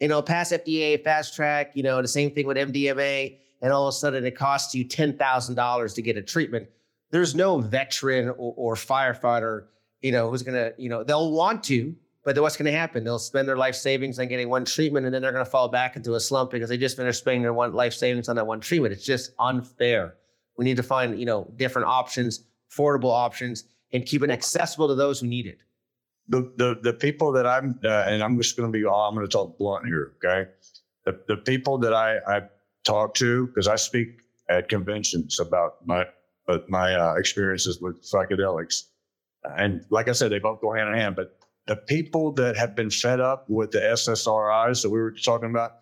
You 0.00 0.08
know, 0.08 0.22
pass 0.22 0.52
FDA, 0.52 1.02
fast 1.02 1.34
track. 1.34 1.72
You 1.74 1.82
know, 1.82 2.00
the 2.02 2.08
same 2.08 2.30
thing 2.30 2.46
with 2.46 2.56
MDMA, 2.56 3.36
and 3.62 3.72
all 3.72 3.86
of 3.86 3.92
a 3.92 3.96
sudden 3.96 4.24
it 4.24 4.36
costs 4.36 4.74
you 4.74 4.84
ten 4.84 5.16
thousand 5.16 5.54
dollars 5.54 5.94
to 5.94 6.02
get 6.02 6.16
a 6.16 6.22
treatment. 6.22 6.68
There's 7.10 7.34
no 7.34 7.60
veteran 7.60 8.28
or, 8.30 8.54
or 8.56 8.74
firefighter, 8.74 9.66
you 10.00 10.12
know, 10.12 10.30
who's 10.30 10.42
gonna, 10.42 10.72
you 10.78 10.88
know, 10.88 11.02
they'll 11.02 11.32
want 11.32 11.64
to, 11.64 11.94
but 12.24 12.34
then 12.34 12.42
what's 12.42 12.56
going 12.56 12.70
to 12.70 12.78
happen? 12.78 13.02
They'll 13.02 13.18
spend 13.18 13.48
their 13.48 13.56
life 13.56 13.74
savings 13.74 14.18
on 14.18 14.28
getting 14.28 14.48
one 14.48 14.64
treatment, 14.64 15.06
and 15.06 15.14
then 15.14 15.22
they're 15.22 15.32
going 15.32 15.44
to 15.44 15.50
fall 15.50 15.68
back 15.68 15.96
into 15.96 16.14
a 16.14 16.20
slump 16.20 16.50
because 16.50 16.68
they 16.68 16.76
just 16.76 16.96
finished 16.96 17.20
spending 17.20 17.42
their 17.42 17.54
one 17.54 17.72
life 17.72 17.94
savings 17.94 18.28
on 18.28 18.36
that 18.36 18.46
one 18.46 18.60
treatment. 18.60 18.92
It's 18.92 19.04
just 19.04 19.32
unfair. 19.38 20.16
We 20.56 20.64
need 20.64 20.76
to 20.76 20.82
find, 20.82 21.18
you 21.18 21.24
know, 21.24 21.50
different 21.56 21.88
options, 21.88 22.44
affordable 22.70 23.10
options, 23.10 23.64
and 23.92 24.04
keep 24.04 24.22
it 24.22 24.30
accessible 24.30 24.88
to 24.88 24.94
those 24.94 25.20
who 25.20 25.26
need 25.26 25.46
it. 25.46 25.60
The 26.28 26.52
the 26.56 26.78
the 26.82 26.92
people 26.92 27.32
that 27.32 27.46
I'm 27.46 27.78
uh, 27.84 28.04
and 28.06 28.22
I'm 28.22 28.36
just 28.36 28.56
going 28.56 28.72
to 28.72 28.78
be 28.78 28.84
oh, 28.84 28.92
I'm 28.92 29.14
going 29.14 29.26
to 29.26 29.32
talk 29.32 29.58
blunt 29.58 29.86
here, 29.86 30.12
okay? 30.24 30.50
The 31.04 31.20
the 31.28 31.36
people 31.36 31.78
that 31.78 31.92
I 31.92 32.18
I 32.26 32.42
talk 32.84 33.14
to 33.14 33.46
because 33.48 33.68
I 33.68 33.76
speak 33.76 34.20
at 34.48 34.68
conventions 34.68 35.40
about 35.40 35.86
my 35.86 36.06
but 36.46 36.68
my 36.68 36.94
uh, 36.94 37.14
experiences 37.14 37.80
with 37.80 38.02
psychedelics, 38.02 38.84
and 39.56 39.84
like 39.90 40.08
I 40.08 40.12
said, 40.12 40.30
they 40.32 40.38
both 40.38 40.60
go 40.60 40.72
hand 40.72 40.88
in 40.88 40.94
hand. 40.94 41.16
But 41.16 41.38
the 41.66 41.76
people 41.76 42.32
that 42.32 42.56
have 42.56 42.74
been 42.74 42.90
fed 42.90 43.20
up 43.20 43.48
with 43.48 43.70
the 43.70 43.80
SSRIs 43.80 44.82
that 44.82 44.90
we 44.90 44.98
were 44.98 45.12
talking 45.12 45.50
about, 45.50 45.72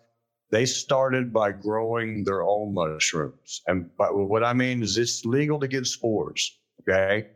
they 0.51 0.65
started 0.65 1.31
by 1.33 1.51
growing 1.51 2.23
their 2.23 2.43
own 2.43 2.73
mushrooms, 2.73 3.61
and 3.67 3.95
by, 3.97 4.07
what 4.07 4.43
I 4.43 4.53
mean 4.53 4.83
is 4.83 4.97
it's 4.97 5.25
legal 5.25 5.59
to 5.59 5.67
get 5.67 5.85
spores, 5.85 6.59
okay? 6.81 7.27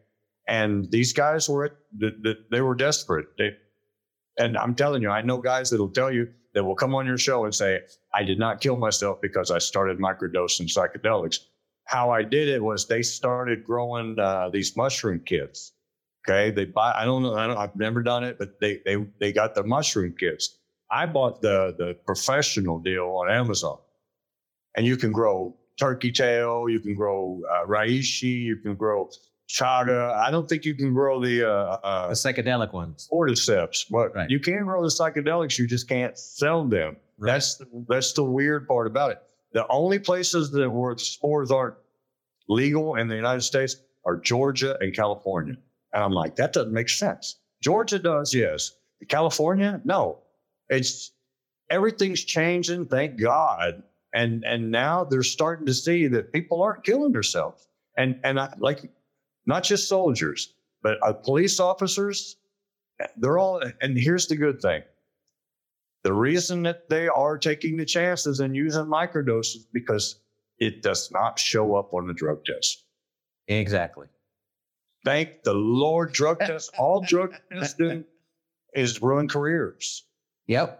And 0.47 0.89
these 0.91 1.13
guys 1.13 1.47
were 1.47 1.77
th- 1.99 2.37
they 2.51 2.61
were 2.61 2.75
desperate. 2.75 3.27
They, 3.37 3.55
and 4.37 4.57
I'm 4.57 4.75
telling 4.75 5.01
you, 5.01 5.09
I 5.09 5.21
know 5.21 5.37
guys 5.37 5.69
that'll 5.69 5.89
tell 5.89 6.11
you 6.11 6.27
that 6.53 6.63
will 6.63 6.75
come 6.75 6.93
on 6.95 7.05
your 7.05 7.17
show 7.17 7.45
and 7.45 7.55
say, 7.55 7.81
"I 8.13 8.23
did 8.23 8.39
not 8.39 8.61
kill 8.61 8.75
myself 8.75 9.21
because 9.21 9.51
I 9.51 9.59
started 9.59 9.99
microdosing 9.99 10.67
psychedelics." 10.67 11.39
How 11.85 12.11
I 12.11 12.23
did 12.23 12.47
it 12.47 12.63
was 12.63 12.87
they 12.87 13.01
started 13.01 13.63
growing 13.63 14.17
uh, 14.19 14.49
these 14.49 14.75
mushroom 14.75 15.21
kits. 15.25 15.73
Okay, 16.27 16.51
they 16.51 16.65
buy. 16.65 16.93
I 16.95 17.05
don't 17.05 17.23
know. 17.23 17.35
I 17.35 17.47
don't, 17.47 17.57
I've 17.57 17.75
never 17.75 18.01
done 18.03 18.23
it, 18.23 18.37
but 18.37 18.59
they 18.59 18.81
they 18.85 18.97
they 19.19 19.31
got 19.31 19.55
the 19.55 19.63
mushroom 19.63 20.15
kits. 20.17 20.57
I 20.91 21.05
bought 21.05 21.41
the 21.41 21.75
the 21.77 21.95
professional 22.05 22.79
deal 22.79 23.05
on 23.05 23.29
Amazon, 23.29 23.77
and 24.75 24.85
you 24.85 24.97
can 24.97 25.11
grow 25.11 25.55
turkey 25.77 26.11
tail, 26.11 26.69
you 26.69 26.79
can 26.79 26.95
grow 26.95 27.41
uh, 27.49 27.65
reishi, 27.65 28.41
you 28.41 28.57
can 28.57 28.75
grow 28.75 29.09
chaga. 29.53 30.11
I 30.15 30.31
don't 30.31 30.49
think 30.49 30.65
you 30.65 30.73
can 30.75 30.93
grow 30.93 31.19
the 31.23 31.47
uh, 31.47 31.77
The 31.77 31.85
uh, 31.87 32.09
psychedelic 32.11 32.73
ones. 32.73 33.07
cordyceps, 33.11 33.85
but 33.89 34.15
Right. 34.15 34.29
you 34.29 34.39
can 34.39 34.63
grow 34.65 34.81
the 34.81 34.89
psychedelics. 34.89 35.59
You 35.59 35.67
just 35.67 35.87
can't 35.87 36.17
sell 36.17 36.65
them. 36.65 36.97
Right. 37.19 37.33
That's 37.33 37.57
the, 37.57 37.67
that's 37.87 38.13
the 38.13 38.23
weird 38.23 38.67
part 38.67 38.87
about 38.87 39.11
it. 39.11 39.21
The 39.53 39.67
only 39.67 39.99
places 39.99 40.51
that 40.51 40.69
where 40.69 40.97
spores 40.97 41.51
aren't 41.51 41.75
legal 42.49 42.95
in 42.95 43.07
the 43.07 43.15
United 43.15 43.41
States 43.41 43.75
are 44.05 44.17
Georgia 44.17 44.75
and 44.81 44.93
California. 44.95 45.55
And 45.93 46.03
I'm 46.03 46.11
like, 46.11 46.35
that 46.37 46.53
doesn't 46.53 46.73
make 46.73 46.89
sense. 46.89 47.37
Georgia 47.61 47.99
does, 47.99 48.33
yes. 48.33 48.71
California, 49.07 49.79
no. 49.85 50.19
It's 50.69 51.11
everything's 51.69 52.23
changing, 52.23 52.87
thank 52.87 53.19
God. 53.19 53.83
And 54.15 54.43
and 54.45 54.71
now 54.71 55.03
they're 55.03 55.23
starting 55.37 55.65
to 55.67 55.73
see 55.73 56.07
that 56.07 56.33
people 56.33 56.61
aren't 56.61 56.83
killing 56.83 57.11
themselves. 57.11 57.67
And 57.97 58.19
and 58.23 58.39
I, 58.39 58.53
like 58.57 58.79
not 59.45 59.63
just 59.63 59.87
soldiers, 59.87 60.53
but 60.81 60.97
uh, 61.01 61.13
police 61.13 61.59
officers, 61.59 62.37
they're 63.17 63.37
all. 63.37 63.61
And 63.81 63.97
here's 63.97 64.27
the 64.27 64.35
good 64.35 64.61
thing: 64.61 64.83
the 66.03 66.13
reason 66.13 66.63
that 66.63 66.89
they 66.89 67.07
are 67.07 67.37
taking 67.37 67.77
the 67.77 67.85
chances 67.85 68.39
and 68.39 68.55
using 68.55 68.85
microdoses 68.85 69.65
because 69.73 70.19
it 70.59 70.81
does 70.81 71.09
not 71.11 71.39
show 71.39 71.75
up 71.75 71.93
on 71.93 72.07
the 72.07 72.13
drug 72.13 72.43
test. 72.45 72.85
Exactly. 73.47 74.07
Thank 75.05 75.43
the 75.43 75.53
Lord, 75.53 76.13
drug 76.13 76.39
tests. 76.39 76.69
All 76.77 77.01
drug 77.01 77.33
testing 77.51 78.05
is 78.73 79.01
ruin 79.01 79.27
careers. 79.27 80.05
Yep. 80.47 80.79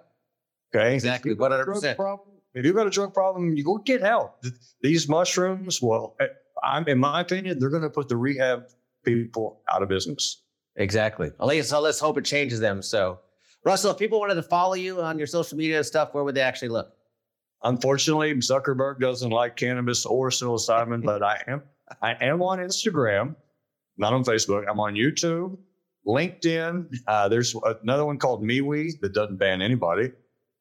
Okay, 0.73 0.93
Exactly, 0.95 1.29
If 1.29 1.33
you've 1.33 1.39
got 1.39 1.51
a 1.59 1.63
drug 1.63 1.83
100%. 1.83 1.95
problem- 1.97 2.29
If 2.53 2.65
you've 2.65 2.75
got 2.75 2.87
a 2.87 2.89
drug 2.89 3.13
problem, 3.13 3.55
you 3.57 3.63
go 3.63 3.77
get 3.79 4.01
help. 4.01 4.41
These 4.81 5.09
mushrooms, 5.09 5.81
well, 5.81 6.15
eh, 6.19 6.27
I'm 6.63 6.87
in 6.87 6.99
my 6.99 7.21
opinion, 7.21 7.59
they're 7.59 7.69
going 7.69 7.83
to 7.83 7.89
put 7.89 8.09
the 8.09 8.17
rehab 8.17 8.65
people 9.03 9.61
out 9.71 9.83
of 9.83 9.89
business. 9.89 10.41
Exactly. 10.75 11.31
At 11.39 11.45
least, 11.45 11.69
so 11.69 11.79
let's 11.81 11.99
hope 11.99 12.17
it 12.17 12.25
changes 12.25 12.59
them. 12.59 12.81
So, 12.81 13.19
Russell, 13.65 13.91
if 13.91 13.97
people 13.97 14.19
wanted 14.19 14.35
to 14.35 14.43
follow 14.43 14.73
you 14.73 15.01
on 15.01 15.17
your 15.17 15.27
social 15.27 15.57
media 15.57 15.77
and 15.77 15.85
stuff, 15.85 16.13
where 16.13 16.23
would 16.23 16.35
they 16.35 16.41
actually 16.41 16.69
look? 16.69 16.93
Unfortunately, 17.63 18.33
Zuckerberg 18.35 18.99
doesn't 18.99 19.29
like 19.29 19.55
cannabis 19.55 20.05
or 20.05 20.29
psilocybin, 20.29 21.03
but 21.03 21.23
I 21.23 21.41
am 21.47 21.61
I 22.01 22.15
am 22.19 22.41
on 22.41 22.59
Instagram, 22.59 23.35
not 23.97 24.13
on 24.13 24.23
Facebook. 24.23 24.65
I'm 24.69 24.79
on 24.79 24.95
YouTube, 24.95 25.57
LinkedIn. 26.05 26.87
Uh, 27.07 27.29
there's 27.29 27.55
another 27.81 28.05
one 28.05 28.17
called 28.17 28.43
MeWe 28.43 28.99
that 29.01 29.13
doesn't 29.13 29.37
ban 29.37 29.61
anybody, 29.61 30.11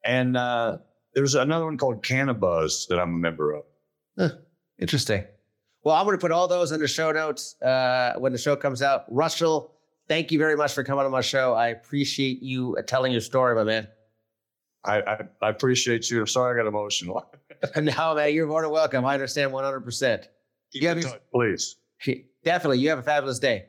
and 0.05 0.37
uh, 0.37 0.77
there's 1.13 1.35
another 1.35 1.65
one 1.65 1.77
called 1.77 2.03
Cannabuzz 2.03 2.87
that 2.87 2.99
I'm 2.99 3.15
a 3.15 3.17
member 3.17 3.53
of. 3.53 4.31
Interesting. 4.79 5.25
Well, 5.83 5.95
I'm 5.95 6.05
going 6.05 6.17
to 6.17 6.21
put 6.21 6.31
all 6.31 6.47
those 6.47 6.71
in 6.71 6.79
the 6.79 6.87
show 6.87 7.11
notes 7.11 7.61
uh, 7.61 8.13
when 8.17 8.31
the 8.31 8.37
show 8.37 8.55
comes 8.55 8.81
out. 8.81 9.05
Russell, 9.09 9.73
thank 10.07 10.31
you 10.31 10.39
very 10.39 10.55
much 10.55 10.73
for 10.73 10.83
coming 10.83 11.03
on 11.05 11.11
my 11.11 11.21
show. 11.21 11.53
I 11.53 11.69
appreciate 11.69 12.41
you 12.41 12.77
telling 12.87 13.11
your 13.11 13.21
story, 13.21 13.55
my 13.55 13.63
man. 13.63 13.87
I, 14.85 15.01
I, 15.01 15.17
I 15.41 15.49
appreciate 15.49 16.09
you. 16.09 16.21
I'm 16.21 16.27
sorry 16.27 16.59
I 16.59 16.63
got 16.63 16.67
emotional. 16.67 17.25
no, 17.77 18.15
man, 18.15 18.33
you're 18.33 18.47
more 18.47 18.61
than 18.61 18.71
welcome. 18.71 19.05
I 19.05 19.13
understand 19.13 19.51
100%. 19.51 20.25
You 20.71 20.87
have 20.87 20.99
your- 20.99 21.11
Please, 21.33 21.75
definitely. 22.43 22.79
You 22.79 22.89
have 22.89 22.99
a 22.99 23.03
fabulous 23.03 23.39
day. 23.39 23.65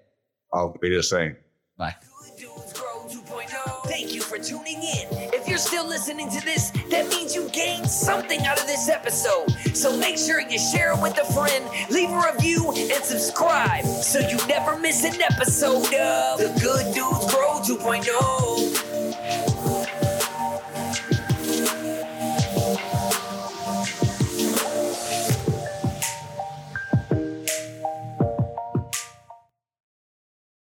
I'll 0.53 0.77
be 0.81 0.95
the 0.95 1.03
same. 1.03 1.37
Bye. 1.77 1.95
Good 2.23 2.39
Dudes 2.39 2.73
Grow 2.73 3.07
2.0. 3.09 3.87
Thank 3.89 4.15
you 4.15 4.21
for 4.23 4.39
tuning 4.39 4.83
in. 4.83 5.24
You're 5.55 5.61
still 5.61 5.87
listening 5.87 6.29
to 6.31 6.45
this, 6.45 6.73
that 6.91 7.09
means 7.11 7.33
you 7.33 7.49
gained 7.51 7.89
something 7.89 8.41
out 8.41 8.61
of 8.61 8.67
this 8.67 8.89
episode. 8.89 9.53
So 9.73 9.97
make 9.97 10.19
sure 10.19 10.41
you 10.41 10.59
share 10.59 10.91
it 10.91 11.01
with 11.01 11.17
a 11.17 11.33
friend, 11.33 11.65
leave 11.91 12.11
a 12.11 12.33
review, 12.33 12.73
and 12.73 13.05
subscribe 13.05 13.85
so 13.85 14.19
you 14.19 14.37
never 14.49 14.77
miss 14.77 15.05
an 15.05 15.23
episode 15.23 15.95
of 15.95 16.39
The 16.41 16.59
Good 16.61 16.93
Dudes 16.93 17.33
Grow 17.33 17.61
2.0. 17.61 18.64